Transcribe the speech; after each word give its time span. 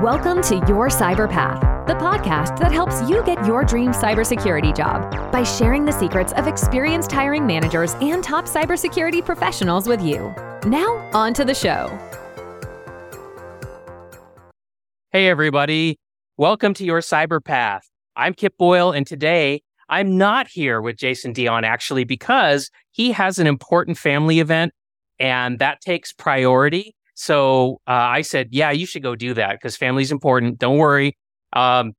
Welcome 0.00 0.40
to 0.44 0.54
Your 0.66 0.88
Cyber 0.88 1.28
Path, 1.28 1.60
the 1.86 1.92
podcast 1.92 2.58
that 2.60 2.72
helps 2.72 3.06
you 3.06 3.22
get 3.24 3.44
your 3.44 3.64
dream 3.64 3.90
cybersecurity 3.90 4.74
job 4.74 5.30
by 5.30 5.42
sharing 5.42 5.84
the 5.84 5.92
secrets 5.92 6.32
of 6.32 6.46
experienced 6.46 7.12
hiring 7.12 7.46
managers 7.46 7.92
and 8.00 8.24
top 8.24 8.46
cybersecurity 8.46 9.22
professionals 9.22 9.86
with 9.86 10.00
you. 10.00 10.34
Now, 10.64 11.06
on 11.12 11.34
to 11.34 11.44
the 11.44 11.52
show. 11.52 11.88
Hey, 15.12 15.28
everybody. 15.28 15.98
Welcome 16.38 16.72
to 16.74 16.84
Your 16.86 17.00
Cyber 17.00 17.44
Path. 17.44 17.86
I'm 18.16 18.32
Kip 18.32 18.56
Boyle, 18.56 18.92
and 18.92 19.06
today 19.06 19.60
I'm 19.90 20.16
not 20.16 20.48
here 20.48 20.80
with 20.80 20.96
Jason 20.96 21.34
Dion 21.34 21.62
actually 21.62 22.04
because 22.04 22.70
he 22.90 23.12
has 23.12 23.38
an 23.38 23.46
important 23.46 23.98
family 23.98 24.40
event 24.40 24.72
and 25.18 25.58
that 25.58 25.82
takes 25.82 26.10
priority. 26.10 26.94
So 27.20 27.82
uh, 27.86 27.90
I 27.90 28.22
said, 28.22 28.48
yeah, 28.50 28.70
you 28.70 28.86
should 28.86 29.02
go 29.02 29.14
do 29.14 29.34
that 29.34 29.52
because 29.52 29.76
family's 29.76 30.10
important. 30.10 30.58
Don't 30.58 30.78
worry. 30.78 31.18
Um, 31.52 31.92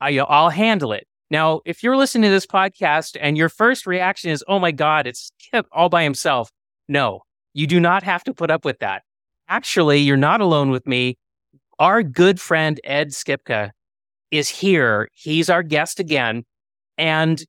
I, 0.00 0.16
I'll 0.20 0.50
handle 0.50 0.92
it. 0.92 1.04
Now, 1.32 1.62
if 1.64 1.82
you're 1.82 1.96
listening 1.96 2.28
to 2.28 2.30
this 2.30 2.46
podcast 2.46 3.16
and 3.20 3.36
your 3.36 3.48
first 3.48 3.88
reaction 3.88 4.30
is, 4.30 4.44
oh 4.46 4.60
my 4.60 4.70
God, 4.70 5.08
it's 5.08 5.32
Kip 5.40 5.66
all 5.72 5.88
by 5.88 6.04
himself. 6.04 6.52
No, 6.86 7.22
you 7.54 7.66
do 7.66 7.80
not 7.80 8.04
have 8.04 8.22
to 8.22 8.32
put 8.32 8.52
up 8.52 8.64
with 8.64 8.78
that. 8.78 9.02
Actually, 9.48 9.98
you're 9.98 10.16
not 10.16 10.40
alone 10.40 10.70
with 10.70 10.86
me. 10.86 11.18
Our 11.80 12.04
good 12.04 12.40
friend, 12.40 12.80
Ed 12.84 13.08
Skipka, 13.08 13.70
is 14.30 14.48
here. 14.48 15.08
He's 15.12 15.50
our 15.50 15.64
guest 15.64 15.98
again. 15.98 16.44
And 16.96 17.44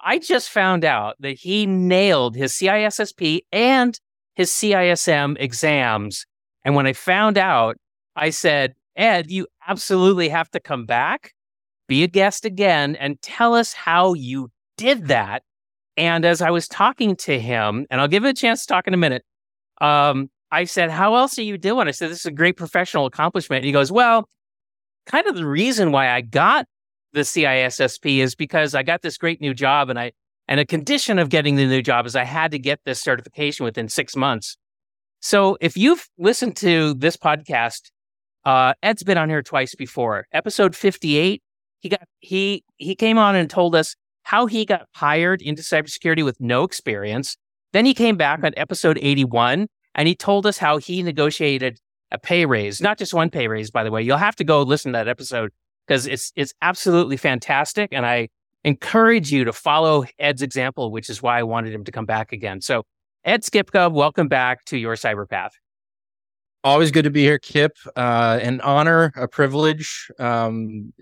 I 0.00 0.18
just 0.18 0.48
found 0.48 0.86
out 0.86 1.16
that 1.20 1.36
he 1.40 1.66
nailed 1.66 2.36
his 2.36 2.54
CISSP 2.54 3.40
and 3.52 4.00
his 4.34 4.48
CISM 4.50 5.36
exams. 5.38 6.24
And 6.64 6.74
when 6.74 6.86
I 6.86 6.92
found 6.92 7.38
out, 7.38 7.76
I 8.16 8.30
said, 8.30 8.74
Ed, 8.96 9.30
you 9.30 9.46
absolutely 9.66 10.28
have 10.28 10.50
to 10.50 10.60
come 10.60 10.84
back, 10.84 11.32
be 11.88 12.02
a 12.02 12.08
guest 12.08 12.44
again, 12.44 12.96
and 12.96 13.20
tell 13.22 13.54
us 13.54 13.72
how 13.72 14.14
you 14.14 14.50
did 14.76 15.08
that. 15.08 15.42
And 15.96 16.24
as 16.24 16.42
I 16.42 16.50
was 16.50 16.68
talking 16.68 17.16
to 17.16 17.38
him, 17.38 17.86
and 17.90 18.00
I'll 18.00 18.08
give 18.08 18.24
it 18.24 18.30
a 18.30 18.34
chance 18.34 18.62
to 18.62 18.66
talk 18.66 18.86
in 18.86 18.94
a 18.94 18.98
minute, 18.98 19.24
um, 19.80 20.30
I 20.50 20.64
said, 20.64 20.90
How 20.90 21.14
else 21.14 21.38
are 21.38 21.42
you 21.42 21.58
doing? 21.58 21.88
I 21.88 21.92
said, 21.92 22.10
This 22.10 22.20
is 22.20 22.26
a 22.26 22.32
great 22.32 22.56
professional 22.56 23.06
accomplishment. 23.06 23.58
And 23.58 23.66
he 23.66 23.72
goes, 23.72 23.92
Well, 23.92 24.28
kind 25.06 25.26
of 25.26 25.34
the 25.34 25.46
reason 25.46 25.92
why 25.92 26.10
I 26.10 26.20
got 26.20 26.66
the 27.12 27.20
CISSP 27.20 28.18
is 28.18 28.34
because 28.34 28.74
I 28.74 28.82
got 28.82 29.02
this 29.02 29.18
great 29.18 29.40
new 29.40 29.54
job 29.54 29.90
and 29.90 29.98
I 29.98 30.12
and 30.48 30.58
a 30.58 30.66
condition 30.66 31.18
of 31.18 31.28
getting 31.28 31.54
the 31.54 31.66
new 31.66 31.80
job 31.80 32.06
is 32.06 32.16
I 32.16 32.24
had 32.24 32.50
to 32.50 32.58
get 32.58 32.80
this 32.84 33.00
certification 33.00 33.64
within 33.64 33.88
six 33.88 34.16
months. 34.16 34.56
So 35.20 35.58
if 35.60 35.76
you've 35.76 36.08
listened 36.18 36.56
to 36.56 36.94
this 36.94 37.16
podcast, 37.16 37.90
uh, 38.44 38.72
Ed's 38.82 39.02
been 39.02 39.18
on 39.18 39.28
here 39.28 39.42
twice 39.42 39.74
before. 39.74 40.26
Episode 40.32 40.74
58, 40.74 41.42
he 41.80 41.88
got 41.88 42.00
he 42.20 42.64
he 42.76 42.94
came 42.94 43.18
on 43.18 43.36
and 43.36 43.48
told 43.48 43.74
us 43.74 43.94
how 44.22 44.46
he 44.46 44.64
got 44.64 44.86
hired 44.94 45.42
into 45.42 45.62
cybersecurity 45.62 46.24
with 46.24 46.40
no 46.40 46.64
experience. 46.64 47.36
Then 47.72 47.84
he 47.84 47.94
came 47.94 48.16
back 48.16 48.42
on 48.42 48.52
episode 48.56 48.98
81 49.00 49.68
and 49.94 50.08
he 50.08 50.14
told 50.14 50.46
us 50.46 50.58
how 50.58 50.78
he 50.78 51.02
negotiated 51.02 51.78
a 52.10 52.18
pay 52.18 52.46
raise, 52.46 52.80
not 52.80 52.98
just 52.98 53.14
one 53.14 53.30
pay 53.30 53.46
raise, 53.46 53.70
by 53.70 53.84
the 53.84 53.90
way. 53.90 54.02
You'll 54.02 54.16
have 54.16 54.36
to 54.36 54.44
go 54.44 54.62
listen 54.62 54.92
to 54.92 54.98
that 54.98 55.08
episode 55.08 55.50
because 55.86 56.06
it's 56.06 56.32
it's 56.34 56.54
absolutely 56.62 57.18
fantastic. 57.18 57.90
And 57.92 58.06
I 58.06 58.28
encourage 58.64 59.30
you 59.30 59.44
to 59.44 59.52
follow 59.52 60.04
Ed's 60.18 60.42
example, 60.42 60.90
which 60.90 61.10
is 61.10 61.22
why 61.22 61.38
I 61.38 61.42
wanted 61.42 61.74
him 61.74 61.84
to 61.84 61.92
come 61.92 62.06
back 62.06 62.32
again. 62.32 62.60
So 62.60 62.84
Ed 63.24 63.42
Skipka, 63.42 63.92
welcome 63.92 64.28
back 64.28 64.64
to 64.66 64.78
your 64.78 64.94
cyberpath. 64.94 65.50
Always 66.64 66.90
good 66.90 67.04
to 67.04 67.10
be 67.10 67.22
here, 67.22 67.38
Kip. 67.38 67.76
Uh, 67.94 68.38
an 68.40 68.60
honor, 68.62 69.12
a 69.14 69.28
privilege 69.28 70.10
um, 70.18 70.92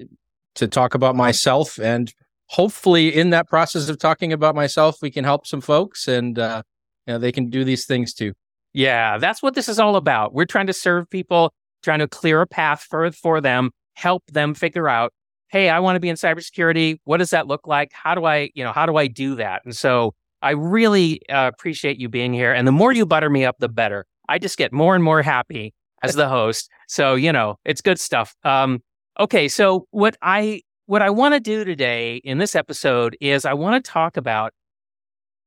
to 0.56 0.66
talk 0.66 0.94
about 0.94 1.14
myself. 1.14 1.78
And 1.78 2.12
hopefully, 2.46 3.14
in 3.14 3.30
that 3.30 3.48
process 3.48 3.88
of 3.88 3.98
talking 3.98 4.32
about 4.32 4.56
myself, 4.56 4.96
we 5.00 5.10
can 5.10 5.24
help 5.24 5.46
some 5.46 5.60
folks 5.60 6.08
and 6.08 6.38
uh, 6.38 6.62
you 7.06 7.14
know, 7.14 7.18
they 7.18 7.30
can 7.30 7.50
do 7.50 7.62
these 7.62 7.86
things 7.86 8.12
too. 8.12 8.32
Yeah, 8.72 9.18
that's 9.18 9.42
what 9.42 9.54
this 9.54 9.68
is 9.68 9.78
all 9.78 9.96
about. 9.96 10.34
We're 10.34 10.44
trying 10.44 10.66
to 10.66 10.72
serve 10.72 11.08
people, 11.08 11.52
trying 11.82 12.00
to 12.00 12.08
clear 12.08 12.40
a 12.40 12.46
path 12.46 12.82
for, 12.82 13.10
for 13.12 13.40
them, 13.40 13.70
help 13.94 14.24
them 14.26 14.54
figure 14.54 14.88
out, 14.88 15.12
hey, 15.48 15.70
I 15.70 15.78
want 15.80 15.96
to 15.96 16.00
be 16.00 16.08
in 16.08 16.16
cybersecurity. 16.16 16.98
What 17.04 17.18
does 17.18 17.30
that 17.30 17.46
look 17.46 17.66
like? 17.66 17.92
How 17.92 18.14
do 18.14 18.24
I, 18.24 18.50
you 18.54 18.64
know, 18.64 18.72
how 18.72 18.86
do 18.86 18.96
I 18.96 19.06
do 19.06 19.36
that? 19.36 19.62
And 19.64 19.74
so 19.74 20.14
I 20.42 20.50
really 20.50 21.20
uh, 21.28 21.50
appreciate 21.52 21.98
you 21.98 22.08
being 22.08 22.32
here. 22.32 22.52
And 22.52 22.66
the 22.66 22.72
more 22.72 22.92
you 22.92 23.06
butter 23.06 23.30
me 23.30 23.44
up, 23.44 23.56
the 23.58 23.68
better. 23.68 24.06
I 24.28 24.38
just 24.38 24.58
get 24.58 24.72
more 24.72 24.94
and 24.94 25.02
more 25.02 25.22
happy 25.22 25.74
as 26.02 26.14
the 26.14 26.28
host. 26.28 26.70
So, 26.86 27.14
you 27.14 27.32
know, 27.32 27.56
it's 27.64 27.80
good 27.80 27.98
stuff. 27.98 28.34
Um, 28.44 28.80
okay. 29.18 29.48
So 29.48 29.86
what 29.90 30.16
I, 30.22 30.62
what 30.86 31.02
I 31.02 31.10
want 31.10 31.34
to 31.34 31.40
do 31.40 31.64
today 31.64 32.16
in 32.24 32.38
this 32.38 32.54
episode 32.54 33.16
is 33.20 33.44
I 33.44 33.54
want 33.54 33.84
to 33.84 33.90
talk 33.90 34.16
about 34.16 34.52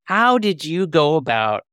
how 0.06 0.38
did 0.38 0.66
you 0.66 0.88
go 0.88 1.16
about 1.16 1.64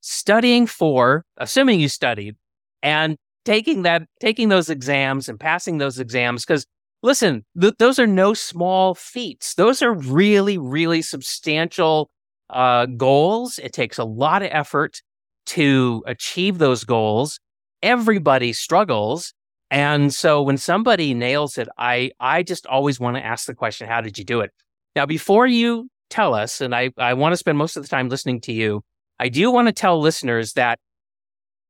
studying 0.00 0.66
for, 0.66 1.24
assuming 1.36 1.80
you 1.80 1.88
studied, 1.88 2.36
and 2.82 3.16
taking 3.44 3.82
that, 3.82 4.02
taking 4.20 4.50
those 4.50 4.70
exams 4.70 5.28
and 5.28 5.40
passing 5.40 5.78
those 5.78 5.98
exams. 5.98 6.44
Because 6.44 6.64
listen, 7.02 7.44
th- 7.60 7.74
those 7.78 7.98
are 7.98 8.06
no 8.06 8.34
small 8.34 8.94
feats. 8.94 9.54
Those 9.54 9.82
are 9.82 9.92
really, 9.92 10.58
really 10.58 11.02
substantial 11.02 12.08
uh, 12.50 12.86
goals. 12.86 13.58
It 13.58 13.72
takes 13.72 13.98
a 13.98 14.04
lot 14.04 14.42
of 14.42 14.48
effort 14.52 15.02
to 15.46 16.02
achieve 16.06 16.58
those 16.58 16.84
goals. 16.84 17.40
Everybody 17.82 18.52
struggles. 18.52 19.32
And 19.70 20.14
so 20.14 20.42
when 20.42 20.56
somebody 20.56 21.14
nails 21.14 21.58
it, 21.58 21.68
I, 21.76 22.12
I 22.20 22.42
just 22.42 22.66
always 22.66 23.00
want 23.00 23.16
to 23.16 23.24
ask 23.24 23.46
the 23.46 23.54
question, 23.54 23.88
how 23.88 24.00
did 24.00 24.18
you 24.18 24.24
do 24.24 24.40
it? 24.40 24.52
Now, 24.94 25.06
before 25.06 25.46
you 25.46 25.88
tell 26.08 26.34
us, 26.34 26.60
and 26.60 26.74
I, 26.74 26.90
I 26.96 27.14
want 27.14 27.32
to 27.32 27.36
spend 27.36 27.58
most 27.58 27.76
of 27.76 27.82
the 27.82 27.88
time 27.88 28.08
listening 28.08 28.40
to 28.42 28.52
you, 28.52 28.82
I 29.18 29.28
do 29.28 29.50
want 29.50 29.68
to 29.68 29.72
tell 29.72 30.00
listeners 30.00 30.52
that 30.54 30.78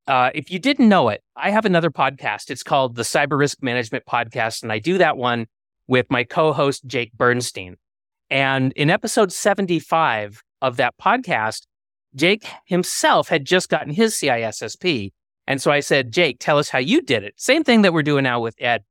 uh, 0.07 0.31
if 0.35 0.51
you 0.51 0.59
didn't 0.59 0.89
know 0.89 1.09
it, 1.09 1.23
I 1.35 1.51
have 1.51 1.65
another 1.65 1.91
podcast. 1.91 2.51
It's 2.51 2.63
called 2.63 2.95
the 2.95 3.03
Cyber 3.03 3.39
Risk 3.39 3.63
Management 3.63 4.05
Podcast, 4.07 4.63
and 4.63 4.71
I 4.71 4.79
do 4.79 4.99
that 4.99 5.17
one 5.17 5.47
with 5.89 6.07
my 6.11 6.23
co-host 6.25 6.87
Jake 6.87 7.13
Bernstein. 7.13 7.77
And 8.31 8.73
in 8.73 8.91
episode 8.91 9.33
75 9.33 10.43
of 10.63 10.77
that 10.77 10.95
podcast, 11.01 11.63
Jake 12.15 12.47
himself 12.67 13.29
had 13.29 13.45
just 13.45 13.69
gotten 13.69 13.93
his 13.93 14.15
CISSP. 14.15 15.13
And 15.47 15.63
so 15.63 15.71
I 15.71 15.81
said, 15.81 16.13
Jake, 16.13 16.39
tell 16.41 16.59
us 16.59 16.69
how 16.69 16.79
you 16.79 17.03
did 17.03 17.23
it. 17.23 17.35
Same 17.37 17.63
thing 17.63 17.83
that 17.83 17.93
we're 17.93 18.03
doing 18.03 18.25
now 18.25 18.41
with 18.41 18.57
Ed. 18.59 18.83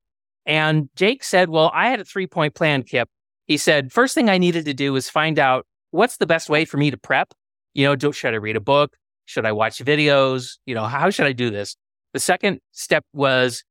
And 0.45 0.89
Jake 0.95 1.23
said, 1.23 1.49
Well, 1.49 1.71
I 1.73 1.89
had 1.89 1.99
a 1.99 2.05
three 2.05 2.27
point 2.27 2.53
plan, 2.53 2.83
Kip. 2.83 3.09
He 3.47 3.57
said, 3.57 3.91
First 3.91 4.15
thing 4.15 4.29
I 4.29 4.37
needed 4.37 4.65
to 4.65 4.73
do 4.73 4.93
was 4.93 5.09
find 5.09 5.39
out 5.39 5.65
what's 5.91 6.17
the 6.17 6.27
best 6.27 6.49
way 6.49 6.65
for 6.65 6.77
me 6.77 6.91
to 6.91 6.97
prep 6.97 7.33
you 7.75 7.85
know, 7.85 7.95
do, 7.95 8.11
should 8.11 8.33
I 8.33 8.37
read 8.37 8.55
a 8.55 8.61
book? 8.61 8.95
Should 9.25 9.45
I 9.45 9.51
watch 9.51 9.77
videos? 9.79 10.57
You 10.65 10.73
know, 10.73 10.85
how 10.85 11.09
should 11.11 11.27
I 11.27 11.33
do 11.33 11.51
this? 11.51 11.75
The 12.13 12.19
second 12.19 12.61
step 12.71 13.03
was 13.13 13.63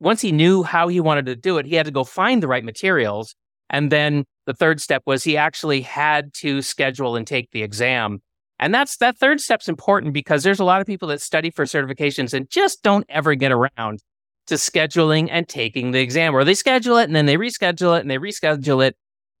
once 0.00 0.22
he 0.22 0.32
knew 0.32 0.62
how 0.64 0.88
he 0.88 0.98
wanted 0.98 1.26
to 1.26 1.36
do 1.36 1.58
it, 1.58 1.66
he 1.66 1.76
had 1.76 1.86
to 1.86 1.92
go 1.92 2.02
find 2.02 2.42
the 2.42 2.48
right 2.48 2.64
materials. 2.64 3.36
And 3.72 3.90
then 3.90 4.24
the 4.46 4.54
third 4.54 4.80
step 4.80 5.02
was 5.06 5.24
he 5.24 5.36
actually 5.36 5.80
had 5.80 6.32
to 6.34 6.62
schedule 6.62 7.16
and 7.16 7.26
take 7.26 7.50
the 7.50 7.62
exam. 7.62 8.20
And 8.58 8.72
that's 8.72 8.98
that 8.98 9.18
third 9.18 9.40
step's 9.40 9.68
important 9.68 10.12
because 10.12 10.44
there's 10.44 10.60
a 10.60 10.64
lot 10.64 10.80
of 10.80 10.86
people 10.86 11.08
that 11.08 11.20
study 11.20 11.50
for 11.50 11.64
certifications 11.64 12.32
and 12.32 12.48
just 12.48 12.82
don't 12.82 13.04
ever 13.08 13.34
get 13.34 13.50
around 13.50 14.00
to 14.46 14.54
scheduling 14.54 15.28
and 15.30 15.48
taking 15.48 15.92
the 15.92 16.00
exam, 16.00 16.34
or 16.34 16.44
they 16.44 16.54
schedule 16.54 16.96
it 16.98 17.04
and 17.04 17.16
then 17.16 17.26
they 17.26 17.36
reschedule 17.36 17.96
it 17.96 18.02
and 18.02 18.10
they 18.10 18.18
reschedule 18.18 18.86
it. 18.86 18.96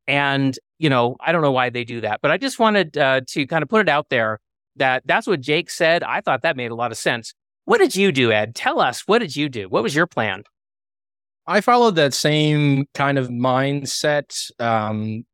And 0.08 0.58
you 0.78 0.90
know, 0.90 1.16
I 1.20 1.30
don't 1.30 1.42
know 1.42 1.52
why 1.52 1.70
they 1.70 1.84
do 1.84 2.00
that, 2.00 2.20
but 2.22 2.32
I 2.32 2.38
just 2.38 2.58
wanted 2.58 2.98
uh, 2.98 3.20
to 3.28 3.46
kind 3.46 3.62
of 3.62 3.68
put 3.68 3.82
it 3.82 3.88
out 3.88 4.08
there 4.08 4.40
that 4.76 5.02
that's 5.06 5.26
what 5.26 5.40
Jake 5.40 5.70
said. 5.70 6.02
I 6.02 6.20
thought 6.20 6.42
that 6.42 6.56
made 6.56 6.70
a 6.70 6.74
lot 6.74 6.90
of 6.90 6.98
sense. 6.98 7.34
What 7.64 7.78
did 7.78 7.94
you 7.94 8.10
do, 8.10 8.32
Ed? 8.32 8.54
Tell 8.54 8.80
us, 8.80 9.02
what 9.06 9.20
did 9.20 9.36
you 9.36 9.48
do? 9.48 9.68
What 9.68 9.82
was 9.82 9.94
your 9.94 10.06
plan? 10.06 10.42
I 11.46 11.60
followed 11.60 11.96
that 11.96 12.14
same 12.14 12.86
kind 12.94 13.18
of 13.18 13.28
mindset. 13.28 14.50
Um, 14.60 15.24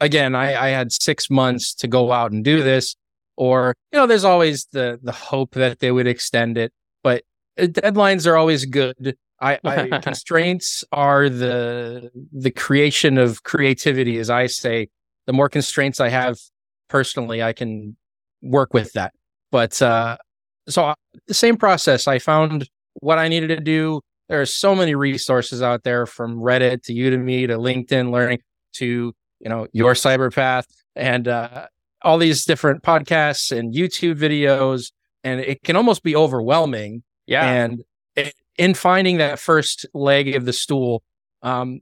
again, 0.00 0.34
I, 0.34 0.66
I 0.66 0.68
had 0.68 0.92
six 0.92 1.30
months 1.30 1.74
to 1.76 1.88
go 1.88 2.12
out 2.12 2.32
and 2.32 2.44
do 2.44 2.62
this, 2.62 2.96
or 3.36 3.74
you 3.92 3.98
know, 3.98 4.06
there's 4.06 4.24
always 4.24 4.66
the 4.72 4.98
the 5.02 5.12
hope 5.12 5.54
that 5.54 5.78
they 5.78 5.92
would 5.92 6.06
extend 6.06 6.58
it, 6.58 6.72
but 7.02 7.22
uh, 7.58 7.64
deadlines 7.64 8.26
are 8.26 8.36
always 8.36 8.64
good. 8.64 9.16
I, 9.40 9.58
I 9.64 9.98
constraints 10.02 10.84
are 10.92 11.28
the 11.28 12.10
the 12.32 12.50
creation 12.50 13.18
of 13.18 13.42
creativity, 13.42 14.18
as 14.18 14.30
I 14.30 14.46
say. 14.46 14.88
The 15.26 15.32
more 15.32 15.48
constraints 15.48 16.00
I 16.00 16.08
have 16.08 16.38
personally, 16.88 17.42
I 17.42 17.52
can 17.52 17.96
work 18.42 18.72
with 18.72 18.92
that. 18.92 19.12
But 19.50 19.80
uh, 19.82 20.16
so 20.68 20.86
uh, 20.86 20.94
the 21.26 21.34
same 21.34 21.56
process. 21.56 22.08
I 22.08 22.18
found 22.18 22.68
what 23.00 23.18
I 23.18 23.28
needed 23.28 23.48
to 23.48 23.60
do. 23.60 24.00
There 24.28 24.40
are 24.40 24.46
so 24.46 24.74
many 24.74 24.94
resources 24.94 25.62
out 25.62 25.84
there, 25.84 26.06
from 26.06 26.36
Reddit 26.36 26.82
to 26.84 26.92
Udemy 26.92 27.46
to 27.46 27.56
LinkedIn 27.58 28.10
Learning 28.10 28.40
to 28.74 29.14
you 29.40 29.48
know 29.48 29.66
your 29.72 29.94
Cyberpath 29.94 30.66
and 30.94 31.28
uh, 31.28 31.66
all 32.02 32.18
these 32.18 32.44
different 32.44 32.82
podcasts 32.82 33.56
and 33.56 33.74
YouTube 33.74 34.18
videos, 34.18 34.92
and 35.22 35.40
it 35.40 35.62
can 35.62 35.76
almost 35.76 36.02
be 36.02 36.16
overwhelming. 36.16 37.02
Yeah, 37.26 37.48
and 37.48 37.84
it, 38.16 38.34
in 38.58 38.74
finding 38.74 39.18
that 39.18 39.38
first 39.38 39.86
leg 39.94 40.34
of 40.34 40.44
the 40.44 40.52
stool, 40.52 41.02
um, 41.42 41.80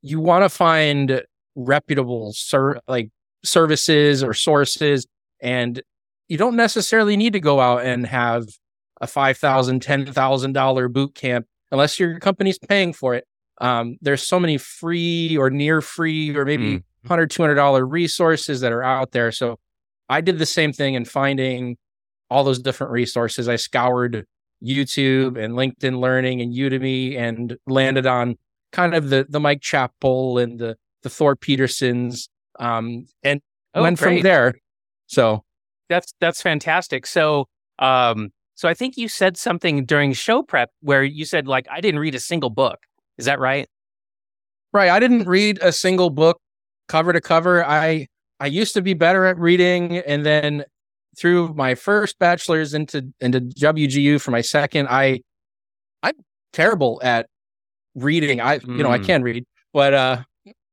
you 0.00 0.20
want 0.20 0.44
to 0.44 0.48
find 0.48 1.22
reputable 1.54 2.32
ser- 2.32 2.80
like 2.88 3.10
services 3.44 4.22
or 4.22 4.32
sources, 4.32 5.06
and 5.40 5.82
you 6.28 6.38
don't 6.38 6.56
necessarily 6.56 7.16
need 7.16 7.34
to 7.34 7.40
go 7.40 7.60
out 7.60 7.84
and 7.84 8.06
have 8.06 8.46
a 9.00 9.06
five 9.06 9.36
thousand, 9.36 9.80
ten 9.80 10.06
thousand 10.06 10.54
dollar 10.54 10.88
boot 10.88 11.14
camp 11.14 11.46
unless 11.72 11.98
your 11.98 12.20
company's 12.20 12.58
paying 12.58 12.92
for 12.92 13.14
it. 13.14 13.26
Um, 13.60 13.96
there's 14.00 14.22
so 14.22 14.38
many 14.38 14.58
free 14.58 15.36
or 15.36 15.50
near 15.50 15.80
free 15.80 16.36
or 16.36 16.44
maybe 16.44 16.78
mm. 16.78 16.82
100 17.04 17.30
200 17.30 17.54
dollar 17.54 17.84
resources 17.84 18.60
that 18.60 18.72
are 18.72 18.82
out 18.82 19.10
there 19.10 19.32
so 19.32 19.58
i 20.08 20.20
did 20.20 20.38
the 20.38 20.46
same 20.46 20.72
thing 20.72 20.94
in 20.94 21.04
finding 21.04 21.76
all 22.30 22.44
those 22.44 22.60
different 22.60 22.92
resources 22.92 23.48
i 23.48 23.56
scoured 23.56 24.24
youtube 24.62 25.42
and 25.42 25.54
linkedin 25.54 25.98
learning 25.98 26.40
and 26.40 26.54
udemy 26.54 27.18
and 27.18 27.56
landed 27.66 28.06
on 28.06 28.36
kind 28.70 28.94
of 28.94 29.10
the 29.10 29.26
the 29.28 29.40
mike 29.40 29.60
chapple 29.60 30.40
and 30.40 30.60
the 30.60 30.76
the 31.02 31.10
thor 31.10 31.34
pedersens 31.34 32.28
um 32.60 33.04
and 33.24 33.40
oh, 33.74 33.82
went 33.82 33.98
great. 33.98 34.18
from 34.18 34.22
there 34.22 34.54
so 35.08 35.42
that's 35.88 36.14
that's 36.20 36.40
fantastic 36.40 37.04
so 37.04 37.48
um 37.80 38.30
so 38.62 38.68
i 38.68 38.74
think 38.74 38.96
you 38.96 39.08
said 39.08 39.36
something 39.36 39.84
during 39.84 40.12
show 40.12 40.42
prep 40.42 40.70
where 40.80 41.02
you 41.02 41.24
said 41.24 41.48
like 41.48 41.66
i 41.70 41.80
didn't 41.80 42.00
read 42.00 42.14
a 42.14 42.20
single 42.20 42.50
book 42.50 42.78
is 43.18 43.26
that 43.26 43.40
right 43.40 43.68
right 44.72 44.90
i 44.90 45.00
didn't 45.00 45.26
read 45.26 45.58
a 45.60 45.72
single 45.72 46.10
book 46.10 46.38
cover 46.92 47.12
to 47.12 47.20
cover. 47.20 47.64
I 47.64 48.06
I 48.38 48.46
used 48.46 48.74
to 48.74 48.82
be 48.82 48.94
better 48.94 49.24
at 49.24 49.38
reading, 49.38 49.98
and 49.98 50.26
then 50.26 50.64
through 51.18 51.54
my 51.54 51.74
first 51.74 52.18
bachelor's 52.18 52.74
into 52.74 53.10
into 53.20 53.40
WGU 53.40 54.20
for 54.20 54.30
my 54.30 54.42
second, 54.42 54.88
I 54.88 55.20
I'm 56.02 56.14
terrible 56.52 57.00
at 57.02 57.26
reading. 57.94 58.40
I 58.40 58.58
mm. 58.58 58.76
you 58.76 58.82
know 58.82 58.90
I 58.90 58.98
hmm. 58.98 59.04
can 59.04 59.22
read, 59.22 59.44
but 59.72 59.94
uh, 59.94 60.22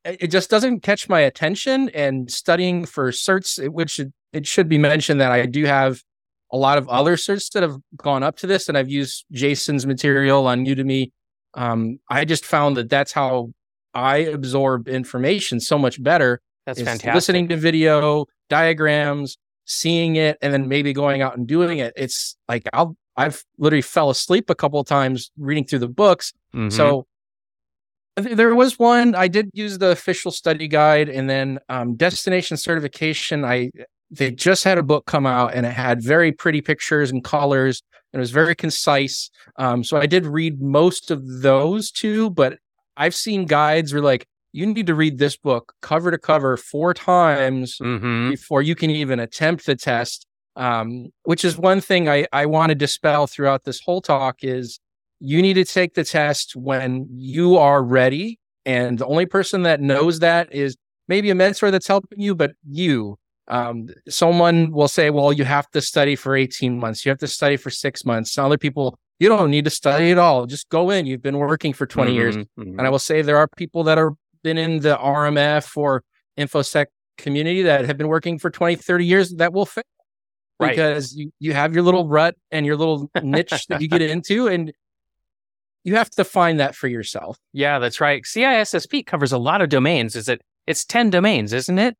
it 0.03 0.27
just 0.27 0.49
doesn't 0.49 0.81
catch 0.81 1.07
my 1.09 1.21
attention. 1.21 1.89
And 1.89 2.29
studying 2.29 2.85
for 2.85 3.11
certs, 3.11 3.65
which 3.69 3.99
it, 3.99 4.11
it 4.33 4.45
should 4.45 4.67
be 4.67 4.77
mentioned 4.77 5.21
that 5.21 5.31
I 5.31 5.45
do 5.45 5.65
have 5.65 6.03
a 6.51 6.57
lot 6.57 6.77
of 6.77 6.87
other 6.89 7.15
certs 7.15 7.51
that 7.51 7.63
have 7.63 7.77
gone 7.95 8.23
up 8.23 8.37
to 8.37 8.47
this, 8.47 8.69
and 8.69 8.77
I've 8.77 8.89
used 8.89 9.25
Jason's 9.31 9.85
material 9.85 10.47
on 10.47 10.65
Udemy. 10.65 11.11
Um, 11.53 11.99
I 12.09 12.25
just 12.25 12.45
found 12.45 12.77
that 12.77 12.89
that's 12.89 13.11
how 13.11 13.51
I 13.93 14.17
absorb 14.17 14.87
information 14.87 15.59
so 15.59 15.77
much 15.77 16.01
better. 16.01 16.41
That's 16.65 16.79
fantastic. 16.79 17.13
Listening 17.13 17.47
to 17.49 17.57
video, 17.57 18.25
diagrams, 18.49 19.37
seeing 19.65 20.15
it, 20.15 20.37
and 20.41 20.53
then 20.53 20.67
maybe 20.67 20.93
going 20.93 21.21
out 21.21 21.37
and 21.37 21.47
doing 21.47 21.79
it. 21.79 21.93
It's 21.95 22.35
like 22.47 22.63
I'll 22.73 22.95
I've 23.17 23.43
literally 23.57 23.81
fell 23.81 24.09
asleep 24.09 24.49
a 24.49 24.55
couple 24.55 24.79
of 24.79 24.87
times 24.87 25.31
reading 25.37 25.65
through 25.65 25.79
the 25.79 25.89
books. 25.89 26.33
Mm-hmm. 26.53 26.69
So 26.69 27.05
there 28.15 28.55
was 28.55 28.79
one 28.79 29.15
I 29.15 29.27
did 29.27 29.49
use 29.53 29.77
the 29.77 29.89
official 29.89 30.31
study 30.31 30.67
guide, 30.67 31.09
and 31.09 31.29
then 31.29 31.59
um, 31.69 31.95
destination 31.95 32.57
certification. 32.57 33.45
I 33.45 33.71
they 34.11 34.31
just 34.31 34.63
had 34.63 34.77
a 34.77 34.83
book 34.83 35.05
come 35.05 35.25
out, 35.25 35.53
and 35.53 35.65
it 35.65 35.73
had 35.73 36.01
very 36.01 36.31
pretty 36.31 36.61
pictures 36.61 37.11
and 37.11 37.23
colors, 37.23 37.81
and 38.11 38.19
it 38.19 38.21
was 38.21 38.31
very 38.31 38.55
concise. 38.55 39.29
Um, 39.57 39.83
so 39.83 39.97
I 39.97 40.05
did 40.05 40.25
read 40.25 40.61
most 40.61 41.11
of 41.11 41.41
those 41.41 41.91
too, 41.91 42.29
but 42.31 42.57
I've 42.97 43.15
seen 43.15 43.45
guides 43.45 43.93
where 43.93 44.01
like 44.01 44.27
you 44.51 44.65
need 44.65 44.87
to 44.87 44.95
read 44.95 45.19
this 45.19 45.37
book 45.37 45.73
cover 45.81 46.11
to 46.11 46.17
cover 46.17 46.57
four 46.57 46.93
times 46.93 47.77
mm-hmm. 47.77 48.31
before 48.31 48.61
you 48.61 48.75
can 48.75 48.89
even 48.89 49.19
attempt 49.19 49.65
the 49.65 49.75
test. 49.75 50.25
Um, 50.55 51.07
which 51.23 51.45
is 51.45 51.57
one 51.57 51.79
thing 51.79 52.09
I, 52.09 52.27
I 52.33 52.45
want 52.45 52.69
to 52.69 52.75
dispel 52.75 53.27
throughout 53.27 53.63
this 53.63 53.79
whole 53.79 54.01
talk 54.01 54.37
is 54.41 54.79
you 55.19 55.41
need 55.41 55.53
to 55.53 55.63
take 55.63 55.93
the 55.93 56.03
test 56.03 56.53
when 56.55 57.07
you 57.11 57.57
are 57.57 57.81
ready. 57.81 58.39
And 58.65 58.97
the 58.97 59.05
only 59.05 59.25
person 59.25 59.63
that 59.63 59.79
knows 59.79 60.19
that 60.19 60.53
is 60.53 60.75
maybe 61.07 61.29
a 61.29 61.35
mentor 61.35 61.71
that's 61.71 61.87
helping 61.87 62.19
you, 62.19 62.35
but 62.35 62.51
you. 62.67 63.17
Um, 63.49 63.89
someone 64.07 64.71
will 64.71 64.87
say, 64.87 65.09
well, 65.09 65.33
you 65.33 65.43
have 65.43 65.69
to 65.71 65.81
study 65.81 66.15
for 66.15 66.35
18 66.35 66.79
months. 66.79 67.05
You 67.05 67.09
have 67.09 67.19
to 67.19 67.27
study 67.27 67.57
for 67.57 67.69
six 67.69 68.05
months. 68.05 68.31
Some 68.31 68.45
other 68.45 68.57
people 68.57 68.97
you 69.19 69.27
don't 69.27 69.51
need 69.51 69.65
to 69.65 69.69
study 69.69 70.11
at 70.11 70.17
all. 70.17 70.45
Just 70.45 70.69
go 70.69 70.89
in. 70.89 71.05
You've 71.05 71.21
been 71.21 71.37
working 71.37 71.73
for 71.73 71.85
20 71.85 72.09
mm-hmm, 72.09 72.17
years. 72.17 72.37
Mm-hmm. 72.37 72.79
And 72.79 72.81
I 72.81 72.89
will 72.89 72.99
say 72.99 73.21
there 73.21 73.37
are 73.37 73.49
people 73.57 73.83
that 73.83 73.97
are 73.97 74.13
been 74.43 74.57
in 74.57 74.79
the 74.79 74.95
RMF 74.95 75.75
or 75.75 76.03
InfoSec 76.37 76.85
community 77.17 77.63
that 77.63 77.85
have 77.85 77.97
been 77.97 78.07
working 78.07 78.39
for 78.39 78.49
20, 78.49 78.77
30 78.77 79.05
years 79.05 79.33
that 79.35 79.51
will 79.51 79.65
fail. 79.65 79.83
Right. 80.59 80.71
Because 80.71 81.13
you, 81.15 81.31
you 81.39 81.53
have 81.53 81.73
your 81.73 81.83
little 81.83 82.07
rut 82.07 82.35
and 82.51 82.65
your 82.65 82.77
little 82.77 83.09
niche 83.21 83.67
that 83.67 83.81
you 83.81 83.87
get 83.87 84.01
into 84.01 84.47
and 84.47 84.71
you 85.83 85.95
have 85.95 86.09
to 86.11 86.23
find 86.23 86.59
that 86.59 86.75
for 86.75 86.87
yourself. 86.87 87.37
Yeah, 87.53 87.79
that's 87.79 88.01
right. 88.01 88.23
CISSP 88.23 89.05
covers 89.05 89.31
a 89.31 89.37
lot 89.37 89.61
of 89.61 89.69
domains. 89.69 90.15
Is 90.15 90.27
it 90.27 90.41
it's 90.67 90.85
10 90.85 91.09
domains, 91.09 91.51
isn't 91.53 91.79
it? 91.79 91.97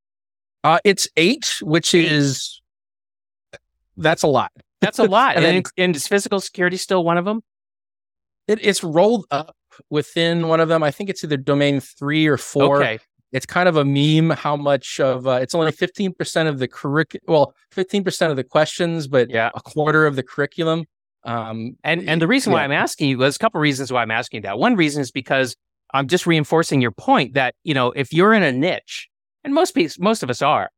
Uh, 0.64 0.80
it's 0.84 1.08
eight, 1.16 1.58
which 1.62 1.94
is 1.94 2.62
that's 3.98 4.24
a 4.24 4.28
lot. 4.28 4.52
That's 4.82 5.00
a 5.00 5.04
lot. 5.04 5.36
and, 5.36 5.46
then, 5.46 5.64
and 5.78 5.96
is 5.96 6.08
physical 6.08 6.40
security 6.40 6.78
still 6.78 7.04
one 7.04 7.18
of 7.18 7.26
them? 7.26 7.42
It, 8.48 8.60
it's 8.62 8.84
rolled 8.84 9.26
up 9.32 9.56
within 9.90 10.48
one 10.48 10.60
of 10.60 10.70
them. 10.70 10.84
I 10.84 10.92
think 10.92 11.10
it's 11.10 11.24
either 11.24 11.38
domain 11.38 11.80
three 11.80 12.28
or 12.28 12.38
four. 12.38 12.78
Okay. 12.78 13.00
It's 13.32 13.46
kind 13.46 13.70
of 13.70 13.78
a 13.78 13.86
meme 13.86 14.36
how 14.36 14.56
much 14.56 15.00
of 15.00 15.28
uh, 15.28 15.34
it's 15.34 15.54
only 15.54 15.72
15% 15.72 16.48
of 16.48 16.58
the 16.58 16.68
curriculum, 16.68 17.22
well, 17.28 17.54
15% 17.76 18.32
of 18.32 18.36
the 18.36 18.44
questions, 18.44 19.08
but 19.08 19.30
yeah. 19.30 19.52
a 19.54 19.62
quarter 19.62 20.08
of 20.08 20.16
the 20.16 20.24
curriculum. 20.24 20.86
Um, 21.26 21.78
and 21.84 22.10
and 22.10 22.22
the 22.22 22.28
reason 22.28 22.52
yeah. 22.52 22.60
why 22.60 22.64
I'm 22.64 22.72
asking 22.72 23.10
you, 23.10 23.18
there's 23.18 23.36
a 23.36 23.40
couple 23.40 23.62
reasons 23.62 23.92
why 23.92 24.02
I'm 24.02 24.10
asking 24.10 24.42
that. 24.44 24.58
One 24.58 24.76
reason 24.76 25.02
is 25.02 25.12
because 25.12 25.56
I'm 25.94 26.08
just 26.08 26.26
reinforcing 26.26 26.82
your 26.82 26.92
point 26.92 27.34
that, 27.34 27.54
you 27.64 27.74
know, 27.74 27.92
if 27.92 28.14
you're 28.14 28.34
in 28.34 28.42
a 28.42 28.52
niche, 28.52 29.10
and 29.44 29.54
most 29.54 29.72
people, 29.72 29.96
most 30.00 30.24
of 30.24 30.30
us 30.30 30.42
are, 30.42 30.70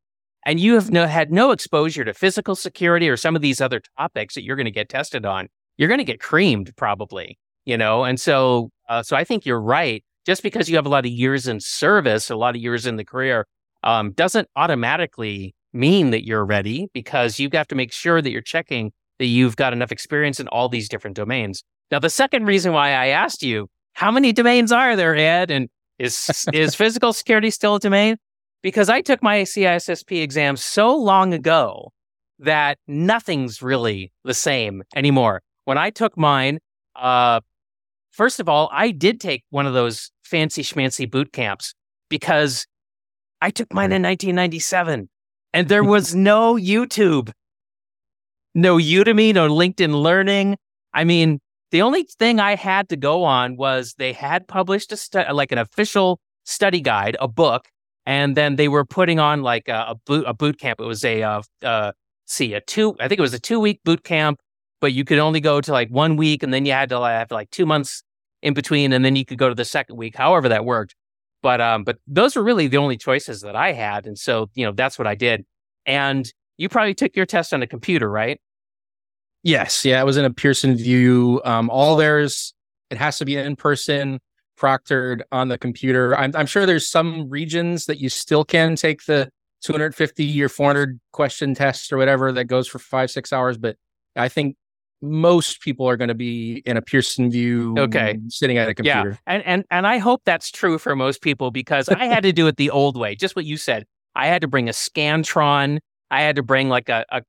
and 0.46 0.60
you 0.60 0.74
have 0.74 0.92
no, 0.92 1.06
had 1.08 1.31
no 1.31 1.52
exposure 1.52 2.04
to 2.04 2.13
physical 2.13 2.56
security 2.56 3.10
or 3.10 3.18
some 3.18 3.36
of 3.36 3.42
these 3.42 3.62
other 3.62 3.81
topics 3.98 4.36
that 4.36 4.44
you're 4.44 4.56
going 4.56 4.66
to 4.66 4.72
get 4.72 4.90
tested 4.90 5.25
on, 5.25 5.48
you're 5.78 5.88
going 5.88 6.00
to 6.00 6.04
get 6.04 6.19
creamed 6.19 6.75
probably, 6.75 7.38
you 7.66 7.78
know? 7.78 8.04
And 8.04 8.19
so, 8.19 8.72
uh, 8.90 9.04
so 9.04 9.16
I 9.16 9.24
think 9.24 9.46
you're 9.46 9.62
right. 9.62 10.04
Just 10.25 10.44
because 10.44 10.69
you 10.69 10.75
have 10.75 10.86
a 10.86 10.90
lot 10.90 11.06
of 11.06 11.12
years 11.12 11.48
in 11.48 11.60
service, 11.60 12.30
a 12.30 12.36
lot 12.36 12.56
of 12.56 12.62
years 12.62 12.86
in 12.86 12.96
the 12.96 13.06
career, 13.06 13.48
um, 13.84 14.12
doesn't 14.12 14.48
automatically 14.56 15.56
mean 15.74 16.12
that 16.12 16.25
you're 16.25 16.46
ready 16.46 16.88
because 16.94 17.40
you 17.40 17.50
have 17.54 17.68
to 17.68 17.75
make 17.75 17.92
sure 17.92 18.22
that 18.22 18.30
you're 18.30 18.42
checking 18.42 18.92
that 19.19 19.25
you've 19.28 19.56
got 19.56 19.74
enough 19.74 19.92
experience 19.92 20.40
in 20.40 20.48
all 20.50 20.69
these 20.69 20.90
different 20.90 21.16
domains. 21.16 21.63
Now, 21.92 22.00
the 22.00 22.10
second 22.10 22.46
reason 22.46 22.74
why 22.74 22.90
I 22.90 23.08
asked 23.08 23.44
you, 23.44 23.68
how 23.94 24.12
many 24.12 24.31
domains 24.34 24.72
are 24.72 24.96
there, 24.96 25.16
Ed? 25.16 25.52
And 25.52 25.69
is, 26.00 26.48
is 26.53 26.75
physical 26.75 27.13
security 27.13 27.51
still 27.51 27.75
a 27.75 27.80
domain? 27.80 28.18
Because 28.62 28.89
I 28.89 29.01
took 29.01 29.24
my 29.24 29.41
CISSP 29.41 30.22
exam 30.22 30.56
so 30.58 30.96
long 30.96 31.34
ago 31.34 31.91
that 32.39 32.77
nothing's 32.88 33.62
really 33.62 34.12
the 34.24 34.34
same 34.34 34.84
anymore. 34.96 35.41
When 35.65 35.77
I 35.77 35.89
took 35.89 36.18
mine, 36.18 36.60
uh, 36.96 37.41
first 38.12 38.39
of 38.39 38.50
all, 38.50 38.70
I 38.72 38.91
did 38.91 39.20
take 39.20 39.44
one 39.50 39.65
of 39.65 39.74
those 39.74 40.12
fancy 40.24 40.63
schmancy 40.63 41.10
boot 41.10 41.32
camps 41.32 41.74
because 42.10 42.65
I 43.41 43.50
took 43.51 43.74
mine 43.74 43.91
in 43.91 44.01
1997 44.01 45.10
and 45.53 45.68
there 45.68 45.84
was 45.96 46.15
no 46.15 46.56
YouTube, 46.56 47.32
no 48.53 48.77
Udemy, 48.77 49.34
no 49.34 49.50
LinkedIn 49.50 50.01
Learning. 50.01 50.58
I 50.94 51.03
mean, 51.03 51.39
the 51.72 51.82
only 51.82 52.03
thing 52.03 52.39
I 52.39 52.56
had 52.56 52.89
to 52.89 52.98
go 52.98 53.24
on 53.24 53.56
was 53.56 53.96
they 53.98 54.13
had 54.13 54.48
published 54.48 54.91
a 54.91 54.98
stu- 54.98 55.32
like 55.32 55.51
an 55.51 55.58
official 55.58 56.20
study 56.44 56.82
guide, 56.82 57.15
a 57.20 57.27
book 57.27 57.68
and 58.05 58.36
then 58.36 58.55
they 58.55 58.67
were 58.67 58.86
putting 58.86 59.20
on 59.20 59.41
like 59.41 59.67
a, 59.67 59.86
a 59.89 59.96
boot 60.05 60.25
a 60.27 60.34
boot 60.34 60.60
camp. 60.60 60.79
It 60.79 60.86
was 60.86 61.03
a 61.03 61.24
uh, 61.24 61.41
uh, 61.63 61.91
see 62.25 62.53
a 62.53 62.62
two 62.62 62.96
I 63.00 63.08
think 63.08 63.20
it 63.20 63.22
was 63.22 63.34
a 63.34 63.39
two 63.39 63.60
week 63.60 63.81
boot 63.84 64.03
camp, 64.03 64.39
but 64.79 64.93
you 64.93 65.03
could 65.03 65.20
only 65.20 65.39
go 65.39 65.62
to 65.62 65.72
like 65.72 65.89
one 65.89 66.17
week, 66.17 66.43
and 66.43 66.53
then 66.53 66.65
you 66.65 66.74
had 66.74 66.89
to 66.89 67.01
have 67.01 67.31
like 67.31 67.51
two 67.51 67.65
months 67.65 68.03
in 68.41 68.53
between, 68.53 68.93
and 68.93 69.05
then 69.05 69.15
you 69.15 69.25
could 69.25 69.38
go 69.38 69.50
to 69.50 69.55
the 69.55 69.65
second 69.65 69.96
week. 69.98 70.15
However, 70.15 70.50
that 70.50 70.65
worked. 70.65 70.96
But 71.43 71.62
um, 71.62 71.84
but 71.84 71.98
those 72.08 72.36
were 72.36 72.43
really 72.43 72.67
the 72.67 72.77
only 72.77 72.98
choices 72.98 73.41
that 73.41 73.55
I 73.55 73.72
had, 73.72 74.05
and 74.05 74.17
so 74.17 74.50
you 74.53 74.65
know 74.65 74.72
that's 74.72 75.00
what 75.00 75.08
I 75.08 75.15
did. 75.15 75.46
And 75.86 76.31
you 76.58 76.70
probably 76.70 76.93
took 76.93 77.15
your 77.15 77.25
test 77.25 77.53
on 77.53 77.63
a 77.63 77.67
computer, 77.67 78.10
right? 78.10 78.39
Yes, 79.43 79.84
yeah, 79.84 80.00
it 80.00 80.05
was 80.05 80.17
in 80.17 80.25
a 80.25 80.29
Pearson 80.31 80.77
VUE. 80.77 81.41
Um, 81.43 81.70
all 81.72 81.96
theirs 81.96 82.53
it 82.91 82.98
has 82.98 83.17
to 83.17 83.25
be 83.25 83.38
in 83.38 83.55
person 83.55 84.20
proctored 84.62 85.22
on 85.32 85.48
the 85.48 85.58
computer. 85.58 86.15
I'm, 86.18 86.32
I'm 86.36 86.46
sure 86.46 86.65
there's 86.65 86.88
some 86.88 87.30
regions 87.30 87.86
that 87.88 88.00
you 88.00 88.10
still 88.10 88.46
can 88.46 88.75
take 88.75 89.06
the 89.06 89.30
250 89.62 90.44
or 90.44 90.50
400 90.50 91.00
question 91.12 91.53
test 91.56 91.91
or 91.91 91.98
whatever 91.98 92.32
that 92.32 92.46
goes 92.46 92.68
for 92.68 92.80
five, 92.80 93.10
six 93.10 93.34
hours. 93.34 93.58
But 93.58 93.75
I 94.15 94.27
think 94.27 94.56
most 95.01 95.62
people 95.62 95.89
are 95.89 95.98
going 95.98 96.10
to 96.10 96.15
be 96.15 96.62
in 96.65 96.77
a 96.77 96.82
Pearson 96.82 97.32
VUE 97.32 97.75
okay 97.77 98.20
sitting 98.27 98.58
at 98.58 98.70
a 98.70 98.75
computer. 98.75 99.12
Yeah. 99.12 99.18
And 99.25 99.44
and 99.46 99.65
and 99.72 99.88
I 99.88 99.98
hope 99.98 100.22
that's 100.25 100.51
true 100.51 100.77
for 100.77 100.96
most 100.96 101.22
people 101.22 101.50
because 101.50 101.89
I 101.89 102.06
had 102.06 102.24
to 102.24 102.32
do 102.32 102.48
it 102.48 102.58
the 102.58 102.70
old 102.70 102.98
way, 102.98 103.15
just 103.15 103.36
what 103.36 103.46
you 103.46 103.58
said. 103.58 103.86
I 104.15 104.27
had 104.27 104.41
to 104.41 104.48
bring 104.48 104.70
a 104.70 104.74
Scantron. 104.74 105.80
I 106.12 106.22
had 106.22 106.36
to 106.36 106.44
bring 106.44 106.70
like 106.70 106.89
a, 106.89 107.06
a, 107.10 107.22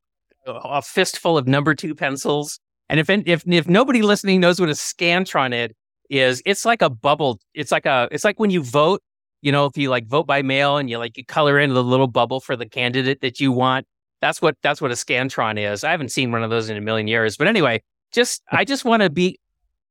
a 0.46 0.82
fistful 0.82 1.38
of 1.38 1.46
number 1.46 1.74
two 1.74 1.94
pencils 1.94 2.58
And 2.88 3.00
if 3.00 3.08
if 3.08 3.44
if 3.46 3.66
nobody 3.66 4.02
listening 4.02 4.40
knows 4.40 4.60
what 4.60 4.68
a 4.68 4.72
scantron 4.72 5.54
is, 5.54 5.74
is 6.12 6.42
it's 6.44 6.64
like 6.64 6.82
a 6.82 6.90
bubble. 6.90 7.40
It's 7.54 7.72
like 7.72 7.86
a 7.86 8.06
it's 8.12 8.22
like 8.22 8.38
when 8.38 8.50
you 8.50 8.62
vote. 8.62 9.02
You 9.40 9.50
know, 9.50 9.66
if 9.66 9.76
you 9.76 9.90
like 9.90 10.06
vote 10.06 10.28
by 10.28 10.40
mail 10.42 10.76
and 10.76 10.88
you 10.88 10.98
like 10.98 11.16
you 11.16 11.24
color 11.24 11.58
in 11.58 11.74
the 11.74 11.82
little 11.82 12.06
bubble 12.06 12.38
for 12.38 12.54
the 12.54 12.68
candidate 12.68 13.22
that 13.22 13.40
you 13.40 13.50
want, 13.50 13.88
that's 14.20 14.40
what 14.40 14.56
that's 14.62 14.80
what 14.80 14.92
a 14.92 14.94
scantron 14.94 15.58
is. 15.58 15.82
I 15.82 15.90
haven't 15.90 16.10
seen 16.10 16.30
one 16.30 16.44
of 16.44 16.50
those 16.50 16.70
in 16.70 16.76
a 16.76 16.80
million 16.80 17.08
years. 17.08 17.36
But 17.36 17.48
anyway, 17.48 17.82
just 18.12 18.42
I 18.52 18.64
just 18.64 18.84
want 18.84 19.02
to 19.02 19.10
be 19.10 19.40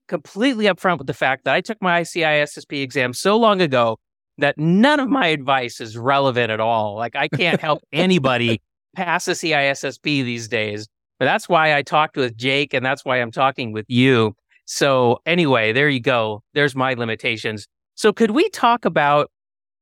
completely 0.08 0.66
upfront 0.66 1.00
with 1.00 1.08
the 1.08 1.14
fact 1.14 1.44
that 1.44 1.54
I 1.54 1.60
took 1.60 1.82
my 1.82 2.02
ICISSP 2.02 2.82
exam 2.82 3.14
so 3.14 3.38
long 3.38 3.62
ago 3.62 4.00
that 4.38 4.58
none 4.58 5.00
of 5.02 5.10
my 5.10 5.28
advice 5.28 5.82
is 5.82 5.98
relevant 5.98 6.50
at 6.50 6.62
all. 6.62 6.96
Like 6.96 7.16
I 7.16 7.28
can't 7.28 7.60
help 7.60 7.82
anybody 7.92 8.62
pass 8.96 9.28
a 9.28 9.32
CISSP 9.32 10.04
these 10.04 10.48
days. 10.48 10.88
But 11.20 11.26
that's 11.26 11.50
why 11.50 11.76
I 11.76 11.82
talked 11.82 12.16
with 12.16 12.38
Jake 12.38 12.74
and 12.74 12.86
that's 12.86 13.04
why 13.04 13.18
I'm 13.18 13.32
talking 13.32 13.74
with 13.74 13.86
you. 13.90 14.34
So 14.66 15.20
anyway, 15.26 15.74
there 15.74 15.90
you 15.90 16.00
go. 16.00 16.44
There's 16.54 16.76
my 16.76 16.94
limitations. 16.94 17.68
So 17.96 18.14
could 18.14 18.32
we 18.32 18.50
talk 18.50 18.86
about 18.86 19.32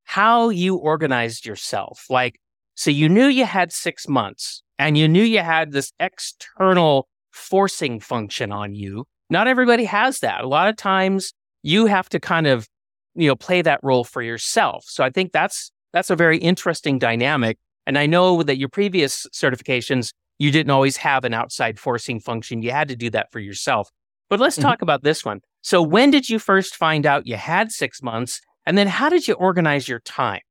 how 0.04 0.50
you 0.50 0.76
organized 0.76 1.46
yourself? 1.46 2.06
Like, 2.10 2.40
so 2.76 2.90
you 2.90 3.10
knew 3.10 3.28
you 3.28 3.46
had 3.46 3.72
six 3.72 4.08
months 4.08 4.64
and 4.78 4.98
you 4.98 5.08
knew 5.08 5.24
you 5.24 5.40
had 5.40 5.72
this 5.72 5.92
external 6.00 7.08
forcing 7.32 8.00
function 8.00 8.52
on 8.52 8.74
you. 8.74 9.06
Not 9.30 9.48
everybody 9.48 9.86
has 9.86 10.20
that. 10.20 10.44
A 10.44 10.48
lot 10.48 10.70
of 10.70 10.76
times 10.76 11.34
you 11.62 11.86
have 11.86 12.10
to 12.10 12.20
kind 12.20 12.48
of, 12.48 12.68
you 13.16 13.28
know, 13.28 13.36
play 13.36 13.62
that 13.62 13.80
role 13.84 14.04
for 14.04 14.22
yourself. 14.22 14.86
So 14.88 15.04
I 15.04 15.10
think 15.10 15.32
that's 15.32 15.72
that's 15.94 16.10
a 16.10 16.16
very 16.16 16.38
interesting 16.38 17.00
dynamic. 17.00 17.58
And 17.86 17.98
I 17.98 18.06
know 18.06 18.44
that 18.44 18.58
your 18.58 18.70
previous 18.70 19.26
certifications, 19.34 20.14
you 20.38 20.52
didn't 20.52 20.72
always 20.72 20.98
have 20.98 21.26
an 21.26 21.34
outside 21.34 21.80
forcing 21.80 22.20
function. 22.20 22.62
You 22.62 22.72
had 22.72 22.88
to 22.90 22.96
do 22.96 23.10
that 23.12 23.32
for 23.32 23.40
yourself. 23.40 23.90
But 24.30 24.40
let's 24.40 24.56
mm-hmm. 24.56 24.68
talk 24.68 24.82
about 24.82 25.04
this 25.04 25.26
one. 25.26 25.42
So 25.62 25.82
when 25.82 26.12
did 26.12 26.30
you 26.30 26.40
first 26.40 26.76
find 26.76 27.06
out 27.06 27.28
you 27.28 27.36
had 27.36 27.72
six 27.72 28.02
months? 28.02 28.42
And 28.66 28.78
then 28.78 28.88
how 28.88 29.10
did 29.10 29.28
you 29.28 29.34
organize 29.34 29.88
your 29.88 30.00
time? 30.00 30.42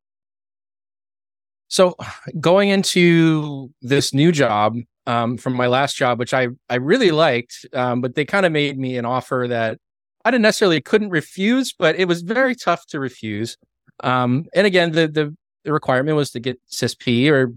So 1.69 1.97
going 2.41 2.71
into 2.71 3.71
this 3.83 4.13
new 4.13 4.33
job, 4.33 4.77
um, 5.07 5.39
from 5.39 5.55
my 5.55 5.67
last 5.67 5.97
job, 5.97 6.19
which 6.19 6.35
I 6.35 6.49
I 6.69 6.77
really 6.77 7.11
liked, 7.11 7.67
um, 7.73 8.01
but 8.01 8.15
they 8.15 8.25
kind 8.25 8.45
of 8.45 8.53
made 8.53 8.79
me 8.79 8.99
an 8.99 9.05
offer 9.05 9.47
that 9.49 9.79
I 10.25 10.31
didn't 10.31 10.43
necessarily 10.43 10.81
couldn't 10.81 11.11
refuse, 11.11 11.73
but 11.73 11.97
it 11.97 12.07
was 12.07 12.23
very 12.23 12.55
tough 12.55 12.87
to 12.89 13.01
refuse. 13.01 13.57
Um, 14.01 14.45
and 14.55 14.67
again, 14.67 14.93
the, 14.93 15.09
the 15.09 15.35
the 15.65 15.73
requirement 15.73 16.17
was 16.17 16.31
to 16.33 16.41
get 16.41 16.61
CISP 16.71 17.31
or 17.31 17.53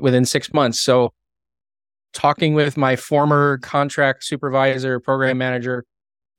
within 0.00 0.24
six 0.24 0.52
months. 0.52 0.80
So 0.80 1.12
talking 2.12 2.54
with 2.54 2.76
my 2.76 2.96
former 2.96 3.58
contract 3.58 4.24
supervisor, 4.24 5.00
program 5.00 5.38
manager, 5.38 5.84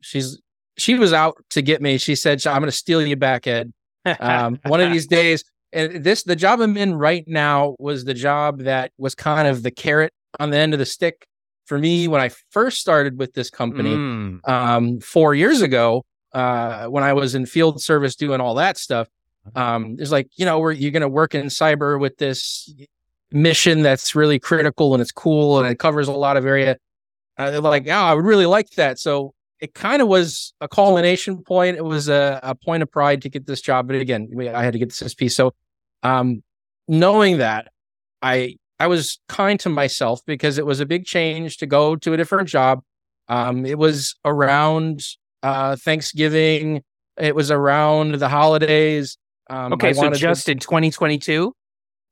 she's 0.02 0.40
she 0.78 0.96
was 0.96 1.14
out 1.14 1.38
to 1.52 1.62
get 1.62 1.82
me. 1.82 1.98
She 1.98 2.16
said, 2.16 2.46
"I'm 2.48 2.62
going 2.62 2.72
to 2.72 2.72
steal 2.72 3.06
you 3.06 3.16
back, 3.16 3.48
Ed. 3.48 3.74
Um, 4.06 4.60
one 4.66 4.82
of 4.82 4.92
these 4.92 5.08
days." 5.20 5.44
And 5.72 6.04
this, 6.04 6.24
the 6.24 6.36
job 6.36 6.62
I'm 6.62 6.78
in 6.78 6.96
right 6.96 7.24
now, 7.28 7.76
was 7.78 8.06
the 8.06 8.16
job 8.16 8.62
that 8.62 8.92
was 8.98 9.14
kind 9.14 9.48
of 9.48 9.62
the 9.62 9.70
carrot 9.70 10.14
on 10.40 10.50
the 10.50 10.58
end 10.58 10.74
of 10.74 10.80
the 10.80 10.86
stick 10.86 11.28
for 11.66 11.78
me 11.78 12.08
when 12.08 12.20
I 12.20 12.32
first 12.50 12.80
started 12.80 13.20
with 13.20 13.34
this 13.34 13.52
company 13.52 13.92
mm. 13.92 14.50
um, 14.50 15.00
four 15.00 15.36
years 15.36 15.62
ago. 15.62 16.06
Uh, 16.34 16.86
when 16.86 17.04
I 17.04 17.14
was 17.14 17.36
in 17.36 17.46
field 17.46 17.82
service 17.82 18.16
doing 18.16 18.40
all 18.40 18.56
that 18.56 18.78
stuff, 18.78 19.08
um, 19.56 19.96
it's 20.00 20.12
like 20.12 20.30
you 20.36 20.46
know, 20.46 20.60
where 20.60 20.72
you're 20.72 20.92
going 20.92 21.02
to 21.02 21.10
work 21.10 21.36
in 21.36 21.48
cyber 21.48 22.00
with 22.00 22.18
this 22.18 22.74
mission 23.32 23.82
that's 23.82 24.16
really 24.16 24.40
critical 24.40 24.94
and 24.94 25.02
it's 25.02 25.12
cool 25.12 25.60
and 25.60 25.68
it 25.68 25.80
covers 25.80 26.08
a 26.08 26.12
lot 26.12 26.38
of 26.38 26.46
area. 26.46 26.78
Uh, 27.38 27.60
like, 27.62 27.88
oh, 27.88 27.92
I 27.92 28.14
would 28.14 28.26
really 28.26 28.46
like 28.46 28.70
that. 28.72 29.00
So 29.00 29.34
it 29.60 29.74
kind 29.74 30.02
of 30.02 30.08
was 30.08 30.54
a 30.62 30.68
culmination 30.68 31.44
point. 31.44 31.78
It 31.78 31.86
was 31.86 32.10
a, 32.10 32.40
a, 32.44 32.56
point 32.56 32.84
of 32.84 32.92
pride 32.92 33.22
to 33.24 33.30
get 33.30 33.46
this 33.46 33.62
job. 33.62 33.88
But 33.88 33.98
again, 33.98 34.30
I 34.54 34.64
had 34.64 34.74
to 34.74 34.80
get 34.80 34.94
this 34.94 35.14
piece. 35.14 35.36
So 35.36 35.54
um, 36.04 36.44
knowing 36.88 37.38
that, 37.38 37.68
I 38.22 38.58
I 38.80 38.88
was 38.88 39.20
kind 39.28 39.60
to 39.62 39.70
myself 39.70 40.22
because 40.26 40.58
it 40.58 40.66
was 40.66 40.80
a 40.80 40.86
big 40.86 41.06
change 41.06 41.58
to 41.58 41.66
go 41.66 41.96
to 41.98 42.14
a 42.14 42.18
different 42.18 42.48
job. 42.48 42.82
Um, 43.28 43.66
it 43.66 43.78
was 43.78 44.16
around 44.24 45.02
uh, 45.44 45.76
Thanksgiving. 45.76 46.84
It 47.18 47.36
was 47.36 47.52
around 47.52 48.16
the 48.16 48.30
holidays. 48.30 49.18
Um, 49.50 49.74
okay, 49.74 49.94
so 49.94 50.10
just 50.12 50.46
to... 50.46 50.54
in 50.54 50.60
2022. 50.60 51.54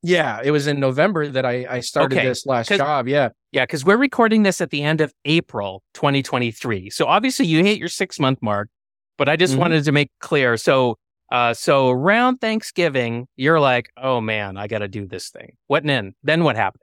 Yeah, 0.02 0.40
it 0.44 0.52
was 0.52 0.66
in 0.66 0.78
November 0.78 1.28
that 1.28 1.44
I, 1.44 1.66
I 1.68 1.80
started 1.80 2.18
okay. 2.18 2.28
this 2.28 2.46
last 2.46 2.68
job. 2.68 3.08
Yeah. 3.08 3.30
Yeah, 3.50 3.64
because 3.64 3.84
we're 3.84 3.96
recording 3.96 4.44
this 4.44 4.60
at 4.60 4.70
the 4.70 4.82
end 4.82 5.00
of 5.00 5.12
April 5.24 5.82
2023. 5.94 6.90
So 6.90 7.06
obviously 7.06 7.46
you 7.46 7.64
hit 7.64 7.78
your 7.78 7.88
six 7.88 8.20
month 8.20 8.40
mark, 8.40 8.68
but 9.16 9.28
I 9.28 9.36
just 9.36 9.54
mm-hmm. 9.54 9.62
wanted 9.62 9.84
to 9.84 9.92
make 9.92 10.10
clear. 10.20 10.56
So 10.56 10.98
uh, 11.30 11.52
so 11.52 11.90
around 11.90 12.38
Thanksgiving, 12.38 13.26
you're 13.36 13.60
like, 13.60 13.90
oh 13.96 14.20
man, 14.20 14.56
I 14.56 14.66
got 14.66 14.78
to 14.78 14.88
do 14.88 15.06
this 15.06 15.28
thing. 15.30 15.56
What 15.66 15.84
then? 15.84 16.14
Then 16.22 16.44
what 16.44 16.56
happened? 16.56 16.82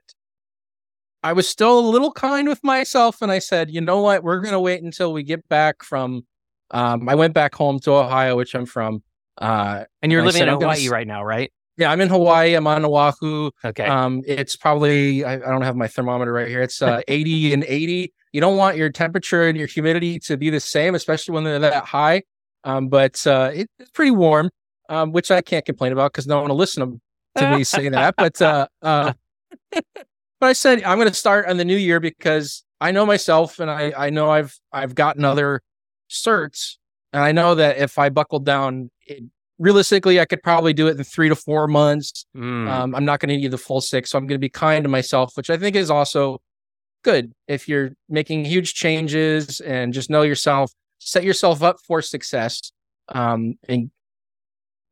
I 1.22 1.32
was 1.32 1.48
still 1.48 1.78
a 1.78 1.88
little 1.88 2.12
kind 2.12 2.46
with 2.46 2.62
myself, 2.62 3.20
and 3.20 3.32
I 3.32 3.40
said, 3.40 3.70
you 3.70 3.80
know 3.80 4.00
what? 4.00 4.22
We're 4.22 4.40
gonna 4.40 4.60
wait 4.60 4.82
until 4.82 5.12
we 5.12 5.24
get 5.24 5.48
back 5.48 5.82
from. 5.82 6.24
Um, 6.70 7.08
I 7.08 7.16
went 7.16 7.34
back 7.34 7.54
home 7.54 7.80
to 7.80 7.92
Ohio, 7.92 8.36
which 8.36 8.54
I'm 8.54 8.66
from. 8.66 9.02
Uh, 9.38 9.84
and 10.02 10.12
you're 10.12 10.20
and 10.20 10.26
living 10.26 10.40
said, 10.40 10.48
in 10.48 10.54
Hawaii 10.54 10.84
gonna... 10.84 10.90
right 10.90 11.06
now, 11.06 11.24
right? 11.24 11.52
Yeah, 11.76 11.90
I'm 11.90 12.00
in 12.00 12.08
Hawaii. 12.08 12.54
I'm 12.54 12.66
on 12.66 12.84
Oahu. 12.84 13.50
Okay. 13.64 13.84
Um, 13.84 14.22
it's 14.26 14.56
probably 14.56 15.24
I, 15.24 15.34
I 15.34 15.38
don't 15.38 15.62
have 15.62 15.76
my 15.76 15.88
thermometer 15.88 16.32
right 16.32 16.48
here. 16.48 16.62
It's 16.62 16.80
uh, 16.80 17.02
80 17.08 17.52
and 17.52 17.64
80. 17.64 18.12
You 18.32 18.40
don't 18.40 18.56
want 18.56 18.76
your 18.76 18.90
temperature 18.90 19.46
and 19.46 19.56
your 19.56 19.66
humidity 19.66 20.18
to 20.20 20.36
be 20.36 20.50
the 20.50 20.60
same, 20.60 20.94
especially 20.94 21.34
when 21.34 21.44
they're 21.44 21.58
that 21.58 21.84
high. 21.84 22.22
Um, 22.64 22.88
but 22.88 23.24
uh, 23.26 23.50
it, 23.54 23.70
it's 23.78 23.90
pretty 23.90 24.10
warm, 24.10 24.50
um, 24.88 25.12
which 25.12 25.30
I 25.30 25.40
can't 25.40 25.64
complain 25.64 25.92
about 25.92 26.12
because 26.12 26.26
no 26.26 26.40
one 26.40 26.48
will 26.48 26.56
listen 26.56 27.00
to 27.36 27.56
me 27.56 27.64
say 27.64 27.88
that. 27.88 28.14
But 28.18 28.40
uh, 28.40 28.66
uh, 28.82 29.12
but 29.72 29.84
I 30.40 30.52
said 30.52 30.82
I'm 30.82 30.98
going 30.98 31.08
to 31.08 31.14
start 31.14 31.46
on 31.46 31.58
the 31.58 31.64
new 31.64 31.76
year 31.76 32.00
because 32.00 32.64
I 32.80 32.90
know 32.90 33.06
myself 33.06 33.60
and 33.60 33.70
I 33.70 33.92
I 33.96 34.10
know 34.10 34.30
I've 34.30 34.58
I've 34.72 34.94
gotten 34.94 35.24
other 35.24 35.62
certs 36.10 36.76
and 37.12 37.22
I 37.22 37.32
know 37.32 37.54
that 37.54 37.78
if 37.78 37.98
I 37.98 38.08
buckled 38.10 38.44
down, 38.44 38.90
it, 39.06 39.24
realistically 39.58 40.20
I 40.20 40.24
could 40.24 40.42
probably 40.42 40.72
do 40.72 40.86
it 40.88 40.96
in 40.96 41.04
three 41.04 41.28
to 41.28 41.36
four 41.36 41.66
months. 41.66 42.26
Mm. 42.36 42.68
Um, 42.68 42.94
I'm 42.94 43.04
not 43.04 43.20
going 43.20 43.28
to 43.30 43.36
need 43.36 43.50
the 43.50 43.58
full 43.58 43.80
six, 43.80 44.10
so 44.10 44.18
I'm 44.18 44.26
going 44.26 44.38
to 44.38 44.44
be 44.44 44.48
kind 44.48 44.84
to 44.84 44.88
myself, 44.88 45.32
which 45.36 45.50
I 45.50 45.56
think 45.56 45.76
is 45.76 45.90
also 45.90 46.40
good 47.02 47.32
if 47.46 47.68
you're 47.68 47.90
making 48.08 48.44
huge 48.44 48.74
changes 48.74 49.60
and 49.60 49.92
just 49.92 50.10
know 50.10 50.22
yourself 50.22 50.72
set 50.98 51.24
yourself 51.24 51.62
up 51.62 51.76
for 51.86 52.02
success 52.02 52.72
um, 53.08 53.54
and 53.68 53.90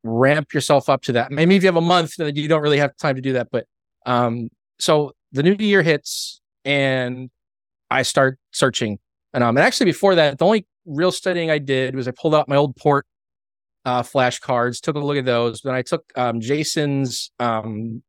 ramp 0.03 0.53
yourself 0.53 0.89
up 0.89 1.03
to 1.03 1.13
that. 1.13 1.33
Maybe 1.33 1.57
if 1.57 1.63
you 1.63 1.67
have 1.67 1.77
a 1.77 1.81
month, 1.81 2.17
then 2.17 2.37
you 2.37 2.47
don't 2.47 2.63
really 2.63 2.79
have 2.79 2.97
time 2.97 3.17
to 3.17 3.23
do 3.23 3.33
that. 3.33 3.49
But 3.51 3.67
um, 4.07 4.51
so 4.79 5.13
the 5.33 5.43
new 5.43 5.57
year 5.59 5.83
hits 5.83 6.41
and 6.65 7.31
I 7.91 8.03
start 8.03 8.39
searching. 8.53 8.99
And, 9.33 9.43
um, 9.43 9.57
and 9.57 9.65
actually, 9.65 9.87
before 9.87 10.15
that, 10.15 10.39
the 10.39 10.45
only 10.45 10.67
real 10.87 11.11
studying 11.11 11.51
I 11.51 11.59
did 11.59 11.97
was 11.97 12.07
I 12.07 12.13
pulled 12.13 12.35
out 12.35 12.49
my 12.49 12.57
old 12.57 12.77
port 12.77 13.07
uh, 13.85 14.03
flashcards, 14.03 14.81
took 14.81 14.97
a 14.97 15.01
look 15.01 15.17
at 15.17 15.25
those. 15.25 15.61
Then 15.63 15.75
I 15.75 15.83
took 15.83 16.05
um, 16.17 16.41
Jason's 16.41 17.31
um, 17.39 18.03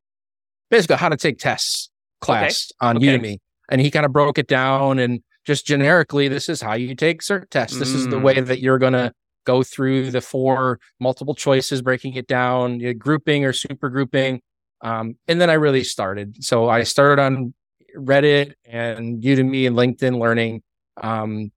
basically 0.69 0.97
how 0.97 1.09
to 1.09 1.17
take 1.17 1.37
tests 1.37 1.89
class 2.21 2.71
okay. 2.81 2.89
on 2.89 2.97
okay. 2.97 3.07
Udemy, 3.07 3.37
and 3.69 3.81
he 3.81 3.91
kind 3.91 4.05
of 4.05 4.13
broke 4.13 4.37
it 4.37 4.47
down 4.47 4.99
and 4.99 5.21
just 5.45 5.65
generically, 5.65 6.27
this 6.27 6.49
is 6.49 6.61
how 6.61 6.73
you 6.73 6.95
take 6.95 7.21
cert 7.21 7.49
tests. 7.49 7.77
This 7.77 7.91
mm. 7.91 7.95
is 7.95 8.07
the 8.07 8.19
way 8.19 8.35
mm. 8.35 8.47
that 8.47 8.61
you're 8.61 8.79
going 8.79 8.93
to 8.93 9.13
go 9.45 9.61
through 9.61 10.09
the 10.09 10.21
four 10.21 10.79
multiple 10.99 11.35
choices, 11.35 11.81
breaking 11.81 12.15
it 12.15 12.27
down, 12.27 12.79
you 12.79 12.87
know, 12.87 12.93
grouping 12.93 13.45
or 13.45 13.53
super 13.53 13.89
grouping. 13.89 14.41
Um, 14.81 15.17
and 15.27 15.39
then 15.39 15.49
I 15.49 15.53
really 15.53 15.83
started. 15.83 16.43
So 16.43 16.67
I 16.67 16.83
started 16.83 17.21
on 17.21 17.53
Reddit 17.95 18.53
and 18.65 19.21
Udemy 19.21 19.67
and 19.67 19.75
LinkedIn 19.75 20.19
Learning. 20.19 20.63
Um, 21.01 21.51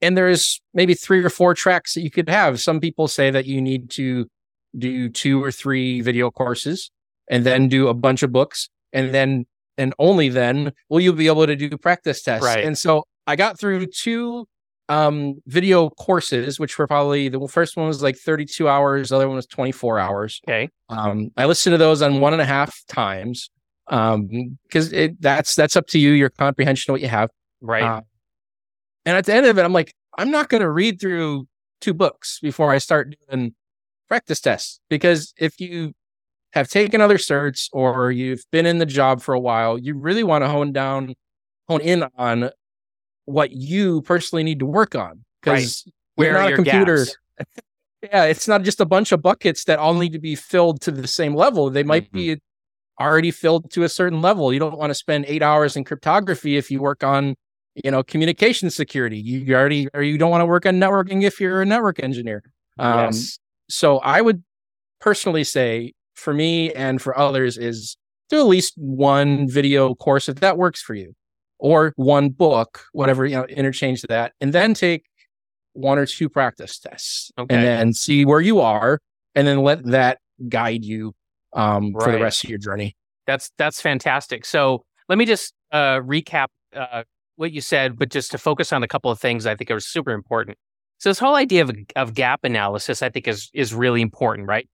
and 0.00 0.16
there's 0.16 0.60
maybe 0.74 0.94
three 0.94 1.22
or 1.22 1.30
four 1.30 1.54
tracks 1.54 1.94
that 1.94 2.02
you 2.02 2.10
could 2.10 2.28
have. 2.28 2.60
Some 2.60 2.80
people 2.80 3.08
say 3.08 3.30
that 3.30 3.46
you 3.46 3.60
need 3.60 3.90
to 3.90 4.26
do 4.76 5.08
two 5.08 5.42
or 5.42 5.50
three 5.50 6.00
video 6.00 6.30
courses 6.30 6.90
and 7.30 7.44
then 7.44 7.68
do 7.68 7.88
a 7.88 7.94
bunch 7.94 8.22
of 8.22 8.32
books 8.32 8.68
and 8.92 9.12
then 9.14 9.46
and 9.76 9.94
only 9.98 10.28
then 10.28 10.72
will 10.88 11.00
you 11.00 11.12
be 11.12 11.26
able 11.26 11.46
to 11.46 11.56
do 11.56 11.76
practice 11.78 12.22
tests. 12.22 12.44
Right. 12.44 12.64
And 12.64 12.76
so 12.76 13.04
I 13.26 13.36
got 13.36 13.58
through 13.58 13.86
two 13.86 14.46
um, 14.88 15.34
video 15.46 15.90
courses, 15.90 16.58
which 16.58 16.78
were 16.78 16.86
probably 16.86 17.28
the 17.28 17.46
first 17.48 17.76
one 17.76 17.86
was 17.86 18.02
like 18.02 18.16
32 18.16 18.68
hours, 18.68 19.10
the 19.10 19.16
other 19.16 19.28
one 19.28 19.36
was 19.36 19.46
24 19.46 19.98
hours. 19.98 20.40
Okay. 20.48 20.68
Um, 20.88 21.30
I 21.36 21.44
listened 21.44 21.74
to 21.74 21.78
those 21.78 22.02
on 22.02 22.20
one 22.20 22.32
and 22.32 22.42
a 22.42 22.46
half 22.46 22.82
times 22.88 23.50
um, 23.88 24.58
because 24.64 24.92
it 24.92 25.20
that's 25.20 25.54
that's 25.54 25.76
up 25.76 25.86
to 25.88 25.98
you, 25.98 26.12
your 26.12 26.30
comprehension, 26.30 26.92
what 26.92 27.00
you 27.00 27.08
have. 27.08 27.30
Right. 27.60 27.82
Uh, 27.82 28.00
and 29.08 29.16
at 29.16 29.24
the 29.24 29.32
end 29.32 29.46
of 29.46 29.56
it, 29.56 29.64
I'm 29.64 29.72
like, 29.72 29.94
I'm 30.18 30.30
not 30.30 30.50
going 30.50 30.60
to 30.60 30.70
read 30.70 31.00
through 31.00 31.48
two 31.80 31.94
books 31.94 32.40
before 32.42 32.70
I 32.70 32.76
start 32.76 33.16
doing 33.30 33.54
practice 34.06 34.38
tests 34.38 34.80
because 34.90 35.32
if 35.38 35.58
you 35.58 35.94
have 36.52 36.68
taken 36.68 37.00
other 37.00 37.16
certs 37.16 37.70
or 37.72 38.12
you've 38.12 38.44
been 38.52 38.66
in 38.66 38.76
the 38.76 38.84
job 38.84 39.22
for 39.22 39.34
a 39.34 39.40
while, 39.40 39.78
you 39.78 39.98
really 39.98 40.22
want 40.22 40.44
to 40.44 40.48
hone 40.50 40.72
down, 40.72 41.14
hone 41.68 41.80
in 41.80 42.04
on 42.18 42.50
what 43.24 43.50
you 43.52 44.02
personally 44.02 44.42
need 44.42 44.58
to 44.58 44.66
work 44.66 44.94
on 44.94 45.24
because 45.40 45.84
right. 45.86 45.94
where 46.16 46.34
not 46.34 46.52
a 46.52 46.56
computer. 46.56 47.06
yeah, 48.02 48.24
it's 48.24 48.46
not 48.46 48.62
just 48.62 48.78
a 48.78 48.86
bunch 48.86 49.10
of 49.10 49.22
buckets 49.22 49.64
that 49.64 49.78
all 49.78 49.94
need 49.94 50.12
to 50.12 50.18
be 50.18 50.34
filled 50.34 50.82
to 50.82 50.90
the 50.90 51.08
same 51.08 51.34
level. 51.34 51.70
They 51.70 51.82
might 51.82 52.08
mm-hmm. 52.08 52.34
be 52.34 52.40
already 53.00 53.30
filled 53.30 53.70
to 53.70 53.84
a 53.84 53.88
certain 53.88 54.20
level. 54.20 54.52
You 54.52 54.58
don't 54.58 54.76
want 54.76 54.90
to 54.90 54.94
spend 54.94 55.24
eight 55.28 55.42
hours 55.42 55.76
in 55.76 55.84
cryptography 55.84 56.58
if 56.58 56.70
you 56.70 56.82
work 56.82 57.02
on, 57.02 57.36
you 57.84 57.90
know, 57.90 58.02
communication 58.02 58.70
security. 58.70 59.18
You 59.18 59.54
already, 59.54 59.88
or 59.94 60.02
you 60.02 60.18
don't 60.18 60.30
want 60.30 60.42
to 60.42 60.46
work 60.46 60.66
on 60.66 60.76
networking 60.76 61.22
if 61.22 61.40
you're 61.40 61.62
a 61.62 61.66
network 61.66 62.02
engineer. 62.02 62.42
Um, 62.78 63.06
yes. 63.06 63.38
So 63.68 63.98
I 63.98 64.20
would 64.20 64.42
personally 65.00 65.44
say 65.44 65.92
for 66.14 66.34
me 66.34 66.72
and 66.72 67.00
for 67.00 67.16
others 67.16 67.56
is 67.56 67.96
do 68.28 68.38
at 68.38 68.46
least 68.46 68.74
one 68.76 69.48
video 69.48 69.94
course 69.94 70.28
if 70.28 70.36
that 70.40 70.58
works 70.58 70.82
for 70.82 70.94
you 70.94 71.14
or 71.58 71.92
one 71.96 72.28
book, 72.28 72.84
whatever, 72.92 73.26
you 73.26 73.36
know, 73.36 73.44
interchange 73.44 74.02
that 74.02 74.32
and 74.40 74.52
then 74.52 74.74
take 74.74 75.04
one 75.72 75.98
or 75.98 76.06
two 76.06 76.28
practice 76.28 76.78
tests 76.78 77.30
okay. 77.38 77.54
and 77.54 77.64
then 77.64 77.92
see 77.92 78.24
where 78.24 78.40
you 78.40 78.60
are 78.60 79.00
and 79.34 79.46
then 79.46 79.62
let 79.62 79.84
that 79.84 80.18
guide 80.48 80.84
you 80.84 81.14
um, 81.52 81.92
right. 81.92 82.04
for 82.04 82.12
the 82.12 82.20
rest 82.20 82.44
of 82.44 82.50
your 82.50 82.58
journey. 82.58 82.96
That's 83.26 83.50
that's 83.58 83.80
fantastic. 83.80 84.44
So 84.44 84.84
let 85.08 85.18
me 85.18 85.24
just 85.24 85.54
uh, 85.70 86.00
recap 86.00 86.48
uh, 86.74 87.04
what 87.38 87.52
you 87.52 87.60
said, 87.60 87.98
but 87.98 88.10
just 88.10 88.30
to 88.32 88.38
focus 88.38 88.72
on 88.72 88.82
a 88.82 88.88
couple 88.88 89.10
of 89.10 89.20
things 89.20 89.46
I 89.46 89.54
think 89.54 89.70
are 89.70 89.80
super 89.80 90.10
important. 90.12 90.58
So 90.98 91.08
this 91.08 91.20
whole 91.20 91.36
idea 91.36 91.62
of, 91.62 91.70
of 91.94 92.14
gap 92.14 92.40
analysis, 92.42 93.02
I 93.02 93.08
think, 93.08 93.28
is 93.28 93.50
is 93.54 93.72
really 93.72 94.02
important, 94.02 94.48
right? 94.48 94.68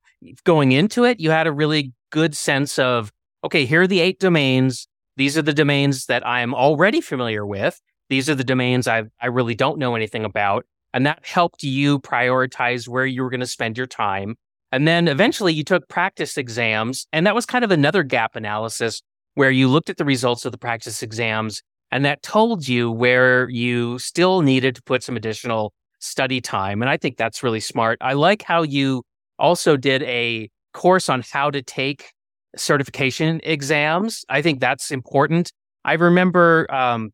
Going 0.45 0.73
into 0.73 1.05
it, 1.05 1.21
you 1.21 1.31
had 1.31 1.47
a 1.47 1.53
really 1.53 1.93
good 2.11 2.35
sense 2.35 2.79
of 2.79 3.13
okay, 3.45 3.67
here 3.67 3.83
are 3.83 3.87
the 3.87 4.01
eight 4.01 4.19
domains. 4.19 4.89
These 5.17 5.37
are 5.37 5.43
the 5.43 5.53
domains 5.53 6.07
that 6.07 6.27
I 6.27 6.41
am 6.41 6.55
already 6.55 7.03
familiar 7.03 7.45
with. 7.45 7.79
These 8.09 8.31
are 8.31 8.35
the 8.35 8.45
domains 8.45 8.89
I 8.89 9.05
I 9.21 9.27
really 9.27 9.55
don't 9.55 9.79
know 9.79 9.95
anything 9.95 10.25
about, 10.25 10.65
and 10.95 11.05
that 11.05 11.25
helped 11.27 11.63
you 11.63 11.99
prioritize 12.01 12.89
where 12.89 13.07
you 13.07 13.23
were 13.23 13.31
going 13.31 13.41
to 13.41 13.47
spend 13.47 13.77
your 13.77 13.87
time. 13.87 14.37
And 14.73 14.89
then 14.89 15.07
eventually 15.07 15.53
you 15.53 15.63
took 15.63 15.89
practice 15.89 16.39
exams, 16.39 17.07
and 17.13 17.27
that 17.27 17.35
was 17.35 17.45
kind 17.45 17.65
of 17.65 17.71
another 17.71 18.03
gap 18.03 18.35
analysis 18.35 19.03
where 19.35 19.51
you 19.51 19.69
looked 19.69 19.91
at 19.91 19.99
the 19.99 20.05
results 20.05 20.47
of 20.47 20.53
the 20.53 20.59
practice 20.59 21.03
exams 21.03 21.63
and 21.95 22.05
that 22.05 22.23
told 22.23 22.69
you 22.69 22.91
where 22.91 23.49
you 23.49 23.99
still 23.99 24.43
needed 24.43 24.75
to 24.75 24.83
put 24.83 25.03
some 25.03 25.17
additional 25.17 25.73
study 26.01 26.41
time. 26.41 26.83
And 26.83 26.91
I 26.91 26.99
think 26.99 27.17
that's 27.17 27.43
really 27.43 27.61
smart. 27.61 27.97
I 28.03 28.13
like 28.13 28.43
how 28.43 28.63
you 28.63 29.03
also 29.39 29.79
did 29.79 30.03
a 30.03 30.51
course 30.75 31.09
on 31.09 31.23
how 31.33 31.51
to 31.51 31.63
take 31.63 32.13
certification 32.57 33.41
exams. 33.45 34.25
I 34.29 34.43
think 34.43 34.61
that's 34.61 34.91
important. 34.91 35.53
I 35.87 35.95
remember 35.95 36.67
um, 36.73 37.13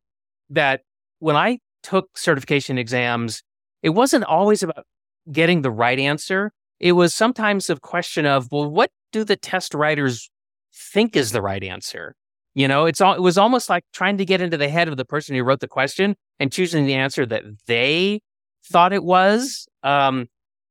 that 0.49 0.80
when 1.20 1.37
I 1.37 1.58
took 1.84 2.18
certification 2.18 2.76
exams, 2.76 3.42
it 3.84 3.90
wasn't 3.90 4.25
always 4.25 4.64
about 4.64 4.84
getting 5.30 5.62
the 5.62 5.70
right 5.70 5.99
answer 5.99 6.50
it 6.80 6.92
was 6.92 7.14
sometimes 7.14 7.68
a 7.68 7.76
question 7.76 8.25
of, 8.25 8.50
well, 8.50 8.68
what 8.68 8.90
do 9.12 9.22
the 9.22 9.37
test 9.37 9.75
writers 9.75 10.30
think 10.72 11.14
is 11.14 11.30
the 11.30 11.42
right 11.42 11.62
answer? 11.62 12.16
You 12.54 12.66
know, 12.66 12.87
it's 12.87 13.00
all, 13.00 13.14
it 13.14 13.21
was 13.21 13.38
almost 13.38 13.69
like 13.69 13.85
trying 13.92 14.19
to 14.19 14.25
get 14.25 14.40
into 14.40 14.57
the 14.57 14.69
head 14.69 14.88
of 14.88 14.97
the 14.97 15.04
person 15.04 15.37
who 15.37 15.42
wrote 15.42 15.61
the 15.61 15.69
question 15.69 16.16
and 16.38 16.50
choosing 16.50 16.85
the 16.85 16.95
answer 16.95 17.25
that 17.26 17.45
they 17.66 18.21
thought 18.64 18.92
it 18.92 19.04
was. 19.04 19.69
Um, 19.83 20.26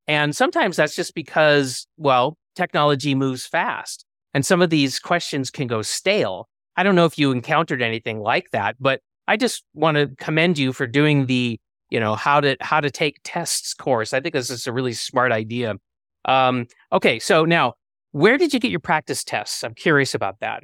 and 0.07 0.35
sometimes 0.35 0.75
that's 0.75 0.95
just 0.95 1.15
because, 1.15 1.87
well, 1.97 2.37
technology 2.55 3.15
moves 3.15 3.45
fast 3.45 4.05
and 4.33 4.45
some 4.45 4.61
of 4.61 4.69
these 4.69 4.99
questions 4.99 5.49
can 5.49 5.67
go 5.67 5.81
stale. 5.81 6.49
I 6.75 6.83
don't 6.83 6.95
know 6.95 7.05
if 7.05 7.17
you 7.17 7.31
encountered 7.31 7.81
anything 7.81 8.19
like 8.19 8.51
that, 8.51 8.75
but 8.79 9.01
I 9.27 9.37
just 9.37 9.63
want 9.73 9.95
to 9.97 10.07
commend 10.17 10.57
you 10.57 10.73
for 10.73 10.87
doing 10.87 11.27
the, 11.27 11.59
you 11.89 11.99
know, 11.99 12.15
how 12.15 12.41
to 12.41 12.55
how 12.61 12.79
to 12.79 12.89
take 12.89 13.19
tests 13.23 13.73
course. 13.73 14.13
I 14.13 14.19
think 14.19 14.33
this 14.33 14.49
is 14.49 14.67
a 14.67 14.73
really 14.73 14.93
smart 14.93 15.31
idea. 15.31 15.75
Um, 16.25 16.67
okay, 16.91 17.19
so 17.19 17.45
now 17.45 17.73
where 18.11 18.37
did 18.37 18.53
you 18.53 18.59
get 18.59 18.71
your 18.71 18.79
practice 18.79 19.23
tests? 19.23 19.63
I'm 19.63 19.75
curious 19.75 20.15
about 20.15 20.39
that. 20.39 20.63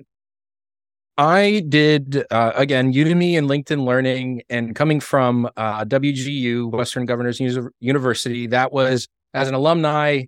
I 1.17 1.63
did 1.69 2.25
uh, 2.29 2.51
again 2.55 2.93
Udemy 2.93 3.37
and 3.37 3.49
LinkedIn 3.49 3.85
Learning, 3.85 4.41
and 4.49 4.75
coming 4.75 4.99
from 4.99 5.49
uh, 5.55 5.85
WGU, 5.85 6.71
Western 6.71 7.05
Governors 7.05 7.39
University. 7.79 8.47
That 8.47 8.73
was 8.73 9.07
as 9.33 9.47
an 9.47 9.53
alumni, 9.53 10.23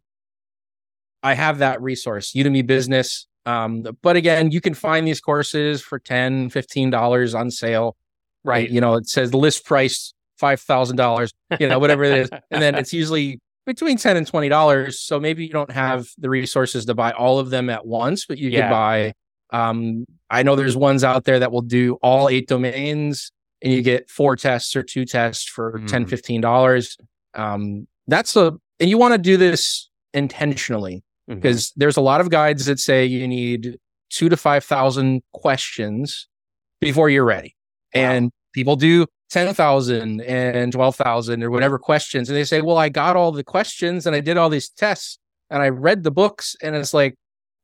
I 1.23 1.33
have 1.33 1.59
that 1.59 1.81
resource, 1.81 2.33
Udemy 2.33 2.65
Business. 2.65 3.27
Um, 3.45 3.85
but 4.01 4.17
again, 4.17 4.51
you 4.51 4.59
can 4.59 4.73
find 4.73 5.07
these 5.07 5.21
courses 5.21 5.81
for 5.81 5.99
10 5.99 6.49
$15 6.49 7.39
on 7.39 7.49
sale. 7.49 7.95
Right. 8.43 8.69
You 8.69 8.81
know, 8.81 8.95
it 8.95 9.07
says 9.07 9.33
list 9.33 9.65
price 9.65 10.13
$5,000, 10.41 11.31
you 11.59 11.67
know, 11.67 11.79
whatever 11.79 12.03
it 12.03 12.17
is. 12.17 12.29
And 12.51 12.61
then 12.61 12.75
it's 12.75 12.93
usually 12.93 13.39
between 13.65 13.97
10 13.97 14.15
and 14.15 14.25
20 14.25 14.47
dollars 14.47 14.99
so 14.99 15.19
maybe 15.19 15.45
you 15.45 15.51
don't 15.51 15.71
have 15.71 16.07
the 16.17 16.29
resources 16.29 16.85
to 16.85 16.95
buy 16.95 17.11
all 17.11 17.37
of 17.37 17.49
them 17.49 17.69
at 17.69 17.85
once 17.85 18.25
but 18.25 18.37
you 18.37 18.49
yeah. 18.49 18.61
could 18.61 18.71
buy 18.71 19.13
um, 19.51 20.05
i 20.29 20.43
know 20.43 20.55
there's 20.55 20.77
ones 20.77 21.03
out 21.03 21.23
there 21.25 21.39
that 21.39 21.51
will 21.51 21.61
do 21.61 21.97
all 22.01 22.29
eight 22.29 22.47
domains 22.47 23.31
and 23.61 23.73
you 23.73 23.81
get 23.81 24.09
four 24.09 24.35
tests 24.35 24.75
or 24.75 24.83
two 24.83 25.05
tests 25.05 25.47
for 25.47 25.79
mm. 25.79 25.87
10 25.87 26.05
15 26.05 26.41
dollars 26.41 26.97
um, 27.35 27.87
that's 28.07 28.35
a 28.35 28.53
and 28.79 28.89
you 28.89 28.97
want 28.97 29.13
to 29.13 29.17
do 29.17 29.37
this 29.37 29.89
intentionally 30.13 31.03
because 31.27 31.67
mm-hmm. 31.67 31.79
there's 31.79 31.97
a 31.97 32.01
lot 32.01 32.21
of 32.21 32.29
guides 32.29 32.65
that 32.65 32.79
say 32.79 33.05
you 33.05 33.27
need 33.27 33.77
two 34.09 34.29
to 34.29 34.37
five 34.37 34.63
thousand 34.63 35.21
questions 35.33 36.27
before 36.79 37.09
you're 37.09 37.25
ready 37.25 37.55
wow. 37.93 38.01
and 38.01 38.31
people 38.53 38.75
do 38.75 39.05
10,000 39.29 40.21
and 40.21 40.71
12,000 40.71 41.43
or 41.43 41.51
whatever 41.51 41.77
questions. 41.77 42.29
And 42.29 42.37
they 42.37 42.43
say, 42.43 42.61
well, 42.61 42.77
I 42.77 42.89
got 42.89 43.15
all 43.15 43.31
the 43.31 43.43
questions 43.43 44.07
and 44.07 44.15
I 44.15 44.21
did 44.21 44.37
all 44.37 44.49
these 44.49 44.69
tests 44.69 45.19
and 45.49 45.61
I 45.61 45.69
read 45.69 46.03
the 46.03 46.11
books. 46.11 46.55
And 46.61 46.75
it's 46.75 46.93
like, 46.93 47.15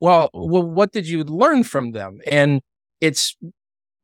well, 0.03 0.29
well, 0.33 0.63
what 0.63 0.91
did 0.91 1.07
you 1.07 1.23
learn 1.23 1.63
from 1.63 1.93
them? 1.93 2.19
And 2.29 2.61
it's 2.99 3.37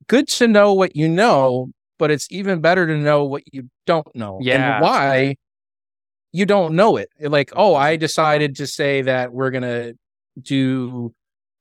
good 0.07 0.29
to 0.29 0.47
know 0.47 0.73
what 0.73 0.95
you 0.95 1.09
know, 1.09 1.73
but 1.97 2.09
it's 2.09 2.25
even 2.31 2.61
better 2.61 2.87
to 2.87 2.95
know 2.95 3.25
what 3.25 3.43
you 3.51 3.69
don't 3.85 4.07
know 4.15 4.39
yeah. 4.41 4.75
and 4.75 4.81
why 4.81 5.35
you 6.31 6.45
don't 6.45 6.73
know 6.73 6.95
it. 6.95 7.09
Like, 7.19 7.51
oh, 7.53 7.75
I 7.75 7.97
decided 7.97 8.55
to 8.55 8.65
say 8.65 9.01
that 9.01 9.33
we're 9.33 9.51
going 9.51 9.63
to 9.63 9.93
do 10.41 11.13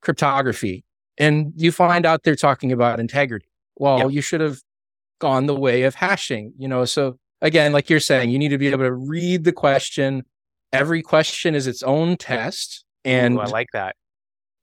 cryptography. 0.02 0.84
And 1.18 1.52
you 1.56 1.72
find 1.72 2.06
out 2.06 2.22
they're 2.22 2.36
talking 2.36 2.70
about 2.70 3.00
integrity. 3.00 3.48
Well, 3.74 4.02
yep. 4.02 4.12
you 4.12 4.20
should 4.20 4.40
have 4.40 4.60
gone 5.18 5.46
the 5.46 5.56
way 5.56 5.82
of 5.82 5.96
hashing, 5.96 6.52
you 6.56 6.68
know. 6.68 6.84
So 6.84 7.18
again, 7.42 7.72
like 7.72 7.90
you're 7.90 7.98
saying, 7.98 8.30
you 8.30 8.38
need 8.38 8.50
to 8.50 8.58
be 8.58 8.68
able 8.68 8.84
to 8.84 8.94
read 8.94 9.42
the 9.42 9.52
question. 9.52 10.22
Every 10.72 11.02
question 11.02 11.56
is 11.56 11.66
its 11.66 11.82
own 11.82 12.16
test. 12.16 12.84
And 13.04 13.34
Ooh, 13.34 13.40
I 13.40 13.46
like 13.46 13.70
that. 13.72 13.96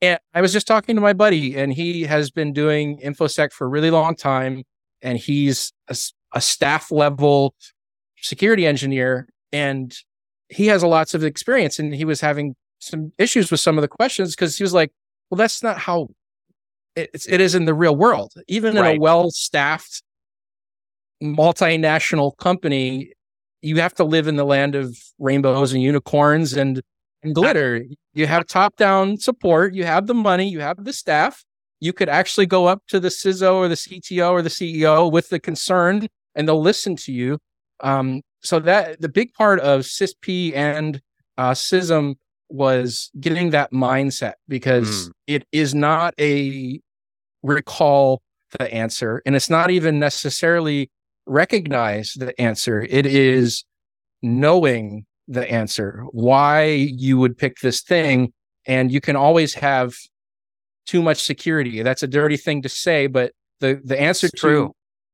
And 0.02 0.20
I 0.34 0.42
was 0.42 0.54
just 0.54 0.68
talking 0.68 0.96
to 0.96 1.02
my 1.02 1.14
buddy, 1.14 1.56
and 1.56 1.74
he 1.74 2.04
has 2.04 2.30
been 2.32 2.54
doing 2.54 3.00
InfoSec 3.00 3.52
for 3.54 3.66
a 3.66 3.70
really 3.70 3.92
long 3.92 4.16
time. 4.16 4.64
And 5.02 5.18
he's 5.18 5.72
a, 5.88 5.96
a 6.34 6.42
staff 6.42 6.92
level 6.92 7.56
security 8.18 8.66
engineer. 8.66 9.28
And 9.52 9.96
he 10.50 10.68
has 10.68 10.84
a 10.84 10.88
lots 10.88 11.14
of 11.14 11.24
experience. 11.24 11.80
And 11.80 11.94
he 11.94 12.06
was 12.06 12.22
having 12.22 12.56
some 12.80 13.12
issues 13.18 13.52
with 13.52 13.60
some 13.60 13.78
of 13.78 13.82
the 13.82 13.88
questions 13.88 14.36
because 14.36 14.58
he 14.58 14.64
was 14.64 14.74
like, 14.74 14.92
well, 15.30 15.38
that's 15.38 15.64
not 15.64 15.78
how 15.78 16.10
it's, 16.96 17.28
it 17.28 17.42
is 17.42 17.56
in 17.56 17.66
the 17.66 17.74
real 17.74 17.96
world. 17.96 18.34
Even 18.48 18.76
right. 18.76 18.92
in 18.92 18.98
a 18.98 19.00
well 19.00 19.32
staffed 19.32 20.04
multinational 21.24 22.36
company, 22.38 23.12
you 23.62 23.78
have 23.78 23.94
to 23.96 24.04
live 24.04 24.28
in 24.28 24.36
the 24.36 24.46
land 24.46 24.76
of 24.76 24.98
rainbows 25.20 25.74
and 25.74 25.82
unicorns 25.82 26.54
and, 26.54 26.82
and 27.26 27.36
glitter. 27.36 27.86
You 28.14 28.28
have 28.28 28.48
top 28.48 28.78
down 28.78 29.18
support, 29.18 29.74
you 29.74 29.84
have 29.84 30.08
the 30.08 30.14
money, 30.14 30.48
you 30.48 30.62
have 30.62 30.84
the 30.84 30.94
staff. 30.94 31.44
You 31.80 31.92
could 31.92 32.10
actually 32.10 32.46
go 32.46 32.66
up 32.68 32.84
to 32.88 33.00
the 33.00 33.10
CISO 33.10 33.56
or 33.56 33.68
the 33.68 33.76
CTO 33.76 34.32
or 34.32 34.42
the 34.42 34.50
CEO 34.50 35.12
with 35.12 35.30
the 35.30 35.40
concern 35.40 36.08
and 36.36 36.48
they'll 36.48 36.62
listen 36.62 36.96
to 36.98 37.12
you. 37.12 37.38
Um, 37.82 38.22
so 38.42 38.60
that 38.60 39.02
the 39.02 39.10
big 39.10 39.34
part 39.34 39.60
of 39.60 39.82
CISSP 39.82 40.56
and 40.56 41.02
uh, 41.38 41.52
CISM 41.52 42.16
was 42.50 43.12
getting 43.20 43.50
that 43.50 43.72
mindset 43.72 44.34
because 44.48 45.10
mm. 45.10 45.12
it 45.28 45.46
is 45.52 45.74
not 45.76 46.14
a 46.20 46.80
recall 47.44 48.22
the 48.58 48.74
answer 48.74 49.22
and 49.26 49.36
it's 49.36 49.50
not 49.50 49.70
even 49.70 50.00
necessarily 50.00 50.90
recognize 51.26 52.14
the 52.14 52.40
answer. 52.40 52.86
It 52.90 53.06
is 53.06 53.66
knowing 54.22 55.06
the 55.28 55.50
answer, 55.50 56.04
why 56.12 56.66
you 56.66 57.18
would 57.18 57.38
pick 57.38 57.60
this 57.60 57.82
thing. 57.82 58.34
And 58.68 58.92
you 58.92 59.02
can 59.02 59.16
always 59.16 59.54
have 59.56 59.96
too 60.86 61.02
much 61.02 61.24
security. 61.24 61.82
That's 61.84 62.04
a 62.04 62.08
dirty 62.08 62.38
thing 62.38 62.62
to 62.64 62.70
say, 62.70 63.08
but 63.08 63.32
the, 63.60 63.82
the 63.84 64.00
answer 64.00 64.28
it's 64.28 64.42
to 64.42 64.48
true. 64.48 64.72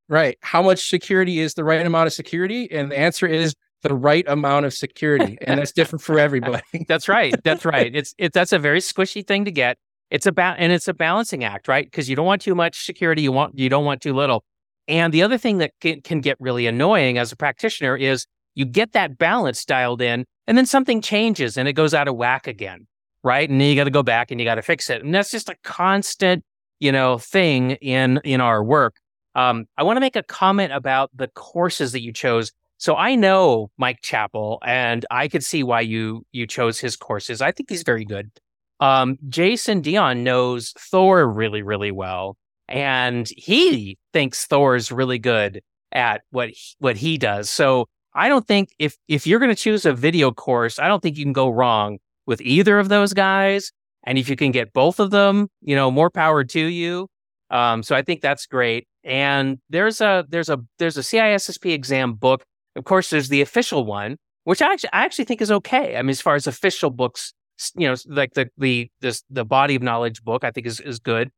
right, 0.09 0.37
how 0.41 0.61
much 0.61 0.89
security 0.89 1.39
is 1.39 1.53
the 1.53 1.63
right 1.63 1.85
amount 1.85 2.07
of 2.07 2.13
security? 2.13 2.69
And 2.71 2.91
the 2.91 2.97
answer 2.97 3.27
is 3.27 3.53
the 3.83 3.93
right 3.93 4.25
amount 4.27 4.65
of 4.65 4.73
security. 4.73 5.37
and 5.41 5.59
that's 5.59 5.71
different 5.71 6.01
for 6.01 6.19
everybody. 6.19 6.61
that's 6.87 7.07
right. 7.07 7.35
That's 7.43 7.65
right. 7.65 7.93
It's 8.01 8.13
it 8.17 8.33
that's 8.33 8.53
a 8.53 8.59
very 8.59 8.79
squishy 8.79 9.25
thing 9.25 9.45
to 9.45 9.51
get. 9.51 9.77
It's 10.09 10.25
about 10.25 10.57
and 10.59 10.71
it's 10.71 10.87
a 10.87 10.93
balancing 10.93 11.43
act, 11.43 11.67
right? 11.67 11.85
Because 11.85 12.09
you 12.09 12.15
don't 12.15 12.25
want 12.25 12.41
too 12.41 12.55
much 12.55 12.85
security, 12.85 13.21
you 13.21 13.31
want 13.31 13.57
you 13.57 13.69
don't 13.69 13.85
want 13.85 14.01
too 14.01 14.13
little. 14.13 14.43
And 14.87 15.13
the 15.13 15.23
other 15.23 15.37
thing 15.37 15.59
that 15.59 15.71
can, 15.79 16.01
can 16.01 16.21
get 16.21 16.37
really 16.39 16.67
annoying 16.67 17.17
as 17.17 17.31
a 17.31 17.35
practitioner 17.35 17.95
is 17.95 18.25
you 18.55 18.65
get 18.65 18.93
that 18.93 19.17
balance 19.17 19.65
dialed 19.65 20.01
in 20.01 20.25
and 20.47 20.57
then 20.57 20.65
something 20.65 21.01
changes 21.01 21.57
and 21.57 21.67
it 21.67 21.73
goes 21.73 21.93
out 21.93 22.07
of 22.07 22.15
whack 22.15 22.47
again. 22.47 22.87
Right. 23.23 23.47
And 23.49 23.61
then 23.61 23.69
you 23.69 23.75
got 23.75 23.83
to 23.83 23.91
go 23.91 24.03
back 24.03 24.31
and 24.31 24.39
you 24.39 24.45
got 24.45 24.55
to 24.55 24.63
fix 24.63 24.89
it. 24.89 25.03
And 25.03 25.13
that's 25.13 25.29
just 25.29 25.47
a 25.47 25.55
constant, 25.63 26.43
you 26.79 26.91
know, 26.91 27.19
thing 27.19 27.71
in, 27.71 28.19
in 28.23 28.41
our 28.41 28.63
work. 28.63 28.95
Um, 29.35 29.65
I 29.77 29.83
want 29.83 29.97
to 29.97 30.01
make 30.01 30.15
a 30.15 30.23
comment 30.23 30.73
about 30.73 31.11
the 31.13 31.27
courses 31.27 31.91
that 31.91 32.01
you 32.01 32.11
chose. 32.11 32.51
So 32.77 32.95
I 32.95 33.13
know 33.13 33.69
Mike 33.77 34.01
Chapple 34.01 34.57
and 34.65 35.05
I 35.11 35.27
could 35.27 35.43
see 35.43 35.61
why 35.61 35.81
you, 35.81 36.25
you 36.31 36.47
chose 36.47 36.79
his 36.79 36.95
courses. 36.95 37.41
I 37.41 37.51
think 37.51 37.69
he's 37.69 37.83
very 37.83 38.05
good. 38.05 38.31
Um, 38.79 39.19
Jason 39.29 39.81
Dion 39.81 40.23
knows 40.23 40.73
Thor 40.77 41.31
really, 41.31 41.61
really 41.61 41.91
well. 41.91 42.37
And 42.67 43.29
he 43.37 43.99
thinks 44.13 44.47
Thor's 44.47 44.91
really 44.91 45.19
good 45.19 45.61
at 45.91 46.21
what, 46.31 46.49
he, 46.49 46.75
what 46.79 46.97
he 46.97 47.19
does. 47.19 47.49
So 47.49 47.87
I 48.13 48.27
don't 48.27 48.47
think 48.47 48.69
if 48.79 48.97
if 49.07 49.25
you're 49.25 49.39
going 49.39 49.49
to 49.49 49.61
choose 49.61 49.85
a 49.85 49.93
video 49.93 50.31
course, 50.31 50.79
I 50.79 50.87
don't 50.87 51.01
think 51.01 51.17
you 51.17 51.25
can 51.25 51.33
go 51.33 51.49
wrong 51.49 51.99
with 52.25 52.41
either 52.41 52.79
of 52.79 52.89
those 52.89 53.13
guys. 53.13 53.71
And 54.03 54.17
if 54.17 54.29
you 54.29 54.35
can 54.35 54.51
get 54.51 54.73
both 54.73 54.99
of 54.99 55.11
them, 55.11 55.47
you 55.61 55.75
know, 55.75 55.91
more 55.91 56.09
power 56.09 56.43
to 56.43 56.59
you. 56.59 57.07
Um, 57.51 57.83
so 57.83 57.95
I 57.95 58.01
think 58.01 58.21
that's 58.21 58.45
great. 58.47 58.87
And 59.03 59.59
there's 59.69 60.01
a 60.01 60.25
there's 60.29 60.49
a 60.49 60.59
there's 60.79 60.97
a 60.97 61.01
CISSP 61.01 61.73
exam 61.73 62.13
book. 62.13 62.43
Of 62.75 62.85
course, 62.85 63.09
there's 63.09 63.29
the 63.29 63.41
official 63.41 63.85
one, 63.85 64.17
which 64.45 64.61
I 64.61 64.71
actually 64.71 64.93
I 64.93 65.05
actually 65.05 65.25
think 65.25 65.41
is 65.41 65.51
okay. 65.51 65.97
I 65.97 66.01
mean, 66.01 66.11
as 66.11 66.21
far 66.21 66.35
as 66.35 66.47
official 66.47 66.89
books, 66.89 67.33
you 67.75 67.87
know, 67.87 67.95
like 68.07 68.33
the 68.33 68.49
the 68.57 68.89
this 69.01 69.23
the 69.29 69.45
body 69.45 69.75
of 69.75 69.83
knowledge 69.83 70.23
book, 70.23 70.43
I 70.43 70.51
think 70.51 70.67
is 70.67 70.79
is 70.79 70.99
good. 70.99 71.29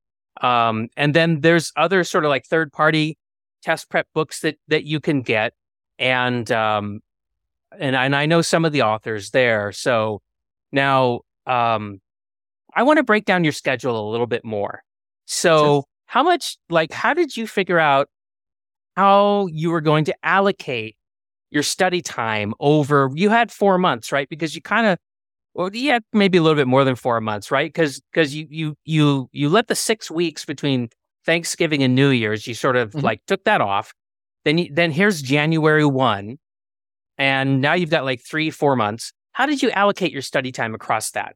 Um, 0.42 0.90
and 0.98 1.14
then 1.14 1.42
there's 1.42 1.72
other 1.76 2.04
sort 2.04 2.26
of 2.26 2.30
like 2.30 2.46
third 2.46 2.72
party 2.72 3.18
test 3.62 3.90
prep 3.90 4.08
books 4.14 4.42
that 4.42 4.58
that 4.68 4.84
you 4.84 5.00
can 5.00 5.22
get 5.22 5.54
and 6.00 6.52
um, 6.52 7.02
and 7.80 7.96
and 7.96 8.16
I 8.16 8.26
know 8.26 8.42
some 8.42 8.66
of 8.66 8.72
the 8.72 8.82
authors 8.82 9.32
there. 9.32 9.72
So 9.72 10.22
now 10.72 11.22
um, 11.46 12.00
I 12.76 12.84
want 12.84 12.98
to 12.98 13.04
break 13.04 13.26
down 13.26 13.44
your 13.44 13.54
schedule 13.54 14.10
a 14.10 14.12
little 14.12 14.28
bit 14.28 14.44
more. 14.44 14.84
So 15.26 15.58
sure. 15.58 15.84
how 16.06 16.24
much 16.24 16.58
like 16.70 16.92
how 16.92 17.14
did 17.14 17.36
you 17.36 17.48
figure 17.48 17.80
out 17.80 18.10
how 18.96 19.48
you 19.48 19.72
were 19.72 19.82
going 19.82 20.06
to 20.06 20.16
allocate 20.24 20.96
your 21.50 21.64
study 21.64 22.02
time 22.02 22.54
over 22.60 23.12
you 23.14 23.30
had 23.30 23.52
4 23.52 23.78
months, 23.78 24.12
right? 24.12 24.28
Because 24.30 24.56
you 24.56 24.62
kind 24.62 24.88
of 24.88 24.98
well, 25.56 25.70
yeah, 25.72 26.00
maybe 26.14 26.40
a 26.40 26.42
little 26.42 26.56
bit 26.56 26.68
more 26.68 26.84
than 26.84 26.96
4 26.96 27.22
months, 27.22 27.52
right? 27.52 27.74
Cuz 27.74 28.02
cuz 28.14 28.36
you 28.36 28.48
you 28.50 28.76
you 28.86 29.30
you 29.32 29.50
let 29.50 29.68
the 29.68 29.76
6 29.76 30.12
weeks 30.12 30.46
between 30.46 30.90
Thanksgiving 31.26 31.84
and 31.84 31.96
New 31.96 32.10
Year's, 32.10 32.48
you 32.48 32.54
sort 32.54 32.76
of 32.76 32.92
mm-hmm. 32.92 33.06
like 33.06 33.22
took 33.28 33.44
that 33.46 33.62
off 33.62 33.94
then, 34.46 34.58
you, 34.58 34.70
then 34.72 34.92
here's 34.92 35.22
January 35.22 35.86
1. 35.86 36.38
And 37.18 37.62
now 37.62 37.74
you've 37.74 37.90
got 37.90 38.06
like 38.06 38.22
three, 38.22 38.50
four 38.50 38.76
months. 38.76 39.14
How 39.34 39.46
did 39.46 39.62
you 39.62 39.72
allocate 39.72 40.12
your 40.12 40.22
study 40.22 40.52
time 40.52 40.74
across 40.74 41.12
that? 41.12 41.36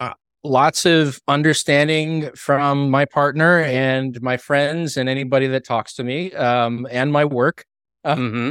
Uh, 0.00 0.14
lots 0.44 0.84
of 0.86 1.20
understanding 1.28 2.30
from 2.34 2.90
my 2.90 3.04
partner 3.04 3.60
and 3.60 4.20
my 4.22 4.36
friends 4.36 4.96
and 4.96 5.08
anybody 5.08 5.46
that 5.48 5.64
talks 5.64 5.94
to 5.94 6.04
me 6.04 6.32
um, 6.34 6.86
and 6.90 7.12
my 7.12 7.24
work. 7.24 7.64
Uh, 8.04 8.16
mm-hmm. 8.16 8.50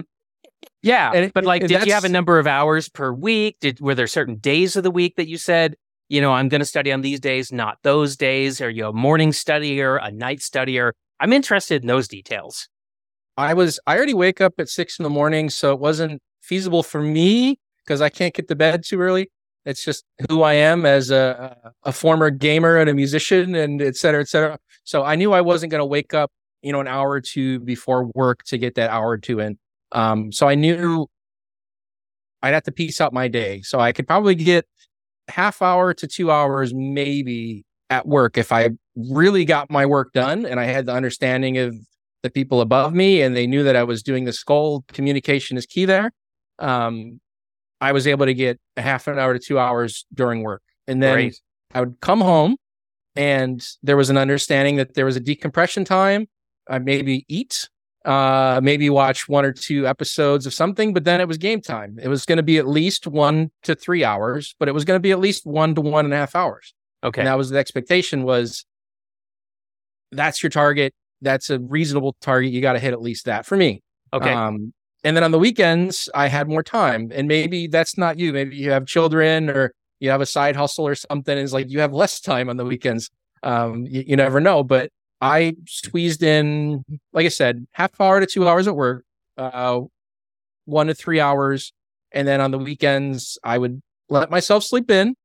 Yeah, 0.84 1.14
it, 1.14 1.34
but 1.34 1.46
like, 1.46 1.68
did 1.68 1.86
you 1.86 1.94
have 1.94 2.06
a 2.06 2.10
number 2.10 2.40
of 2.40 2.48
hours 2.48 2.90
per 2.90 3.12
week? 3.12 3.58
Did 3.60 3.80
were 3.80 3.96
there 3.96 4.08
certain 4.08 4.38
days 4.38 4.76
of 4.76 4.84
the 4.84 4.92
week 4.92 5.16
that 5.16 5.28
you 5.28 5.38
said, 5.38 5.76
you 6.10 6.22
know, 6.22 6.34
I'm 6.34 6.50
going 6.50 6.60
to 6.60 6.66
study 6.66 6.92
on 6.92 7.02
these 7.02 7.20
days, 7.20 7.52
not 7.52 7.78
those 7.84 8.18
days? 8.18 8.62
Are 8.62 8.70
you 8.70 8.88
a 8.88 8.94
morning 8.94 9.32
studier, 9.32 10.00
a 10.02 10.12
night 10.12 10.40
studier? 10.40 10.92
I'm 11.22 11.32
interested 11.32 11.84
in 11.84 11.88
those 11.88 12.08
details. 12.08 12.68
I 13.38 13.54
was 13.54 13.80
I 13.88 13.96
already 13.96 14.16
wake 14.16 14.42
up 14.42 14.56
at 14.58 14.68
six 14.70 15.00
in 15.00 15.04
the 15.04 15.10
morning, 15.10 15.50
so 15.50 15.72
it 15.72 15.80
wasn't 15.80 16.22
feasible 16.42 16.84
for 16.84 17.02
me 17.02 17.60
because 17.86 18.02
I 18.02 18.10
can't 18.10 18.34
get 18.34 18.48
to 18.48 18.56
bed 18.56 18.84
too 18.84 19.00
early. 19.00 19.30
It's 19.64 19.86
just 19.86 20.04
who 20.28 20.42
I 20.42 20.54
am 20.54 20.86
as 20.86 21.12
a 21.12 21.56
a 21.84 21.94
former 21.94 22.32
gamer 22.32 22.78
and 22.78 22.90
a 22.90 22.94
musician 22.94 23.54
and 23.56 23.82
et 23.82 23.96
cetera, 23.96 24.22
et 24.22 24.30
cetera. 24.30 24.58
So 24.84 25.04
I 25.04 25.16
knew 25.16 25.32
I 25.32 25.42
wasn't 25.42 25.72
going 25.72 25.80
to 25.80 25.86
wake 25.86 26.14
up, 26.16 26.32
you 26.64 26.72
know, 26.72 26.80
an 26.82 26.88
hour 26.88 27.12
or 27.12 27.22
two 27.22 27.60
before 27.60 28.10
work 28.16 28.44
to 28.46 28.58
get 28.58 28.76
that 28.76 28.90
hour 28.90 29.10
or 29.10 29.18
two 29.20 29.40
in. 29.40 29.60
Um, 29.92 30.32
so 30.32 30.48
I 30.48 30.56
knew 30.56 31.08
I'd 32.42 32.56
have 32.56 32.64
to 32.64 32.72
piece 32.72 33.00
out 33.00 33.14
my 33.14 33.28
day. 33.28 33.62
So 33.62 33.80
I 33.80 33.92
could 33.92 34.08
probably 34.08 34.34
get 34.36 34.66
half 35.28 35.62
hour 35.62 35.94
to 35.94 36.08
two 36.08 36.32
hours 36.32 36.74
maybe 36.74 37.64
at 37.92 38.08
work 38.08 38.38
if 38.38 38.52
I 38.52 38.70
really 38.96 39.46
got 39.46 39.70
my 39.70 39.86
work 39.86 40.14
done 40.14 40.46
and 40.46 40.60
I 40.60 40.64
had 40.64 40.88
the 40.88 40.94
understanding 40.94 41.58
of 41.58 41.76
the 42.24 42.30
people 42.30 42.62
above 42.62 42.94
me 42.94 43.22
and 43.22 43.36
they 43.36 43.46
knew 43.46 43.64
that 43.64 43.76
I 43.76 43.84
was 43.84 44.02
doing 44.02 44.24
the 44.24 44.34
skull 44.34 44.86
communication 44.88 45.58
is 45.58 45.66
key 45.66 45.86
there. 45.86 46.12
Um, 46.58 47.20
I 47.82 47.92
was 47.92 48.08
able 48.08 48.26
to 48.26 48.34
get 48.34 48.60
a 48.78 48.82
half 48.82 49.08
an 49.08 49.20
hour 49.20 49.34
to 49.34 49.40
two 49.40 49.60
hours 49.60 50.06
during 50.14 50.42
work. 50.42 50.64
And 50.88 51.04
then 51.04 51.16
Great. 51.16 51.42
I 51.74 51.82
would 51.82 52.00
come 52.00 52.22
home 52.22 52.56
and 53.16 53.62
there 53.84 53.98
was 53.98 54.10
an 54.10 54.18
understanding 54.18 54.78
that 54.78 54.94
there 54.94 55.06
was 55.06 55.18
a 55.18 55.20
decompression 55.20 55.84
time. 55.84 56.28
I 56.70 56.80
maybe 56.80 57.26
eat, 57.28 57.68
uh, 58.06 58.62
maybe 58.64 58.90
watch 58.90 59.28
one 59.28 59.44
or 59.44 59.52
two 59.52 59.86
episodes 59.86 60.46
of 60.46 60.54
something, 60.54 60.94
but 60.94 61.04
then 61.04 61.20
it 61.20 61.28
was 61.28 61.38
game 61.38 61.60
time. 61.60 62.00
It 62.02 62.08
was 62.08 62.26
going 62.26 62.38
to 62.38 62.44
be 62.44 62.58
at 62.58 62.68
least 62.68 63.06
one 63.06 63.52
to 63.64 63.76
three 63.76 64.06
hours, 64.06 64.56
but 64.60 64.70
it 64.70 64.74
was 64.74 64.86
going 64.86 64.96
to 64.96 65.02
be 65.02 65.12
at 65.12 65.20
least 65.20 65.46
one 65.46 65.76
to 65.76 65.82
one 65.82 66.06
and 66.06 66.14
a 66.14 66.18
half 66.18 66.36
hours. 66.36 66.74
Okay. 67.04 67.22
And 67.22 67.28
that 67.28 67.38
was 67.38 67.50
the 67.50 67.58
expectation 67.58 68.24
was 68.24 68.66
that's 70.12 70.44
your 70.44 70.50
target. 70.50 70.94
That's 71.22 71.50
a 71.50 71.60
reasonable 71.60 72.16
target. 72.22 72.52
You 72.52 72.62
got 72.62 72.74
to 72.74 72.80
hit 72.80 72.94
at 72.94 73.02
least 73.02 73.26
that 73.26 73.46
for 73.46 73.58
me. 73.58 73.82
Okay. 74.14 74.32
Um, 74.32 74.74
and 75.04 75.16
then 75.16 75.24
on 75.24 75.32
the 75.32 75.40
weekends, 75.40 76.10
I 76.14 76.28
had 76.28 76.48
more 76.48 76.64
time. 76.64 77.12
And 77.14 77.28
maybe 77.28 77.68
that's 77.68 77.98
not 77.98 78.20
you. 78.20 78.34
Maybe 78.34 78.56
you 78.56 78.72
have 78.72 78.86
children 78.86 79.50
or 79.50 79.74
you 80.00 80.10
have 80.10 80.22
a 80.22 80.26
side 80.26 80.56
hustle 80.56 80.88
or 80.88 80.96
something. 80.96 81.38
It's 81.38 81.54
like 81.54 81.70
you 81.70 81.80
have 81.80 81.94
less 81.94 82.20
time 82.20 82.50
on 82.50 82.58
the 82.58 82.66
weekends. 82.66 83.10
Um, 83.44 83.86
you, 83.86 84.04
you 84.08 84.16
never 84.16 84.40
know. 84.40 84.64
But 84.64 84.92
I 85.20 85.56
squeezed 85.68 86.24
in, 86.24 86.84
like 87.14 87.26
I 87.26 87.30
said, 87.30 87.66
half 87.72 88.00
hour 88.00 88.20
to 88.20 88.26
two 88.26 88.48
hours 88.48 88.68
at 88.68 88.76
work, 88.76 89.06
uh, 89.38 89.82
one 90.66 90.88
to 90.88 90.94
three 90.94 91.20
hours. 91.20 91.74
And 92.12 92.28
then 92.28 92.42
on 92.42 92.52
the 92.52 92.60
weekends, 92.60 93.40
I 93.44 93.58
would 93.58 93.82
let 94.10 94.30
myself 94.30 94.64
sleep 94.64 94.92
in 94.92 95.16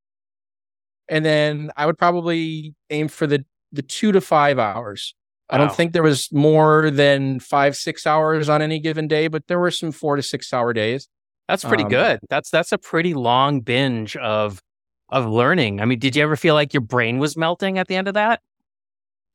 and 1.08 1.24
then 1.24 1.70
I 1.76 1.86
would 1.86 1.98
probably 1.98 2.74
aim 2.90 3.08
for 3.08 3.26
the 3.26 3.44
the 3.72 3.82
two 3.82 4.12
to 4.12 4.20
five 4.20 4.58
hours. 4.58 5.14
Wow. 5.50 5.56
I 5.56 5.58
don't 5.58 5.74
think 5.74 5.92
there 5.92 6.02
was 6.02 6.32
more 6.32 6.90
than 6.90 7.40
five 7.40 7.76
six 7.76 8.06
hours 8.06 8.48
on 8.48 8.62
any 8.62 8.78
given 8.78 9.06
day, 9.06 9.28
but 9.28 9.46
there 9.46 9.58
were 9.58 9.70
some 9.70 9.92
four 9.92 10.16
to 10.16 10.22
six 10.22 10.52
hour 10.52 10.72
days. 10.72 11.08
That's 11.48 11.64
pretty 11.64 11.84
um, 11.84 11.90
good. 11.90 12.20
That's 12.28 12.50
that's 12.50 12.72
a 12.72 12.78
pretty 12.78 13.14
long 13.14 13.60
binge 13.60 14.16
of 14.16 14.60
of 15.08 15.26
learning. 15.26 15.80
I 15.80 15.84
mean, 15.84 15.98
did 15.98 16.16
you 16.16 16.22
ever 16.22 16.36
feel 16.36 16.54
like 16.54 16.74
your 16.74 16.80
brain 16.80 17.18
was 17.18 17.36
melting 17.36 17.78
at 17.78 17.86
the 17.86 17.94
end 17.94 18.08
of 18.08 18.14
that? 18.14 18.40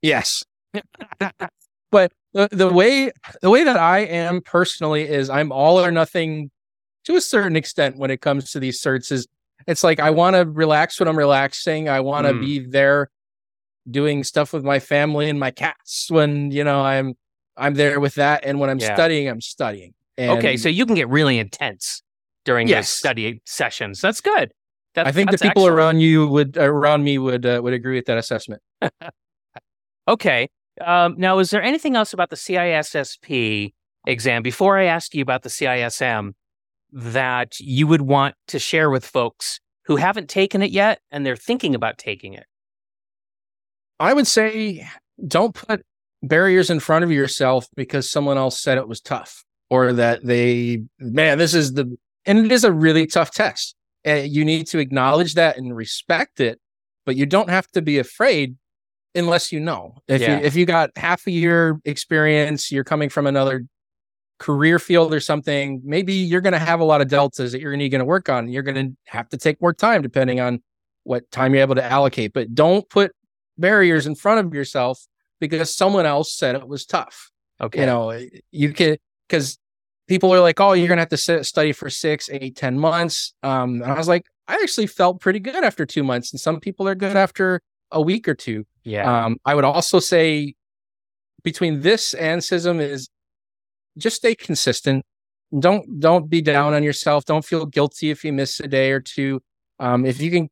Yes. 0.02 0.44
but 1.92 2.12
the, 2.34 2.50
the 2.52 2.72
way 2.72 3.12
the 3.42 3.50
way 3.50 3.64
that 3.64 3.78
I 3.78 4.00
am 4.00 4.42
personally 4.42 5.08
is 5.08 5.30
I'm 5.30 5.52
all 5.52 5.80
or 5.80 5.92
nothing 5.92 6.52
to 7.06 7.16
a 7.16 7.22
certain 7.22 7.56
extent 7.56 7.98
when 7.98 8.12
it 8.12 8.22
comes 8.22 8.52
to 8.52 8.60
these 8.60 8.82
certs 8.82 9.12
is 9.12 9.28
it's 9.68 9.84
like 9.84 10.00
I 10.00 10.10
want 10.10 10.36
to 10.36 10.46
relax 10.46 11.00
when 11.00 11.08
I'm 11.08 11.18
relaxing. 11.18 11.90
I 11.90 12.00
want 12.00 12.28
to 12.28 12.34
mm. 12.34 12.42
be 12.42 12.60
there 12.60 13.10
doing 13.90 14.24
stuff 14.24 14.54
with 14.54 14.64
my 14.64 14.80
family 14.80 15.30
and 15.30 15.40
my 15.40 15.52
cats 15.52 16.10
when, 16.10 16.52
you 16.52 16.64
know, 16.64 16.82
I'm 16.82 17.16
I'm 17.58 17.74
there 17.76 18.00
with 18.00 18.16
that 18.16 18.46
and 18.46 18.60
when 18.60 18.70
I'm 18.70 18.80
yeah. 18.80 18.94
studying, 18.94 19.28
I'm 19.28 19.42
studying. 19.42 19.94
And 20.18 20.32
okay, 20.32 20.58
so 20.58 20.70
you 20.70 20.86
can 20.86 20.96
get 20.96 21.10
really 21.10 21.40
intense 21.40 22.04
during 22.46 22.68
yes. 22.68 22.90
the 22.90 22.96
study 22.98 23.42
sessions. 23.46 24.02
That's 24.02 24.22
good. 24.22 24.52
That's, 24.94 25.08
I 25.08 25.12
think 25.12 25.32
the 25.32 25.38
people 25.38 25.64
excellent. 25.64 25.76
around 25.76 26.00
you 26.02 26.28
would 26.28 26.58
around 26.58 27.04
me 27.04 27.18
would 27.18 27.46
uh, 27.46 27.62
would 27.64 27.74
agree 27.74 27.96
with 27.96 28.06
that 28.06 28.18
assessment. 28.18 28.62
okay. 30.08 30.50
Um, 30.86 31.16
now, 31.18 31.40
is 31.40 31.50
there 31.50 31.62
anything 31.62 31.96
else 31.96 32.14
about 32.14 32.30
the 32.30 32.36
CISSP 32.36 33.74
exam 34.08 34.42
before 34.42 34.78
I 34.78 34.86
ask 34.86 35.14
you 35.14 35.22
about 35.22 35.44
the 35.44 35.50
CISM 35.50 36.34
that 36.92 37.60
you 37.60 37.88
would 37.88 38.02
want 38.02 38.36
to 38.48 38.60
share 38.60 38.90
with 38.90 39.06
folks 39.06 39.60
who 39.86 39.96
haven't 39.96 40.30
taken 40.30 40.62
it 40.62 40.72
yet 40.72 41.00
and 41.12 41.26
they're 41.26 41.36
thinking 41.36 41.76
about 41.76 41.98
taking 41.98 42.34
it? 42.34 42.46
I 44.00 44.14
would 44.14 44.28
say 44.28 44.88
don't 45.28 45.54
put 45.54 45.84
barriers 46.24 46.70
in 46.70 46.80
front 46.80 47.04
of 47.04 47.12
yourself 47.12 47.68
because 47.76 48.10
someone 48.10 48.38
else 48.38 48.60
said 48.60 48.78
it 48.78 48.88
was 48.88 49.02
tough 49.02 49.44
or 49.70 49.94
that 49.94 50.26
they, 50.26 50.84
man, 51.00 51.38
this 51.38 51.54
is 51.54 51.74
the, 51.74 51.98
and 52.26 52.40
it 52.40 52.52
is 52.52 52.64
a 52.64 52.72
really 52.72 53.08
tough 53.08 53.32
test. 53.32 53.76
Uh, 54.06 54.14
you 54.14 54.44
need 54.44 54.68
to 54.68 54.80
acknowledge 54.80 55.36
that 55.36 55.58
and 55.58 55.76
respect 55.76 56.40
it, 56.40 56.60
but 57.06 57.16
you 57.16 57.26
don't 57.26 57.50
have 57.50 57.68
to 57.68 57.82
be 57.82 58.00
afraid 58.00 58.56
unless 59.16 59.52
you 59.52 59.60
know. 59.60 59.96
If 60.08 60.22
yeah. 60.22 60.40
you 60.40 60.46
if 60.46 60.56
you 60.56 60.66
got 60.66 60.92
half 60.96 61.28
a 61.28 61.32
year 61.32 61.80
experience, 61.86 62.72
you're 62.72 62.84
coming 62.84 63.10
from 63.10 63.28
another 63.28 63.66
career 64.42 64.80
field 64.80 65.14
or 65.14 65.20
something, 65.20 65.80
maybe 65.84 66.14
you're 66.14 66.42
going 66.42 66.54
to 66.54 66.60
have 66.60 66.80
a 66.80 66.84
lot 66.84 67.00
of 67.00 67.08
deltas 67.08 67.52
that 67.52 67.62
you're 67.62 67.78
going 67.78 67.92
to 67.92 68.06
work 68.06 68.28
on. 68.28 68.50
You're 68.50 68.64
going 68.64 68.90
to 68.90 68.98
have 69.06 69.30
to 69.30 69.38
take 69.38 69.62
more 69.62 69.72
time 69.72 70.02
depending 70.02 70.40
on 70.40 70.64
what 71.04 71.30
time 71.30 71.54
you're 71.54 71.62
able 71.62 71.76
to 71.76 71.84
allocate. 71.84 72.34
But 72.34 72.56
don't 72.56 72.90
put 72.90 73.12
barriers 73.60 74.08
in 74.08 74.16
front 74.16 74.44
of 74.44 74.52
yourself 74.52 75.00
because 75.40 75.76
someone 75.76 76.08
else 76.08 76.34
said 76.34 76.56
it 76.56 76.68
was 76.68 76.88
tough. 76.88 77.30
Okay. 77.62 77.82
You 77.82 77.86
know, 77.86 78.20
you 78.52 78.74
can 78.74 78.98
because 79.30 79.60
people 80.08 80.34
are 80.34 80.40
like, 80.40 80.60
"Oh, 80.60 80.74
you're 80.74 80.88
gonna 80.88 81.02
have 81.02 81.10
to 81.10 81.18
sit, 81.18 81.46
study 81.46 81.72
for 81.72 81.92
six, 81.92 82.28
eight, 82.32 82.56
ten 82.56 82.80
months." 82.80 83.36
Um, 83.44 83.84
and 83.84 83.92
I 83.92 83.98
was 83.98 84.08
like, 84.08 84.26
I 84.48 84.56
actually 84.64 84.88
felt 84.88 85.22
pretty 85.22 85.40
good 85.40 85.64
after 85.64 85.86
two 85.86 86.04
months, 86.04 86.32
and 86.34 86.40
some 86.40 86.60
people 86.60 86.88
are 86.88 86.96
good 86.96 87.16
after 87.16 87.62
a 87.92 88.02
week 88.02 88.28
or 88.28 88.34
two. 88.34 88.66
yeah. 88.84 89.26
Um, 89.26 89.38
I 89.46 89.54
would 89.54 89.66
also 89.66 90.00
say 90.00 90.56
between 91.44 91.82
this 91.82 92.16
and 92.16 92.42
CISM 92.42 92.82
is 92.82 93.08
just 93.98 94.18
stay 94.18 94.36
consistent. 94.36 95.04
Don't 95.58 96.00
don't 96.00 96.30
be 96.30 96.42
down 96.42 96.74
on 96.74 96.84
yourself. 96.84 97.26
Don't 97.26 97.44
feel 97.46 97.66
guilty 97.66 98.10
if 98.10 98.24
you 98.24 98.32
miss 98.34 98.60
a 98.60 98.68
day 98.68 98.92
or 98.92 99.00
two. 99.02 99.42
Um, 99.80 100.06
if 100.06 100.22
you 100.22 100.32
can 100.32 100.50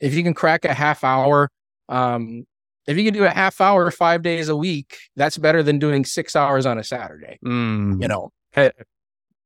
if 0.00 0.14
you 0.14 0.22
can 0.22 0.34
crack 0.34 0.64
a 0.64 0.74
half 0.74 1.04
hour, 1.04 1.48
um, 1.88 2.44
if 2.88 2.96
you 2.98 3.04
can 3.04 3.14
do 3.14 3.24
a 3.24 3.30
half 3.30 3.60
hour 3.60 3.88
five 3.92 4.22
days 4.22 4.48
a 4.48 4.56
week, 4.56 4.98
that's 5.14 5.38
better 5.38 5.62
than 5.62 5.78
doing 5.78 6.04
six 6.04 6.34
hours 6.34 6.66
on 6.66 6.78
a 6.78 6.82
Saturday. 6.84 7.38
Mm. 7.44 8.02
You 8.02 8.08
know, 8.08 8.30
Uh, 8.56 8.70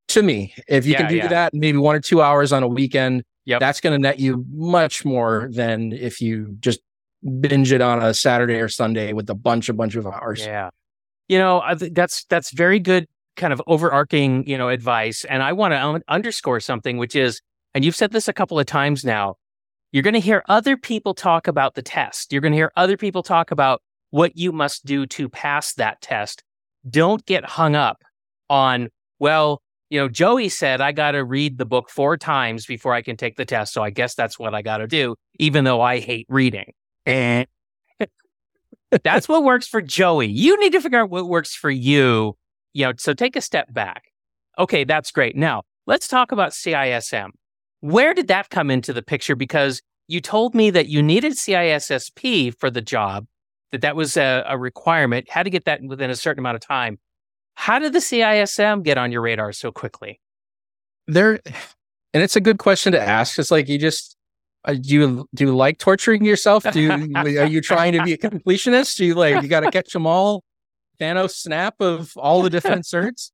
to 0.08 0.22
me, 0.22 0.54
if 0.68 0.86
you 0.86 0.92
Yeah, 0.92 0.98
can 0.98 1.10
do 1.10 1.16
yeah. 1.16 1.28
that, 1.28 1.52
maybe 1.52 1.76
one 1.76 1.94
or 1.94 2.00
two 2.00 2.22
hours 2.22 2.52
on 2.52 2.62
a 2.62 2.68
weekend, 2.68 3.22
Yep. 3.44 3.60
that's 3.60 3.80
going 3.80 3.92
to 3.92 3.98
net 3.98 4.18
you 4.18 4.44
much 4.50 5.04
more 5.04 5.48
than 5.52 5.92
if 5.92 6.20
you 6.20 6.56
just 6.60 6.80
binge 7.40 7.70
it 7.72 7.80
on 7.82 8.02
a 8.02 8.14
Saturday 8.14 8.54
or 8.60 8.68
Sunday 8.68 9.12
with 9.12 9.28
a 9.28 9.34
bunch, 9.34 9.68
a 9.68 9.72
bunch 9.74 9.94
of 9.94 10.06
hours. 10.06 10.40
Yeah. 10.44 10.70
You 11.28 11.38
know, 11.38 11.62
that's 11.92 12.24
that's 12.24 12.50
very 12.52 12.78
good 12.80 13.06
kind 13.36 13.52
of 13.52 13.62
overarching, 13.66 14.46
you 14.48 14.58
know, 14.58 14.68
advice 14.68 15.24
and 15.24 15.42
I 15.42 15.52
want 15.52 15.72
to 15.72 15.84
un- 15.84 16.02
underscore 16.08 16.60
something 16.60 16.96
which 16.96 17.14
is 17.14 17.40
and 17.74 17.84
you've 17.84 17.96
said 17.96 18.12
this 18.12 18.26
a 18.26 18.32
couple 18.32 18.58
of 18.58 18.64
times 18.64 19.04
now. 19.04 19.36
You're 19.92 20.02
going 20.02 20.14
to 20.14 20.20
hear 20.20 20.42
other 20.48 20.76
people 20.76 21.14
talk 21.14 21.46
about 21.46 21.74
the 21.74 21.82
test. 21.82 22.32
You're 22.32 22.40
going 22.40 22.52
to 22.52 22.58
hear 22.58 22.72
other 22.74 22.96
people 22.96 23.22
talk 23.22 23.50
about 23.50 23.82
what 24.10 24.36
you 24.36 24.50
must 24.50 24.84
do 24.84 25.06
to 25.06 25.28
pass 25.28 25.74
that 25.74 26.00
test. 26.00 26.42
Don't 26.88 27.24
get 27.26 27.44
hung 27.44 27.74
up 27.74 28.02
on, 28.48 28.88
well, 29.18 29.62
you 29.90 30.00
know, 30.00 30.08
Joey 30.08 30.48
said 30.48 30.80
I 30.80 30.92
got 30.92 31.12
to 31.12 31.24
read 31.24 31.58
the 31.58 31.66
book 31.66 31.90
four 31.90 32.16
times 32.16 32.66
before 32.66 32.94
I 32.94 33.02
can 33.02 33.16
take 33.16 33.36
the 33.36 33.44
test. 33.44 33.72
So 33.72 33.82
I 33.82 33.90
guess 33.90 34.14
that's 34.14 34.38
what 34.38 34.54
I 34.54 34.62
got 34.62 34.78
to 34.78 34.86
do, 34.86 35.14
even 35.38 35.64
though 35.64 35.80
I 35.80 36.00
hate 36.00 36.26
reading. 36.28 36.72
And 37.04 37.46
that's 39.04 39.28
what 39.28 39.44
works 39.44 39.68
for 39.68 39.80
Joey. 39.80 40.28
You 40.28 40.58
need 40.60 40.72
to 40.72 40.80
figure 40.80 41.00
out 41.00 41.10
what 41.10 41.28
works 41.28 41.54
for 41.54 41.70
you. 41.70 42.36
You 42.76 42.84
know, 42.84 42.92
so 42.98 43.14
take 43.14 43.36
a 43.36 43.40
step 43.40 43.72
back. 43.72 44.12
Okay, 44.58 44.84
that's 44.84 45.10
great. 45.10 45.34
Now 45.34 45.62
let's 45.86 46.06
talk 46.06 46.30
about 46.30 46.52
CISM. 46.52 47.30
Where 47.80 48.12
did 48.12 48.28
that 48.28 48.50
come 48.50 48.70
into 48.70 48.92
the 48.92 49.00
picture? 49.00 49.34
Because 49.34 49.80
you 50.08 50.20
told 50.20 50.54
me 50.54 50.68
that 50.68 50.86
you 50.86 51.02
needed 51.02 51.32
CISSP 51.32 52.54
for 52.58 52.70
the 52.70 52.82
job, 52.82 53.24
that 53.72 53.80
that 53.80 53.96
was 53.96 54.18
a, 54.18 54.44
a 54.46 54.58
requirement, 54.58 55.30
had 55.30 55.44
to 55.44 55.50
get 55.50 55.64
that 55.64 55.80
within 55.84 56.10
a 56.10 56.16
certain 56.16 56.40
amount 56.40 56.56
of 56.56 56.60
time. 56.60 56.98
How 57.54 57.78
did 57.78 57.94
the 57.94 58.00
CISM 58.00 58.82
get 58.82 58.98
on 58.98 59.10
your 59.10 59.22
radar 59.22 59.52
so 59.52 59.72
quickly? 59.72 60.20
There, 61.06 61.40
and 62.12 62.22
it's 62.22 62.36
a 62.36 62.42
good 62.42 62.58
question 62.58 62.92
to 62.92 63.00
ask. 63.00 63.38
It's 63.38 63.50
like 63.50 63.70
you 63.70 63.78
just, 63.78 64.18
uh, 64.66 64.74
do 64.74 64.94
you 64.94 65.26
do 65.34 65.44
you 65.46 65.56
like 65.56 65.78
torturing 65.78 66.26
yourself? 66.26 66.70
Do 66.70 66.80
you, 66.80 66.92
are 67.16 67.46
you 67.46 67.62
trying 67.62 67.94
to 67.94 68.02
be 68.02 68.12
a 68.12 68.18
completionist? 68.18 68.96
Do 68.96 69.06
you 69.06 69.14
like 69.14 69.42
you 69.42 69.48
got 69.48 69.60
to 69.60 69.70
catch 69.70 69.94
them 69.94 70.06
all? 70.06 70.44
Thanos 70.98 71.32
snap 71.32 71.76
of 71.80 72.12
all 72.16 72.42
the 72.42 72.50
different 72.50 72.84
certs? 72.84 73.30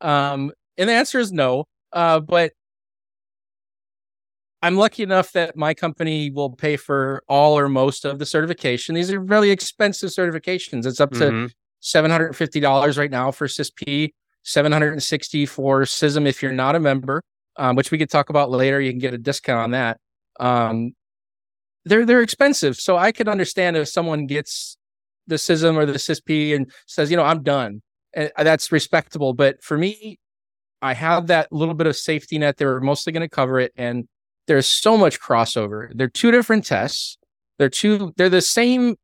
Um, 0.00 0.52
and 0.78 0.88
the 0.88 0.94
answer 0.94 1.18
is 1.18 1.32
no. 1.32 1.64
Uh, 1.92 2.20
but 2.20 2.52
I'm 4.62 4.76
lucky 4.76 5.02
enough 5.02 5.32
that 5.32 5.56
my 5.56 5.74
company 5.74 6.30
will 6.30 6.50
pay 6.50 6.76
for 6.76 7.22
all 7.28 7.58
or 7.58 7.68
most 7.68 8.04
of 8.04 8.18
the 8.18 8.26
certification. 8.26 8.94
These 8.94 9.10
are 9.12 9.18
really 9.20 9.50
expensive 9.50 10.10
certifications. 10.10 10.86
It's 10.86 11.00
up 11.00 11.10
to 11.12 11.30
Mhm. 11.30 11.52
$750 11.80 12.96
right 12.96 13.10
now 13.10 13.32
for 13.32 13.48
CISP, 13.48 14.12
760 14.44 15.46
for 15.46 15.82
CISM 15.82 16.26
if 16.26 16.42
you're 16.42 16.52
not 16.52 16.76
a 16.76 16.80
member, 16.80 17.22
um, 17.56 17.74
which 17.74 17.90
we 17.90 17.98
could 17.98 18.08
talk 18.10 18.30
about 18.30 18.50
later. 18.50 18.80
You 18.80 18.92
can 18.92 19.00
get 19.00 19.14
a 19.14 19.18
discount 19.18 19.58
on 19.60 19.70
that. 19.72 19.98
Um, 20.38 20.94
they're 21.84 22.06
they're 22.06 22.22
expensive, 22.22 22.76
so 22.76 22.96
I 22.96 23.10
could 23.10 23.26
understand 23.26 23.76
if 23.76 23.88
someone 23.88 24.26
gets 24.26 24.76
the 25.26 25.36
CISM 25.36 25.76
or 25.76 25.86
the 25.86 25.94
CISP 25.94 26.54
and 26.54 26.70
says, 26.86 27.10
you 27.10 27.16
know, 27.16 27.24
I'm 27.24 27.42
done. 27.42 27.82
And 28.14 28.30
that's 28.36 28.70
respectable. 28.72 29.32
But 29.32 29.62
for 29.62 29.78
me, 29.78 30.18
I 30.82 30.94
have 30.94 31.28
that 31.28 31.50
little 31.52 31.74
bit 31.74 31.86
of 31.86 31.96
safety 31.96 32.38
net. 32.38 32.56
They're 32.56 32.80
mostly 32.80 33.12
going 33.12 33.22
to 33.22 33.28
cover 33.28 33.60
it, 33.60 33.72
and 33.76 34.08
there's 34.48 34.66
so 34.66 34.98
much 34.98 35.20
crossover. 35.20 35.88
They're 35.94 36.08
two 36.08 36.30
different 36.32 36.66
tests. 36.66 37.16
They're 37.58 37.68
two. 37.70 38.12
They're 38.16 38.28
the 38.28 38.40
same 38.42 38.96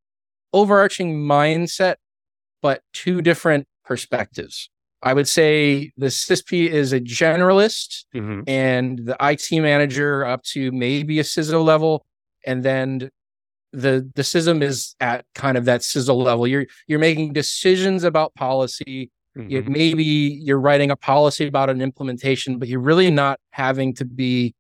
overarching 0.53 1.15
mindset, 1.15 1.97
but 2.63 2.83
two 2.93 3.23
different 3.23 3.67
perspectives. 3.85 4.69
I 5.03 5.15
would 5.15 5.29
say 5.29 5.93
the 5.97 6.07
CISP 6.07 6.69
is 6.69 6.93
a 6.93 7.01
generalist 7.01 8.05
Mhm. 8.15 8.43
and 8.49 8.99
the 8.99 9.17
IT 9.21 9.61
manager 9.61 10.27
up 10.27 10.43
to 10.55 10.73
maybe 10.73 11.21
a 11.21 11.23
CISO 11.25 11.65
level. 11.65 12.05
And 12.45 12.65
then 12.65 13.11
the 13.73 14.11
the 14.15 14.23
CISM 14.23 14.63
is 14.63 14.95
at 15.01 15.25
kind 15.35 15.57
of 15.59 15.65
that 15.67 15.83
sizzle 15.83 16.23
level. 16.23 16.47
You're 16.47 16.67
you're 16.87 16.99
making 16.99 17.33
decisions 17.33 18.05
about 18.05 18.35
policy. 18.35 19.11
You, 19.37 19.63
Mhm. 19.63 19.69
maybe 19.69 20.05
you're 20.05 20.59
writing 20.59 20.91
a 20.91 20.97
policy 20.97 21.47
about 21.47 21.71
an 21.71 21.81
implementation, 21.81 22.59
but 22.59 22.67
you're 22.67 22.81
really 22.81 23.11
not 23.11 23.39
having 23.51 23.95
to 23.95 24.05
be 24.05 24.55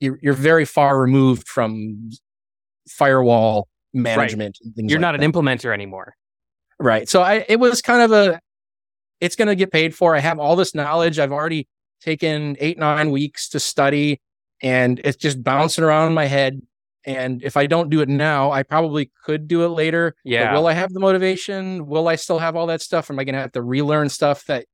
you're 0.00 0.18
you're 0.22 0.34
very 0.34 0.64
far 0.64 1.00
removed 1.00 1.46
from 1.46 2.10
firewall 2.88 3.68
management 3.92 4.58
and 4.62 4.74
things 4.74 4.90
You're 4.90 4.98
like 5.00 5.12
not 5.14 5.18
that. 5.20 5.24
an 5.24 5.32
implementer 5.32 5.72
anymore. 5.72 6.14
Right. 6.80 7.08
So 7.08 7.22
I 7.22 7.44
it 7.48 7.60
was 7.60 7.80
kind 7.80 8.02
of 8.02 8.12
a 8.12 8.40
it's 9.20 9.36
going 9.36 9.48
to 9.48 9.54
get 9.54 9.70
paid 9.70 9.94
for. 9.94 10.16
I 10.16 10.18
have 10.18 10.38
all 10.40 10.56
this 10.56 10.74
knowledge. 10.74 11.18
I've 11.18 11.32
already 11.32 11.68
taken 12.00 12.56
8 12.60 12.78
9 12.78 13.10
weeks 13.10 13.48
to 13.50 13.60
study 13.60 14.20
and 14.60 15.00
it's 15.04 15.16
just 15.16 15.42
bouncing 15.42 15.84
around 15.84 16.08
in 16.08 16.14
my 16.14 16.26
head 16.26 16.60
and 17.06 17.42
if 17.42 17.56
I 17.56 17.66
don't 17.66 17.90
do 17.90 18.00
it 18.00 18.08
now, 18.08 18.50
I 18.50 18.62
probably 18.62 19.10
could 19.24 19.46
do 19.48 19.64
it 19.64 19.68
later. 19.68 20.14
But 20.24 20.30
Yeah. 20.30 20.52
will 20.54 20.66
I 20.66 20.72
have 20.72 20.92
the 20.92 21.00
motivation? 21.00 21.86
Will 21.86 22.08
I 22.08 22.16
still 22.16 22.38
have 22.38 22.56
all 22.56 22.66
that 22.68 22.80
stuff? 22.82 23.10
Am 23.10 23.18
I 23.18 23.24
going 23.24 23.34
to 23.34 23.40
have 23.40 23.52
to 23.52 23.62
relearn 23.62 24.08
stuff 24.08 24.44
that 24.46 24.66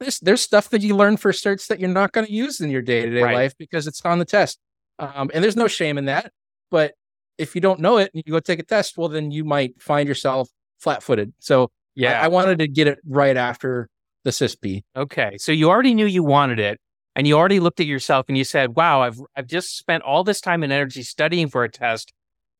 there's 0.00 0.20
there's 0.20 0.40
stuff 0.40 0.68
that 0.70 0.82
you 0.82 0.94
learn 0.94 1.16
for 1.16 1.32
certs 1.32 1.66
that 1.68 1.80
you're 1.80 1.88
not 1.88 2.12
going 2.12 2.26
to 2.26 2.32
use 2.32 2.60
in 2.60 2.70
your 2.70 2.82
day-to-day 2.82 3.22
life 3.34 3.54
because 3.58 3.86
it's 3.86 4.00
on 4.04 4.18
the 4.18 4.24
test. 4.24 4.58
Um, 5.00 5.30
and 5.34 5.42
there's 5.42 5.56
no 5.56 5.66
shame 5.68 5.98
in 5.98 6.04
that, 6.06 6.32
but 6.70 6.92
if 7.36 7.54
you 7.54 7.60
don't 7.60 7.80
know 7.80 7.98
it 7.98 8.10
and 8.14 8.22
you 8.26 8.32
go 8.32 8.40
take 8.40 8.58
a 8.58 8.64
test, 8.64 8.96
well 8.98 9.08
then 9.08 9.30
you 9.30 9.44
might 9.44 9.80
find 9.80 10.08
yourself 10.08 10.48
flat-footed. 10.78 11.32
So 11.40 11.64
I- 11.64 11.68
Yeah. 11.96 12.20
I, 12.22 12.28
wanted 12.28 12.58
to 12.60 12.68
get 12.68 12.86
it 12.86 12.98
right 13.08 13.36
after 13.36 13.88
the 14.24 14.30
CISP. 14.30 14.82
Okay. 14.96 15.36
So 15.38 15.50
you 15.52 15.68
already 15.68 15.94
knew 15.94 16.06
you 16.06 16.22
wanted 16.22 16.58
it 16.60 16.80
and 17.18 17.26
you 17.26 17.36
already 17.36 17.58
looked 17.58 17.80
at 17.80 17.86
yourself 17.86 18.26
and 18.28 18.38
you 18.38 18.44
said, 18.44 18.76
wow, 18.76 19.02
I've, 19.02 19.20
I've 19.34 19.48
just 19.48 19.76
spent 19.76 20.04
all 20.04 20.22
this 20.22 20.40
time 20.40 20.62
and 20.62 20.72
energy 20.72 21.02
studying 21.02 21.48
for 21.48 21.64
a 21.64 21.68
test. 21.68 22.12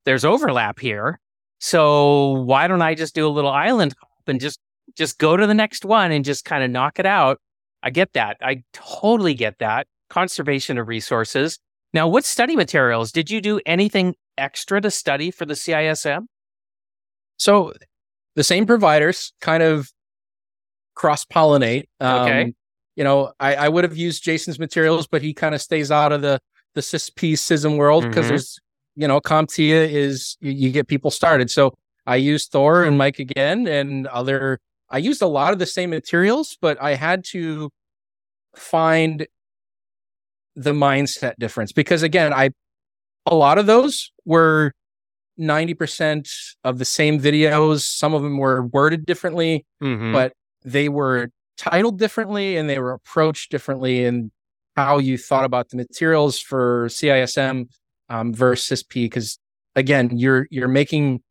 There's 0.03 0.25
overlap 0.25 0.79
here. 0.79 1.21
So 1.59 2.31
why 2.41 2.67
don't 2.67 2.81
I 2.81 2.93
just 2.93 3.15
do 3.15 3.25
a 3.25 3.31
little 3.31 3.51
island 3.51 3.95
hop 4.01 4.27
and 4.27 4.37
just, 4.37 4.59
just 4.97 5.17
go 5.17 5.37
to 5.37 5.47
the 5.47 5.53
next 5.53 5.85
one 5.85 6.11
and 6.11 6.25
just 6.25 6.43
kind 6.43 6.61
of 6.61 6.69
knock 6.69 6.99
it 6.99 7.05
out? 7.05 7.39
I 7.83 7.89
get 7.89 8.11
that. 8.13 8.35
I 8.41 8.63
totally 8.73 9.33
get 9.33 9.59
that. 9.59 9.87
Conservation 10.09 10.77
of 10.77 10.89
resources. 10.89 11.57
Now, 11.93 12.09
what 12.09 12.25
study 12.25 12.57
materials? 12.57 13.13
Did 13.13 13.31
you 13.31 13.39
do 13.39 13.61
anything 13.65 14.13
extra 14.37 14.81
to 14.81 14.91
study 14.91 15.31
for 15.31 15.45
the 15.45 15.53
CISM? 15.53 16.25
So 17.37 17.71
the 18.35 18.43
same 18.43 18.65
providers 18.65 19.31
kind 19.39 19.63
of 19.63 19.89
cross 20.95 21.23
pollinate. 21.23 21.85
Okay. 22.01 22.43
Um, 22.43 22.53
You 22.99 23.05
know, 23.05 23.31
I, 23.39 23.55
I 23.55 23.69
would 23.69 23.85
have 23.85 23.95
used 23.95 24.23
Jason's 24.25 24.59
materials, 24.59 25.07
but 25.07 25.21
he 25.21 25.33
kind 25.33 25.55
of 25.55 25.61
stays 25.61 25.89
out 25.89 26.11
of 26.11 26.21
the 26.21 26.37
the 26.75 26.81
CISP 26.81 27.33
CISM 27.37 27.77
world 27.77 28.03
because 28.03 28.25
Mhm. 28.25 28.29
there's, 28.29 28.59
you 28.97 29.07
know, 29.07 29.21
CompTIA 29.21 29.89
is 29.89 30.35
you, 30.41 30.51
you 30.51 30.69
get 30.69 30.89
people 30.89 31.09
started. 31.09 31.49
So 31.49 31.73
I 32.05 32.17
used 32.17 32.51
Thor 32.51 32.83
and 32.83 32.97
Mike 32.97 33.17
again 33.17 33.67
and 33.69 34.05
other. 34.07 34.59
I 34.89 34.97
used 34.97 35.21
a 35.21 35.27
lot 35.27 35.53
of 35.53 35.59
the 35.59 35.65
same 35.65 35.91
materials, 35.91 36.57
but 36.61 36.77
I 36.81 36.95
had 36.95 37.23
to 37.31 37.69
find 38.53 39.25
the 40.57 40.73
mindset 40.73 41.35
difference 41.39 41.71
because 41.71 42.03
again, 42.03 42.33
I 42.33 42.49
a 43.25 43.33
lot 43.33 43.57
of 43.57 43.65
those 43.65 44.11
were 44.25 44.73
90% 45.39 46.29
of 46.65 46.79
the 46.79 46.85
same 46.85 47.17
videos. 47.17 47.83
Some 47.85 48.13
of 48.13 48.23
them 48.23 48.37
were 48.37 48.65
worded 48.65 49.05
differently, 49.05 49.65
Mhm. 49.81 50.11
but 50.11 50.33
they 50.65 50.89
were 50.89 51.29
titled 51.59 51.99
differently 51.99 52.57
and 52.57 52.69
they 52.69 52.79
were 52.79 52.93
approached 52.93 53.51
differently 53.51 54.05
in 54.05 54.31
how 54.75 54.97
you 54.97 55.17
thought 55.17 55.43
about 55.45 55.69
the 55.69 55.77
materials 55.77 56.39
for 56.39 56.87
CISM 56.87 57.67
um, 58.09 58.33
versus 58.33 58.81
CISP. 58.83 58.93
Because 59.05 59.37
again, 59.75 60.17
you're 60.17 60.47
you're 60.49 60.67
making 60.69 61.21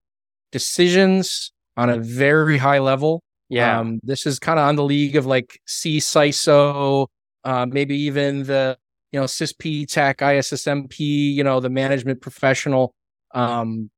decisions 0.53 1.51
on 1.77 1.91
a 1.91 1.99
very 1.99 2.59
high 2.59 2.79
level. 2.79 3.23
yeah. 3.49 3.79
Um, 3.81 4.01
this 4.03 4.27
is 4.27 4.39
kind 4.39 4.59
of 4.59 4.67
on 4.69 4.77
the 4.77 4.85
league 4.85 5.17
of 5.17 5.27
like 5.27 5.61
CISO, 5.69 7.07
uh, 7.45 7.67
maybe 7.67 7.97
even 7.97 8.45
the 8.45 8.77
you 9.13 9.19
know 9.21 9.27
CISP, 9.27 9.89
Tech 9.89 10.19
ISSMP, 10.19 10.99
you 10.99 11.43
know 11.45 11.61
the 11.61 11.71
management 11.71 12.21
professional. 12.21 12.95
Um, 13.35 13.91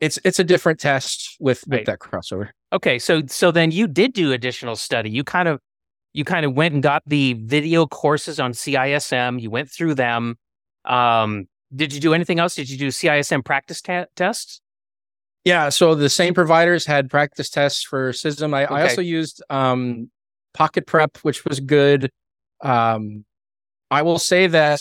it's 0.00 0.18
it's 0.24 0.38
a 0.38 0.44
different 0.44 0.78
test 0.78 1.36
with 1.40 1.64
with 1.66 1.78
Right. 1.78 1.86
that 1.86 1.98
crossover. 1.98 2.50
Okay, 2.72 2.98
so 2.98 3.22
so 3.26 3.50
then 3.50 3.70
you 3.70 3.86
did 3.86 4.12
do 4.12 4.32
additional 4.32 4.76
study. 4.76 5.10
You 5.10 5.24
kind 5.24 5.48
of 5.48 5.60
you 6.12 6.24
kind 6.24 6.44
of 6.44 6.54
went 6.54 6.74
and 6.74 6.82
got 6.82 7.02
the 7.06 7.34
video 7.34 7.86
courses 7.86 8.40
on 8.40 8.52
CISM. 8.52 9.40
You 9.40 9.50
went 9.50 9.70
through 9.70 9.94
them. 9.94 10.36
Um, 10.84 11.46
did 11.74 11.92
you 11.92 12.00
do 12.00 12.14
anything 12.14 12.38
else? 12.38 12.54
Did 12.54 12.70
you 12.70 12.78
do 12.78 12.88
CISM 12.88 13.44
practice 13.44 13.82
ta- 13.82 14.06
tests? 14.16 14.60
Yeah, 15.44 15.68
so 15.68 15.94
the 15.94 16.08
same 16.08 16.34
providers 16.34 16.86
had 16.86 17.08
practice 17.08 17.50
tests 17.50 17.82
for 17.84 18.10
CISM. 18.12 18.54
I, 18.54 18.64
I 18.64 18.82
also 18.82 19.00
used 19.00 19.42
um, 19.48 20.10
Pocket 20.54 20.86
Prep, 20.86 21.18
which 21.18 21.44
was 21.44 21.60
good. 21.60 22.10
Um, 22.62 23.24
I 23.90 24.02
will 24.02 24.18
say 24.18 24.48
that 24.48 24.80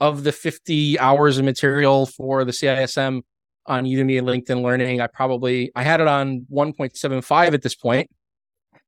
of 0.00 0.24
the 0.24 0.32
50 0.32 0.98
hours 0.98 1.38
of 1.38 1.44
material 1.44 2.06
for 2.06 2.44
the 2.44 2.52
CISM 2.52 3.22
on 3.68 3.84
Udemy 3.84 4.18
and 4.18 4.26
LinkedIn 4.26 4.62
Learning, 4.62 5.00
I 5.00 5.06
probably 5.06 5.70
I 5.76 5.84
had 5.84 6.00
it 6.00 6.08
on 6.08 6.46
1.75 6.52 7.54
at 7.54 7.62
this 7.62 7.74
point 7.74 8.10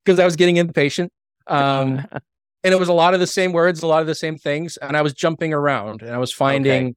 because 0.04 0.18
I 0.18 0.24
was 0.24 0.34
getting 0.34 0.56
impatient. 0.56 1.12
Um, 1.46 2.04
and 2.64 2.74
it 2.74 2.78
was 2.78 2.88
a 2.88 2.92
lot 2.92 3.14
of 3.14 3.20
the 3.20 3.26
same 3.26 3.52
words, 3.52 3.82
a 3.82 3.86
lot 3.86 4.00
of 4.00 4.06
the 4.06 4.14
same 4.14 4.36
things, 4.36 4.76
and 4.78 4.96
I 4.96 5.02
was 5.02 5.14
jumping 5.14 5.52
around 5.52 6.02
and 6.02 6.12
I 6.12 6.18
was 6.18 6.32
finding 6.32 6.96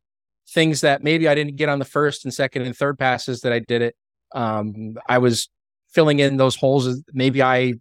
things 0.50 0.82
that 0.82 1.04
maybe 1.04 1.28
I 1.28 1.36
didn't 1.36 1.56
get 1.56 1.69
on 1.69 1.80
the 1.80 1.86
first 1.86 2.26
and 2.26 2.34
second 2.34 2.63
and 2.63 2.76
third 2.76 2.98
passes 2.98 3.41
that 3.41 3.54
I 3.54 3.60
did 3.60 3.82
it. 3.82 3.96
Um, 4.34 4.96
I 5.08 5.19
was 5.19 5.50
filling 5.93 6.19
in 6.19 6.38
those 6.38 6.56
holes. 6.56 7.02
Maybe 7.13 7.41
I 7.41 7.76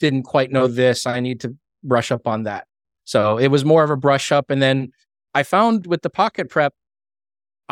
didn't 0.00 0.24
quite 0.24 0.50
know 0.50 0.66
this. 0.66 1.06
I 1.06 1.20
need 1.20 1.40
to 1.40 1.56
brush 1.82 2.10
up 2.10 2.26
on 2.26 2.42
that. 2.44 2.66
So 3.04 3.38
it 3.38 3.48
was 3.48 3.64
more 3.64 3.82
of 3.84 3.90
a 3.90 3.96
brush 3.96 4.30
up. 4.32 4.50
And 4.50 4.60
then 4.60 4.92
I 5.34 5.42
found 5.42 5.86
with 5.86 6.02
the 6.02 6.10
Pocket 6.10 6.50
Prep, 6.50 6.74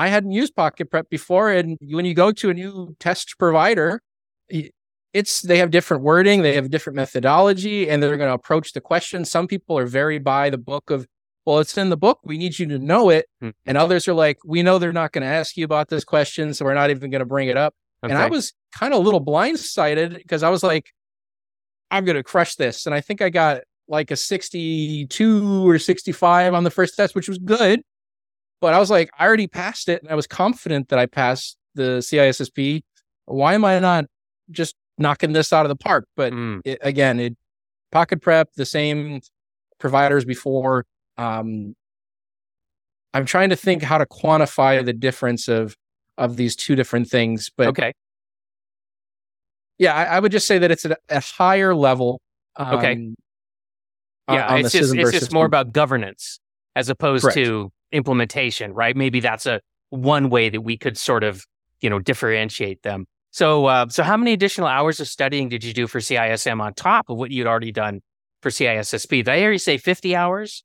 I 0.01 0.09
hadn't 0.09 0.33
used 0.33 0.57
Pocket 0.57 0.91
Prep 0.91 1.11
before. 1.11 1.51
And 1.51 1.77
when 1.83 2.07
you 2.07 2.15
go 2.15 2.33
to 2.33 2.49
a 2.49 2.55
new 2.55 2.97
test 2.99 3.37
provider, 3.39 4.01
it's 5.13 5.43
they 5.43 5.59
have 5.59 5.71
different 5.71 6.03
wording, 6.03 6.41
they 6.41 6.55
have 6.55 6.71
different 6.71 6.97
methodology, 6.97 7.91
and 7.91 8.03
they're 8.03 8.17
going 8.17 8.31
to 8.31 8.35
approach 8.35 8.73
the 8.73 8.81
question. 8.81 9.27
Some 9.27 9.47
people 9.47 9.77
are 9.77 9.85
very 9.85 10.19
by 10.19 10.49
the 10.49 10.57
book 10.57 10.91
of, 10.91 11.07
well, 11.45 11.59
it's 11.59 11.77
in 11.77 11.91
the 11.91 11.99
book. 11.99 12.21
We 12.25 12.39
need 12.39 12.59
you 12.59 12.67
to 12.69 12.79
know 12.79 13.11
it. 13.11 13.27
Hmm. 13.43 13.51
And 13.67 13.77
others 13.77 14.09
are 14.09 14.15
like, 14.15 14.39
we 14.43 14.63
know 14.63 14.79
they're 14.79 14.91
not 14.91 15.13
going 15.13 15.21
to 15.23 15.29
ask 15.29 15.59
you 15.59 15.67
about 15.67 15.91
this 15.91 16.03
question, 16.03 16.55
so 16.55 16.65
we're 16.65 16.73
not 16.73 16.89
even 16.89 17.11
going 17.11 17.21
to 17.21 17.27
bring 17.27 17.49
it 17.49 17.59
up. 17.59 17.75
And 18.03 18.15
I 18.15 18.29
was 18.29 18.55
kind 18.73 18.95
of 18.95 19.01
a 19.01 19.03
little 19.03 19.23
blindsided 19.23 20.17
because 20.17 20.43
I 20.43 20.49
was 20.49 20.63
like, 20.63 20.87
I'm 21.91 22.07
going 22.07 22.17
to 22.17 22.23
crush 22.23 22.55
this. 22.55 22.87
And 22.87 22.95
I 22.95 23.03
think 23.03 23.21
I 23.21 23.29
got 23.29 23.61
like 23.87 24.11
a 24.11 24.17
62 24.17 25.69
or 25.69 25.79
65 25.79 26.55
on 26.55 26.65
the 26.65 26.71
first 26.71 26.97
test, 26.97 27.15
which 27.15 27.29
was 27.29 27.37
good. 27.37 27.83
But 28.61 28.75
I 28.75 28.79
was 28.79 28.90
like, 28.90 29.11
I 29.18 29.27
already 29.27 29.46
passed 29.46 29.88
it. 29.88 30.03
And 30.03 30.11
I 30.11 30.14
was 30.14 30.27
confident 30.27 30.88
that 30.88 30.99
I 30.99 31.07
passed 31.07 31.57
the 31.75 31.99
CISSP. 31.99 32.83
Why 33.27 33.55
am 33.55 33.64
I 33.64 33.79
not 33.79 34.07
just 34.51 34.75
knocking 34.99 35.33
this 35.33 35.53
out 35.53 35.64
of 35.64 35.70
the 35.70 35.77
park? 35.77 36.07
But 36.16 36.33
Mm, 36.33 36.61
it, 36.64 36.79
again, 36.83 37.18
it 37.20 37.37
pocket 37.90 38.20
prep, 38.20 38.53
the 38.55 38.66
same 38.66 39.20
providers 39.79 40.25
before. 40.25 40.85
Um, 41.16 41.75
I'm 43.12 43.25
trying 43.25 43.51
to 43.51 43.57
think 43.57 43.83
how 43.83 43.99
to 43.99 44.07
quantify 44.07 44.85
the 44.85 44.92
difference 44.92 45.49
of 45.49 45.77
of 46.16 46.37
these 46.37 46.55
two 46.55 46.77
different 46.77 47.09
things, 47.09 47.51
but 47.57 47.68
okay. 47.68 47.94
yeah, 49.79 49.94
I, 49.94 50.05
I 50.05 50.20
would 50.20 50.33
just 50.33 50.46
say 50.46 50.59
that 50.59 50.70
it's 50.70 50.85
at 50.85 50.99
a, 51.09 51.20
higher 51.20 51.75
level. 51.75 52.20
Um, 52.57 52.75
Okay. 52.75 53.14
Yeah, 54.29 54.55
it's 54.57 54.73
just 54.73 54.94
it's 54.94 55.11
just 55.11 55.33
more 55.33 55.46
about 55.46 55.73
governance 55.73 56.38
as 56.77 56.88
opposed 56.88 57.23
Correct. 57.23 57.37
to 57.37 57.73
implementation, 57.92 58.72
right? 58.72 58.96
Maybe 58.96 59.20
that's 59.20 59.46
a 59.46 59.61
one 59.90 60.31
way 60.31 60.48
that 60.48 60.61
we 60.61 60.76
could 60.76 60.96
sort 60.96 61.24
of 61.24 61.44
you 61.81 61.90
know 61.90 61.98
differentiate 61.98 62.83
them. 62.83 63.07
So 63.31 63.66
uh, 63.66 63.88
so 63.88 64.03
how 64.03 64.16
many 64.16 64.33
additional 64.33 64.68
hours 64.68 65.00
of 65.00 65.09
studying 65.09 65.48
did 65.48 65.64
you 65.64 65.72
do 65.72 65.87
for 65.87 66.00
CISM 66.00 66.61
on 66.61 66.74
top 66.74 67.09
of 67.09 67.16
what 67.16 67.31
you'd 67.31 67.46
already 67.46 67.72
done 67.72 68.00
for 68.42 68.50
CISSP? 68.50 69.09
Did 69.09 69.29
I 69.29 69.38
hear 69.38 69.53
you 69.53 69.59
say 69.59 69.79
fifty 69.79 70.14
hours? 70.14 70.64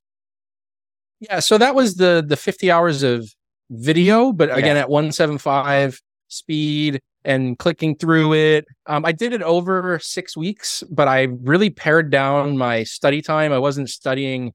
Yeah, 1.20 1.40
so 1.40 1.58
that 1.58 1.74
was 1.74 1.94
the 1.94 2.24
the 2.26 2.36
50 2.36 2.70
hours 2.70 3.02
of 3.02 3.28
video, 3.70 4.32
but 4.32 4.56
again 4.56 4.76
at 4.76 4.90
175 4.90 6.00
speed 6.28 7.00
and 7.24 7.58
clicking 7.58 7.96
through 7.96 8.34
it. 8.34 8.66
Um, 8.86 9.04
I 9.04 9.12
did 9.12 9.32
it 9.32 9.42
over 9.42 9.98
six 9.98 10.36
weeks, 10.36 10.82
but 10.90 11.08
I 11.08 11.22
really 11.42 11.70
pared 11.70 12.10
down 12.10 12.56
my 12.56 12.84
study 12.84 13.20
time. 13.20 13.52
I 13.52 13.58
wasn't 13.58 13.90
studying, 13.90 14.52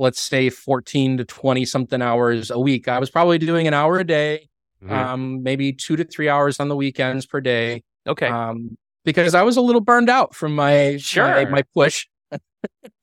let's 0.00 0.20
say, 0.20 0.48
14 0.50 1.18
to 1.18 1.24
20 1.24 1.64
something 1.66 2.00
hours 2.02 2.50
a 2.50 2.58
week. 2.58 2.88
I 2.88 2.98
was 2.98 3.10
probably 3.10 3.38
doing 3.38 3.66
an 3.68 3.74
hour 3.74 3.98
a 3.98 4.04
day, 4.04 4.48
Mm-hmm. 4.82 4.92
um, 4.94 5.42
maybe 5.42 5.74
two 5.74 5.94
to 5.96 6.04
three 6.04 6.28
hours 6.30 6.58
on 6.58 6.68
the 6.68 6.74
weekends 6.76 7.26
per 7.26 7.40
day. 7.42 7.82
Okay, 8.08 8.28
Um, 8.28 8.78
because 9.04 9.34
I 9.34 9.42
was 9.42 9.58
a 9.58 9.60
little 9.60 9.82
burned 9.82 10.08
out 10.08 10.34
from 10.34 10.54
my 10.54 10.92
my, 10.92 10.96
Sure. 10.96 11.50
my 11.50 11.62
push. 11.74 12.06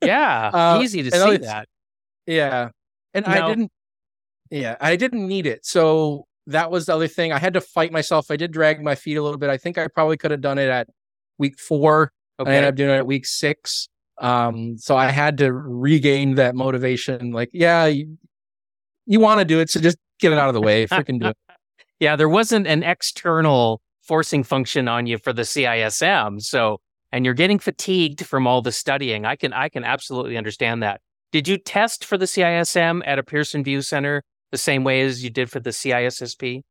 yeah, 0.04 0.50
uh, 0.54 0.80
easy 0.82 1.04
to 1.04 1.12
see 1.12 1.38
that. 1.38 1.68
Yeah. 2.26 2.70
And 3.14 3.28
Now- 3.28 3.46
I 3.46 3.50
didn't 3.50 3.72
yeah, 4.50 4.76
I 4.82 4.96
didn't 4.96 5.28
need 5.28 5.46
it. 5.46 5.66
So 5.66 6.26
that 6.48 6.72
was 6.72 6.86
the 6.88 6.96
other 6.96 7.08
thing. 7.08 7.32
I 7.34 7.38
had 7.38 7.54
to 7.54 7.62
fight 7.62 7.92
myself. 7.92 8.32
I 8.32 8.38
did 8.38 8.52
drag 8.52 8.82
my 8.82 8.96
feet 8.96 9.18
a 9.18 9.22
little 9.22 9.38
bit. 9.38 9.50
I 9.50 9.58
think 9.58 9.78
I 9.78 9.88
probably 9.88 10.18
could 10.18 10.32
have 10.32 10.42
done 10.42 10.58
it 10.58 10.70
at 10.70 10.88
week 11.38 11.60
4. 11.60 12.12
Okay. 12.40 12.52
I 12.52 12.56
ended 12.56 12.70
up 12.70 12.76
doing 12.76 12.90
it 12.92 12.98
at 12.98 13.06
week 13.06 13.26
6. 13.26 13.88
Um 14.20 14.78
so 14.78 14.96
I 14.98 15.12
had 15.12 15.38
to 15.40 15.52
regain 15.54 16.36
that 16.36 16.56
motivation 16.56 17.32
like, 17.32 17.50
yeah, 17.54 17.86
you, 17.86 18.18
you 19.06 19.20
want 19.20 19.40
to 19.40 19.46
do 19.46 19.60
it, 19.60 19.70
so 19.70 19.80
just 19.80 19.98
get 20.20 20.32
it 20.32 20.38
out 20.38 20.48
of 20.48 20.54
the 20.54 20.62
way. 20.62 20.86
Freaking 20.88 21.20
do 21.20 21.28
it. 21.28 21.38
yeah, 22.00 22.16
there 22.16 22.30
wasn't 22.30 22.68
an 22.68 22.84
external 22.84 23.82
forcing 24.08 24.44
function 24.44 24.88
on 24.88 25.06
you 25.06 25.18
for 25.18 25.34
the 25.34 25.42
CISM. 25.42 26.42
So, 26.42 26.80
and 27.12 27.26
you're 27.26 27.34
getting 27.34 27.60
fatigued 27.60 28.26
from 28.26 28.48
all 28.48 28.62
the 28.62 28.72
studying. 28.72 29.26
I 29.26 29.36
can, 29.36 29.54
I 29.54 29.70
can 29.70 29.84
absolutely 29.84 30.38
understand 30.38 30.82
that. 30.84 31.02
Did 31.32 31.48
you 31.48 31.58
test 31.58 32.06
for 32.06 32.18
the 32.18 32.26
CISM 32.26 33.02
at 33.06 33.20
a 33.20 33.24
Pearson 33.24 33.64
VUE 33.64 33.82
Center 33.82 34.24
the 34.52 34.58
same 34.58 34.84
way 34.84 35.02
as 35.02 35.24
you 35.24 35.30
did 35.30 35.52
for 35.52 35.60
the 35.60 35.72
CISSP? 35.72 36.62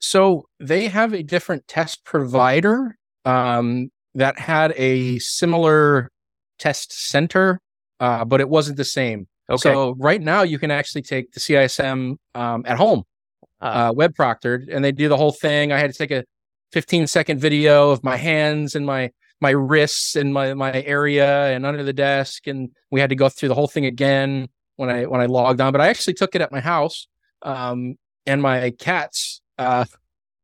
So 0.00 0.46
they 0.60 0.88
have 0.88 1.14
a 1.14 1.22
different 1.22 1.66
test 1.68 2.04
provider 2.04 2.96
um, 3.24 3.90
that 4.14 4.38
had 4.38 4.72
a 4.76 5.18
similar 5.20 6.10
test 6.58 6.92
center, 6.92 7.60
uh, 8.00 8.24
but 8.24 8.40
it 8.40 8.48
wasn't 8.48 8.76
the 8.76 8.84
same. 8.84 9.26
Okay. 9.50 9.58
So 9.58 9.94
right 9.98 10.20
now 10.20 10.42
you 10.42 10.58
can 10.58 10.70
actually 10.70 11.02
take 11.02 11.32
the 11.32 11.40
CISM 11.40 12.16
um, 12.34 12.62
at 12.66 12.76
home, 12.78 13.04
Ah. 13.60 13.88
uh, 13.88 13.92
web 13.92 14.14
proctored, 14.14 14.68
and 14.74 14.84
they 14.84 14.92
do 14.92 15.08
the 15.08 15.16
whole 15.16 15.32
thing. 15.32 15.72
I 15.72 15.78
had 15.78 15.92
to 15.92 15.98
take 15.98 16.10
a 16.10 16.24
15 16.72 17.06
second 17.06 17.40
video 17.40 17.90
of 17.90 18.02
my 18.02 18.16
hands 18.16 18.74
and 18.74 18.84
my 18.86 19.10
my 19.40 19.50
wrists 19.50 20.16
and 20.16 20.32
my 20.32 20.54
my 20.54 20.82
area 20.82 21.48
and 21.54 21.66
under 21.66 21.82
the 21.82 21.92
desk, 21.92 22.46
and 22.46 22.70
we 22.90 23.00
had 23.00 23.10
to 23.10 23.16
go 23.16 23.28
through 23.28 23.48
the 23.48 23.54
whole 23.54 23.68
thing 23.68 23.84
again 23.86 24.48
when 24.76 24.88
I 24.90 25.04
when 25.06 25.20
I 25.20 25.26
logged 25.26 25.60
on. 25.60 25.72
But 25.72 25.80
I 25.80 25.88
actually 25.88 26.14
took 26.14 26.34
it 26.34 26.40
at 26.40 26.50
my 26.50 26.60
house, 26.60 27.06
um, 27.42 27.96
and 28.26 28.40
my 28.40 28.70
cats 28.78 29.40
uh, 29.58 29.84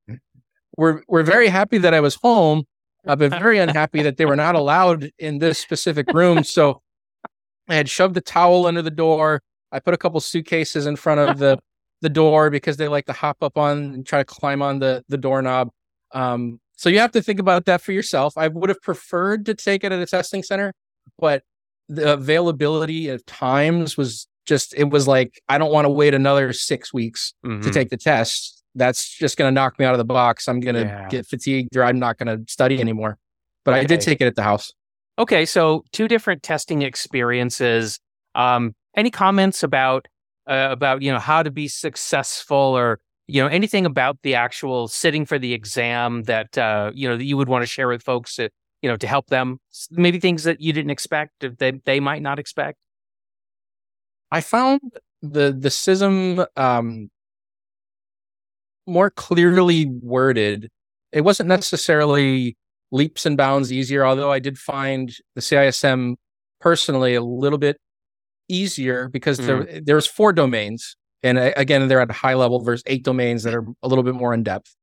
were 0.76 1.02
were 1.08 1.22
very 1.22 1.48
happy 1.48 1.78
that 1.78 1.94
I 1.94 2.00
was 2.00 2.16
home. 2.16 2.64
I've 3.06 3.18
been 3.18 3.30
very 3.30 3.58
unhappy 3.58 4.02
that 4.02 4.16
they 4.16 4.26
were 4.26 4.36
not 4.36 4.54
allowed 4.54 5.10
in 5.18 5.38
this 5.38 5.58
specific 5.58 6.12
room. 6.12 6.44
So 6.44 6.82
I 7.68 7.74
had 7.74 7.88
shoved 7.88 8.16
a 8.16 8.20
towel 8.20 8.66
under 8.66 8.82
the 8.82 8.90
door. 8.90 9.42
I 9.72 9.78
put 9.80 9.94
a 9.94 9.96
couple 9.96 10.20
suitcases 10.20 10.86
in 10.86 10.96
front 10.96 11.20
of 11.20 11.38
the 11.38 11.58
the 12.02 12.08
door 12.08 12.48
because 12.50 12.78
they 12.78 12.88
like 12.88 13.04
to 13.06 13.12
hop 13.12 13.36
up 13.42 13.58
on 13.58 13.78
and 13.94 14.06
try 14.06 14.20
to 14.20 14.24
climb 14.24 14.62
on 14.62 14.78
the 14.78 15.04
the 15.08 15.18
doorknob. 15.18 15.70
Um, 16.12 16.60
so 16.76 16.88
you 16.88 16.98
have 16.98 17.12
to 17.12 17.22
think 17.22 17.38
about 17.40 17.66
that 17.66 17.80
for 17.82 17.92
yourself. 17.92 18.32
I 18.38 18.48
would 18.48 18.70
have 18.70 18.80
preferred 18.80 19.44
to 19.46 19.54
take 19.54 19.84
it 19.84 19.92
at 19.92 20.00
a 20.00 20.06
testing 20.06 20.42
center, 20.42 20.72
but 21.18 21.42
the 21.88 22.14
availability 22.14 23.08
of 23.10 23.24
times 23.26 23.96
was 23.98 24.26
just 24.46 24.74
it 24.76 24.90
was 24.90 25.06
like 25.06 25.40
I 25.48 25.58
don't 25.58 25.72
want 25.72 25.84
to 25.84 25.90
wait 25.90 26.14
another 26.14 26.52
six 26.52 26.92
weeks 26.92 27.34
to 27.44 27.48
Mhm. 27.50 27.72
take 27.72 27.90
the 27.90 27.96
test. 27.96 28.59
That's 28.74 29.08
just 29.08 29.36
going 29.36 29.48
to 29.48 29.52
knock 29.54 29.78
me 29.78 29.84
out 29.84 29.94
of 29.94 29.98
the 29.98 30.04
box. 30.04 30.48
I'm 30.48 30.60
going 30.60 30.76
to 30.76 30.82
Yeah. 30.82 31.08
get 31.08 31.26
fatigued 31.26 31.76
or 31.76 31.84
I'm 31.84 31.98
not 31.98 32.18
going 32.18 32.38
to 32.38 32.50
study 32.50 32.80
anymore. 32.80 33.18
But 33.64 33.74
I 33.74 33.84
did 33.84 34.00
take 34.00 34.20
it 34.20 34.26
at 34.26 34.36
the 34.36 34.42
house. 34.42 34.72
Okay, 35.18 35.44
so 35.44 35.84
two 35.92 36.08
different 36.08 36.42
testing 36.42 36.82
experiences. 36.82 38.00
Um, 38.34 38.74
any 38.96 39.10
comments 39.10 39.62
about 39.62 40.06
uh, 40.46 40.68
about 40.70 41.02
you 41.02 41.12
know 41.12 41.18
how 41.18 41.42
to 41.42 41.50
be 41.50 41.68
successful, 41.68 42.56
or 42.56 43.00
you 43.26 43.42
know 43.42 43.48
anything 43.48 43.84
about 43.86 44.16
the 44.22 44.34
actual 44.34 44.88
sitting 44.88 45.26
for 45.26 45.38
the 45.38 45.52
exam 45.52 46.22
that 46.22 46.56
uh, 46.56 46.90
you 46.94 47.06
know 47.08 47.16
that 47.16 47.24
you 47.24 47.36
would 47.36 47.48
want 47.48 47.62
to 47.62 47.66
share 47.66 47.86
with 47.88 48.02
folks 48.02 48.36
to 48.36 48.48
you 48.82 48.88
know 48.88 48.96
to 48.96 49.06
help 49.06 49.26
them? 49.26 49.60
Maybe 49.90 50.18
things 50.18 50.44
that 50.44 50.60
you 50.60 50.72
didn't 50.72 50.90
expect, 50.90 51.32
that 51.40 51.58
they 51.58 51.72
they 51.84 52.00
might 52.00 52.22
not 52.22 52.38
expect. 52.38 52.78
I 54.32 54.40
found 54.40 54.80
the 55.22 55.52
the 55.52 55.68
CISM 55.68 56.46
um, 56.56 57.10
more 58.90 59.10
clearly 59.10 59.86
worded. 59.86 60.70
It 61.12 61.22
wasn't 61.22 61.48
necessarily 61.48 62.56
leaps 62.92 63.26
and 63.26 63.36
bounds 63.36 63.72
easier, 63.72 64.04
although 64.04 64.32
I 64.32 64.38
did 64.38 64.58
find 64.58 65.14
the 65.34 65.40
CISM 65.40 66.16
personally 66.60 67.14
a 67.14 67.22
little 67.22 67.58
bit 67.58 67.78
easier 68.48 69.08
because 69.08 69.38
there 69.38 69.80
there's 69.84 70.06
four 70.06 70.32
domains, 70.32 70.96
and 71.22 71.38
again 71.38 71.88
they're 71.88 72.00
at 72.00 72.10
a 72.10 72.14
high 72.14 72.34
level. 72.34 72.62
There's 72.62 72.82
eight 72.86 73.04
domains 73.04 73.42
that 73.44 73.54
are 73.54 73.64
a 73.82 73.88
little 73.88 74.04
bit 74.04 74.14
more 74.14 74.34
in 74.34 74.42
depth. 74.42 74.74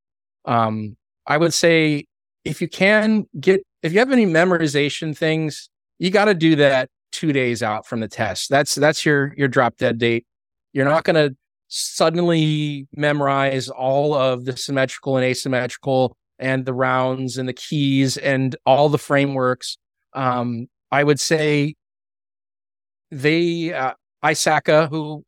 Um, 0.46 0.96
I 1.26 1.38
would 1.38 1.54
say 1.54 2.06
if 2.46 2.62
you 2.62 2.70
can 2.70 3.26
get, 3.40 3.62
if 3.84 3.92
you 3.92 4.00
have 4.00 4.12
any 4.12 4.26
memorization 4.26 5.16
things, 5.16 5.70
you 6.00 6.10
got 6.10 6.26
to 6.26 6.34
do 6.34 6.56
that 6.56 6.90
two 7.12 7.34
days 7.34 7.62
out 7.62 7.86
from 7.86 8.00
the 8.00 8.08
test. 8.08 8.50
That's 8.50 8.76
that's 8.76 9.06
your 9.06 9.34
your 9.38 9.48
drop 9.48 9.78
dead 9.78 9.98
date. 9.98 10.26
You're 10.74 10.86
not 10.86 11.04
going 11.04 11.16
to 11.16 11.36
suddenly 11.68 12.88
memorize 12.96 13.70
all 13.70 14.14
of 14.14 14.46
the 14.46 14.56
symmetrical 14.56 15.18
and 15.18 15.26
asymmetrical 15.26 16.16
and 16.40 16.66
the 16.66 16.74
rounds 16.74 17.38
and 17.38 17.48
the 17.48 17.54
keys 17.54 18.18
and 18.18 18.56
all 18.66 18.90
the 18.90 18.98
frameworks. 18.98 19.78
Um, 20.14 20.68
I 20.92 21.04
would 21.04 21.20
say 21.20 21.76
they 23.12 23.74
uh, 23.74 23.94
ISACA, 24.24 24.90
who 24.90 25.24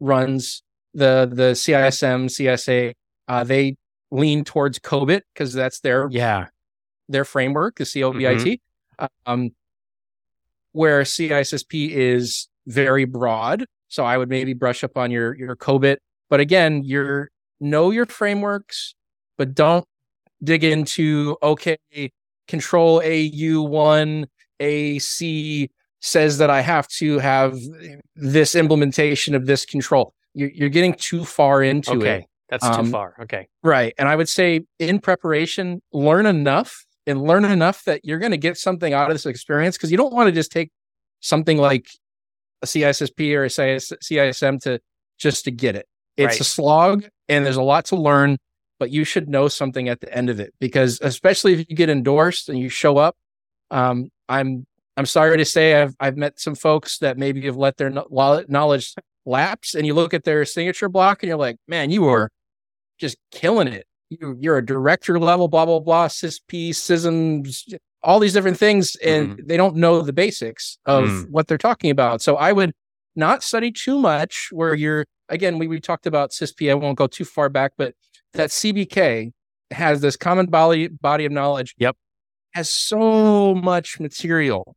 runs 0.00 0.62
the 0.92 1.28
the 1.30 1.52
CISM 1.52 2.26
CISA, 2.26 2.94
uh, 3.28 3.44
they 3.44 3.76
lean 4.10 4.44
towards 4.44 4.78
COBIT 4.78 5.22
because 5.34 5.52
that's 5.52 5.80
their 5.80 6.08
yeah 6.10 6.46
their 7.08 7.24
framework, 7.24 7.76
the 7.76 7.84
COBIT. 7.84 8.60
Mm-hmm. 8.98 9.06
Um, 9.26 9.50
where 10.72 11.02
CISSP 11.02 11.90
is 11.90 12.48
very 12.66 13.04
broad. 13.04 13.64
So 13.94 14.04
I 14.04 14.18
would 14.18 14.28
maybe 14.28 14.54
brush 14.54 14.82
up 14.82 14.96
on 14.96 15.10
your 15.12 15.36
your 15.36 15.54
COBIT. 15.54 15.98
But 16.28 16.40
again, 16.40 16.82
your 16.84 17.30
know 17.60 17.90
your 17.90 18.06
frameworks, 18.06 18.94
but 19.38 19.54
don't 19.54 19.86
dig 20.42 20.64
into 20.64 21.36
okay, 21.42 21.78
control 22.48 23.00
AU1, 23.00 24.26
AC 24.58 25.70
says 26.00 26.38
that 26.38 26.50
I 26.50 26.60
have 26.60 26.88
to 26.88 27.18
have 27.20 27.56
this 28.16 28.56
implementation 28.56 29.34
of 29.34 29.46
this 29.46 29.64
control. 29.64 30.12
You're, 30.34 30.50
you're 30.50 30.68
getting 30.68 30.94
too 30.94 31.24
far 31.24 31.62
into 31.62 31.92
okay. 31.92 32.18
it. 32.18 32.24
That's 32.50 32.64
um, 32.64 32.86
too 32.86 32.90
far. 32.90 33.14
Okay. 33.22 33.46
Right. 33.62 33.94
And 33.96 34.08
I 34.08 34.16
would 34.16 34.28
say 34.28 34.62
in 34.78 34.98
preparation, 34.98 35.80
learn 35.92 36.26
enough 36.26 36.84
and 37.06 37.22
learn 37.22 37.44
enough 37.44 37.84
that 37.84 38.04
you're 38.04 38.18
going 38.18 38.32
to 38.32 38.38
get 38.38 38.58
something 38.58 38.92
out 38.92 39.08
of 39.08 39.14
this 39.14 39.24
experience 39.24 39.76
because 39.76 39.90
you 39.90 39.96
don't 39.96 40.12
want 40.12 40.26
to 40.26 40.32
just 40.32 40.50
take 40.52 40.70
something 41.20 41.58
like 41.58 41.86
a 42.64 42.66
CISSP 42.66 43.34
or 43.34 43.44
a 43.44 43.48
CISM 43.48 44.60
to 44.62 44.80
just 45.18 45.44
to 45.44 45.50
get 45.50 45.76
it. 45.76 45.86
It's 46.16 46.34
right. 46.34 46.40
a 46.40 46.44
slog 46.44 47.04
and 47.28 47.44
there's 47.44 47.56
a 47.56 47.62
lot 47.62 47.86
to 47.86 47.96
learn, 47.96 48.38
but 48.78 48.90
you 48.90 49.04
should 49.04 49.28
know 49.28 49.48
something 49.48 49.88
at 49.88 50.00
the 50.00 50.12
end 50.12 50.30
of 50.30 50.40
it 50.40 50.54
because 50.60 50.98
especially 51.02 51.54
if 51.54 51.58
you 51.68 51.76
get 51.76 51.90
endorsed 51.90 52.48
and 52.48 52.58
you 52.58 52.68
show 52.68 52.98
up, 52.98 53.16
um, 53.70 54.10
I'm 54.28 54.66
I'm 54.96 55.06
sorry 55.06 55.36
to 55.38 55.44
say 55.44 55.82
I've 55.82 55.94
I've 55.98 56.16
met 56.16 56.38
some 56.38 56.54
folks 56.54 56.98
that 56.98 57.18
maybe 57.18 57.42
have 57.42 57.56
let 57.56 57.76
their 57.76 57.90
knowledge 57.90 58.94
lapse, 59.26 59.74
and 59.74 59.86
you 59.86 59.94
look 59.94 60.14
at 60.14 60.24
their 60.24 60.44
signature 60.44 60.88
block 60.88 61.22
and 61.22 61.28
you're 61.28 61.38
like, 61.38 61.56
man, 61.66 61.90
you 61.90 62.02
were 62.02 62.30
just 62.98 63.16
killing 63.32 63.68
it 63.68 63.86
you, 64.20 64.36
you're 64.40 64.58
a 64.58 64.64
director 64.64 65.18
level, 65.18 65.48
blah, 65.48 65.66
blah, 65.66 65.80
blah, 65.80 66.08
CISSP, 66.08 66.70
CISMs, 66.70 67.74
all 68.04 68.20
these 68.20 68.34
different 68.34 68.58
things, 68.58 68.96
and 68.96 69.38
mm. 69.38 69.46
they 69.46 69.56
don't 69.56 69.76
know 69.76 70.02
the 70.02 70.12
basics 70.12 70.78
of 70.84 71.04
mm. 71.04 71.30
what 71.30 71.48
they're 71.48 71.58
talking 71.58 71.90
about. 71.90 72.22
So 72.22 72.36
I 72.36 72.52
would 72.52 72.72
not 73.16 73.42
study 73.42 73.72
too 73.72 73.98
much 73.98 74.48
where 74.52 74.74
you're, 74.74 75.06
again, 75.28 75.58
we, 75.58 75.66
we 75.66 75.80
talked 75.80 76.06
about 76.06 76.30
CISSP. 76.30 76.70
I 76.70 76.74
won't 76.74 76.98
go 76.98 77.06
too 77.06 77.24
far 77.24 77.48
back, 77.48 77.72
but 77.78 77.94
that 78.34 78.50
CBK 78.50 79.32
has 79.70 80.00
this 80.02 80.16
common 80.16 80.46
body, 80.46 80.88
body 80.88 81.24
of 81.24 81.32
knowledge. 81.32 81.74
Yep. 81.78 81.96
Has 82.52 82.70
so 82.70 83.54
much 83.54 83.98
material. 83.98 84.76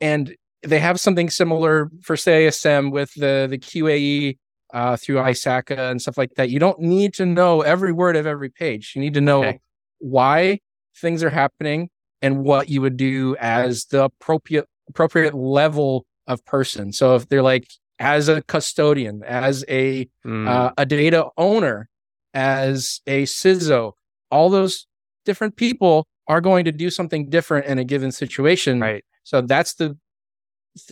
And 0.00 0.34
they 0.62 0.80
have 0.80 0.98
something 0.98 1.30
similar 1.30 1.90
for 2.02 2.16
CISM 2.16 2.90
with 2.90 3.12
the, 3.14 3.46
the 3.48 3.58
QAE 3.58 4.38
uh, 4.72 4.96
through 4.96 5.16
ISACA 5.16 5.90
and 5.90 6.00
stuff 6.00 6.16
like 6.16 6.34
that. 6.36 6.50
You 6.50 6.58
don't 6.58 6.80
need 6.80 7.14
to 7.14 7.26
know 7.26 7.60
every 7.60 7.92
word 7.92 8.16
of 8.16 8.26
every 8.26 8.48
page. 8.48 8.92
You 8.96 9.02
need 9.02 9.14
to 9.14 9.20
know 9.20 9.44
okay. 9.44 9.60
why 9.98 10.60
things 10.96 11.22
are 11.22 11.30
happening 11.30 11.88
and 12.22 12.44
what 12.44 12.68
you 12.68 12.80
would 12.80 12.96
do 12.96 13.36
as 13.40 13.86
the 13.86 14.04
appropriate 14.04 14.66
appropriate 14.88 15.34
level 15.34 16.06
of 16.26 16.44
person. 16.44 16.92
So 16.92 17.16
if 17.16 17.28
they're 17.28 17.42
like 17.42 17.68
as 17.98 18.28
a 18.28 18.42
custodian, 18.42 19.22
as 19.24 19.64
a 19.68 20.08
mm. 20.24 20.48
uh, 20.48 20.72
a 20.78 20.86
data 20.86 21.28
owner, 21.36 21.88
as 22.32 23.00
a 23.06 23.24
CISO, 23.24 23.92
all 24.30 24.48
those 24.48 24.86
different 25.24 25.56
people 25.56 26.06
are 26.28 26.40
going 26.40 26.64
to 26.64 26.72
do 26.72 26.90
something 26.90 27.28
different 27.28 27.66
in 27.66 27.78
a 27.78 27.84
given 27.84 28.12
situation. 28.12 28.80
Right. 28.80 29.04
So 29.24 29.40
that's 29.40 29.74
the 29.74 29.98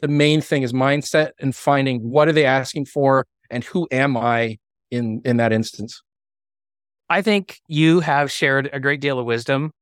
the 0.03 0.09
main 0.09 0.41
thing 0.41 0.63
is 0.63 0.73
mindset 0.73 1.31
and 1.41 1.55
finding 1.55 2.11
what 2.11 2.29
are 2.29 2.33
they 2.33 2.45
asking 2.45 2.85
for 2.85 3.27
and 3.49 3.65
who 3.65 3.89
am 3.91 4.17
I 4.17 4.59
in 4.91 5.23
in 5.25 5.39
that 5.39 5.53
instance? 5.53 6.03
I 7.09 7.23
think 7.23 7.61
you 7.67 8.01
have 8.01 8.31
shared 8.31 8.71
a 8.73 8.79
great 8.79 9.01
deal 9.01 9.19
of 9.19 9.27
wisdom. 9.27 9.73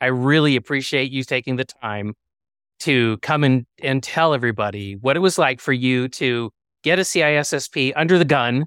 I 0.00 0.06
really 0.06 0.56
appreciate 0.56 1.10
you 1.10 1.24
taking 1.24 1.56
the 1.56 1.64
time 1.64 2.14
to 2.80 3.18
come 3.18 3.44
and, 3.44 3.66
and 3.82 4.02
tell 4.02 4.34
everybody 4.34 4.96
what 4.96 5.16
it 5.16 5.20
was 5.20 5.38
like 5.38 5.60
for 5.60 5.72
you 5.72 6.08
to 6.08 6.50
get 6.82 6.98
a 6.98 7.02
CISSP 7.02 7.92
under 7.94 8.18
the 8.18 8.24
gun 8.24 8.64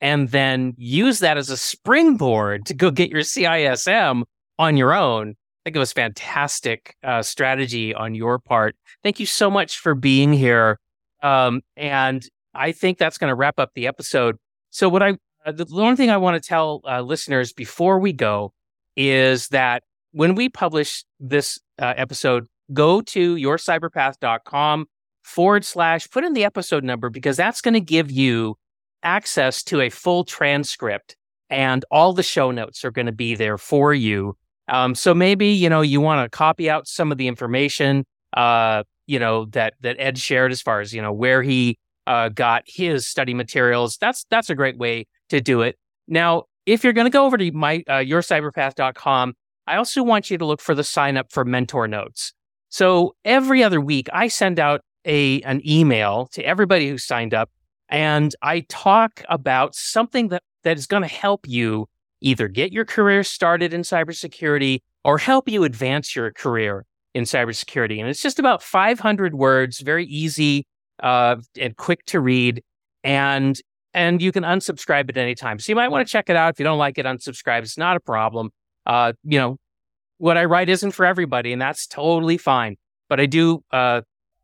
and 0.00 0.28
then 0.28 0.74
use 0.76 1.18
that 1.20 1.36
as 1.36 1.50
a 1.50 1.56
springboard 1.56 2.66
to 2.66 2.74
go 2.74 2.90
get 2.90 3.10
your 3.10 3.22
CISM 3.22 4.22
on 4.58 4.76
your 4.76 4.92
own. 4.92 5.30
I 5.30 5.34
think 5.64 5.76
it 5.76 5.80
was 5.80 5.92
fantastic 5.92 6.94
uh, 7.02 7.22
strategy 7.22 7.94
on 7.94 8.14
your 8.14 8.38
part. 8.38 8.76
Thank 9.02 9.18
you 9.18 9.26
so 9.26 9.50
much 9.50 9.78
for 9.78 9.94
being 9.94 10.32
here. 10.32 10.78
Um, 11.22 11.62
and 11.76 12.24
I 12.54 12.72
think 12.72 12.98
that's 12.98 13.18
going 13.18 13.30
to 13.30 13.34
wrap 13.34 13.58
up 13.58 13.70
the 13.74 13.86
episode. 13.86 14.36
So, 14.70 14.88
what 14.88 15.02
I, 15.02 15.16
uh, 15.44 15.52
the 15.52 15.66
only 15.72 15.96
thing 15.96 16.10
I 16.10 16.16
want 16.16 16.40
to 16.40 16.46
tell 16.46 16.80
uh, 16.84 17.00
listeners 17.00 17.52
before 17.52 17.98
we 17.98 18.12
go 18.12 18.52
is 18.96 19.48
that 19.48 19.82
when 20.12 20.34
we 20.34 20.48
publish 20.48 21.04
this 21.20 21.58
uh, 21.78 21.94
episode, 21.96 22.46
go 22.72 23.00
to 23.00 23.36
yourcyberpath.com 23.36 24.86
forward 25.22 25.64
slash, 25.64 26.08
put 26.10 26.24
in 26.24 26.32
the 26.32 26.44
episode 26.44 26.84
number 26.84 27.10
because 27.10 27.36
that's 27.36 27.60
going 27.60 27.74
to 27.74 27.80
give 27.80 28.10
you 28.10 28.56
access 29.02 29.62
to 29.62 29.80
a 29.80 29.90
full 29.90 30.24
transcript 30.24 31.16
and 31.50 31.84
all 31.90 32.12
the 32.12 32.22
show 32.22 32.50
notes 32.50 32.84
are 32.84 32.90
going 32.90 33.06
to 33.06 33.12
be 33.12 33.34
there 33.34 33.58
for 33.58 33.94
you. 33.94 34.36
Um, 34.68 34.94
so 34.94 35.14
maybe, 35.14 35.48
you 35.48 35.70
know, 35.70 35.80
you 35.80 36.00
want 36.00 36.30
to 36.30 36.36
copy 36.36 36.68
out 36.68 36.86
some 36.86 37.10
of 37.10 37.18
the 37.18 37.26
information, 37.26 38.04
uh, 38.36 38.82
you 39.06 39.18
know, 39.18 39.46
that, 39.46 39.74
that 39.80 39.96
Ed 39.98 40.18
shared 40.18 40.52
as 40.52 40.60
far 40.60 40.80
as, 40.80 40.92
you 40.92 41.00
know, 41.00 41.12
where 41.12 41.42
he 41.42 41.78
uh, 42.06 42.30
got 42.30 42.64
his 42.66 43.06
study 43.06 43.34
materials. 43.34 43.98
That's 44.00 44.24
that's 44.30 44.50
a 44.50 44.54
great 44.54 44.78
way 44.78 45.06
to 45.28 45.40
do 45.40 45.60
it. 45.62 45.76
Now, 46.08 46.44
if 46.64 46.82
you're 46.82 46.94
going 46.94 47.06
to 47.06 47.10
go 47.10 47.26
over 47.26 47.36
to 47.36 47.52
my 47.52 47.84
uh, 47.86 47.96
yourcyberpath.com, 47.96 49.34
I 49.68 49.76
also 49.76 50.02
want 50.02 50.30
you 50.30 50.38
to 50.38 50.46
look 50.46 50.60
for 50.60 50.74
the 50.74 50.84
sign 50.84 51.16
up 51.16 51.30
for 51.30 51.44
mentor 51.44 51.86
notes. 51.86 52.32
So 52.68 53.14
every 53.24 53.62
other 53.62 53.80
week, 53.80 54.08
I 54.12 54.28
send 54.28 54.58
out 54.58 54.82
a 55.04 55.40
an 55.42 55.60
email 55.66 56.26
to 56.32 56.42
everybody 56.42 56.88
who 56.88 56.98
signed 56.98 57.34
up, 57.34 57.50
and 57.88 58.34
I 58.42 58.60
talk 58.68 59.22
about 59.28 59.74
something 59.74 60.28
that 60.28 60.42
that 60.64 60.76
is 60.76 60.86
going 60.86 61.02
to 61.02 61.08
help 61.08 61.46
you 61.46 61.88
either 62.20 62.48
get 62.48 62.72
your 62.72 62.84
career 62.84 63.22
started 63.22 63.72
in 63.72 63.82
cybersecurity 63.82 64.80
or 65.04 65.18
help 65.18 65.48
you 65.48 65.64
advance 65.64 66.16
your 66.16 66.32
career 66.32 66.84
in 67.14 67.24
cybersecurity. 67.24 68.00
And 68.00 68.08
it's 68.08 68.20
just 68.20 68.38
about 68.38 68.62
500 68.62 69.34
words, 69.34 69.80
very 69.80 70.04
easy 70.06 70.66
uh, 71.02 71.36
and 71.58 71.76
quick 71.76 72.04
to 72.06 72.20
read. 72.20 72.62
And 73.04 73.60
and 73.94 74.20
you 74.20 74.32
can 74.32 74.44
unsubscribe 74.44 75.08
at 75.08 75.16
any 75.16 75.34
time. 75.34 75.58
So 75.58 75.72
you 75.72 75.76
might 75.76 75.88
want 75.88 76.06
to 76.06 76.10
check 76.10 76.28
it 76.28 76.36
out. 76.36 76.54
If 76.54 76.58
you 76.58 76.64
don't 76.64 76.78
like 76.78 76.98
it, 76.98 77.06
unsubscribe. 77.06 77.62
It's 77.62 77.78
not 77.78 77.96
a 77.96 78.00
problem. 78.00 78.50
Uh, 78.88 79.12
you 79.22 79.38
know, 79.38 79.58
what 80.16 80.36
I 80.36 80.46
write 80.46 80.68
isn't 80.68 80.92
for 80.92 81.06
everybody, 81.06 81.52
and 81.52 81.62
that's 81.62 81.86
totally 81.86 82.38
fine. 82.38 82.76
But 83.08 83.20
I 83.20 83.26
do, 83.26 83.62
uh, 83.70 84.00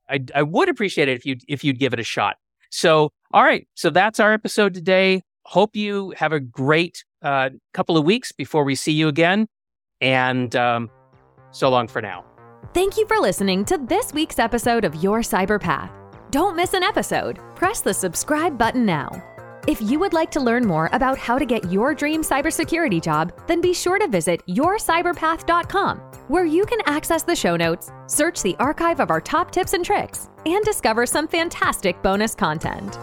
I, 0.08 0.20
I 0.34 0.42
would 0.42 0.68
appreciate 0.68 1.08
it 1.08 1.16
if 1.16 1.26
you 1.26 1.36
if 1.48 1.64
you'd 1.64 1.78
give 1.78 1.92
it 1.92 1.98
a 1.98 2.04
shot. 2.04 2.36
So, 2.70 3.10
all 3.32 3.42
right. 3.42 3.66
So 3.74 3.90
that's 3.90 4.20
our 4.20 4.32
episode 4.32 4.74
today. 4.74 5.22
Hope 5.44 5.76
you 5.76 6.12
have 6.16 6.32
a 6.32 6.40
great 6.40 7.04
uh, 7.22 7.50
couple 7.72 7.96
of 7.96 8.04
weeks 8.04 8.32
before 8.32 8.64
we 8.64 8.74
see 8.74 8.92
you 8.92 9.08
again. 9.08 9.48
And 10.00 10.54
um, 10.56 10.90
so 11.50 11.70
long 11.70 11.88
for 11.88 12.02
now. 12.02 12.24
Thank 12.72 12.96
you 12.96 13.06
for 13.06 13.18
listening 13.18 13.64
to 13.66 13.78
this 13.78 14.12
week's 14.12 14.38
episode 14.38 14.84
of 14.84 14.94
Your 14.96 15.20
Cyber 15.20 15.60
Path. 15.60 15.90
Don't 16.30 16.56
miss 16.56 16.74
an 16.74 16.82
episode. 16.82 17.38
Press 17.54 17.80
the 17.80 17.94
subscribe 17.94 18.58
button 18.58 18.84
now. 18.84 19.33
If 19.66 19.80
you 19.80 19.98
would 19.98 20.12
like 20.12 20.30
to 20.32 20.40
learn 20.40 20.66
more 20.66 20.90
about 20.92 21.16
how 21.16 21.38
to 21.38 21.46
get 21.46 21.72
your 21.72 21.94
dream 21.94 22.22
cybersecurity 22.22 23.00
job, 23.00 23.32
then 23.46 23.62
be 23.62 23.72
sure 23.72 23.98
to 23.98 24.06
visit 24.06 24.44
yourcyberpath.com, 24.46 25.98
where 26.28 26.44
you 26.44 26.66
can 26.66 26.80
access 26.84 27.22
the 27.22 27.34
show 27.34 27.56
notes, 27.56 27.90
search 28.06 28.42
the 28.42 28.56
archive 28.58 29.00
of 29.00 29.10
our 29.10 29.22
top 29.22 29.50
tips 29.50 29.72
and 29.72 29.82
tricks, 29.82 30.28
and 30.44 30.62
discover 30.66 31.06
some 31.06 31.26
fantastic 31.26 32.02
bonus 32.02 32.34
content. 32.34 32.98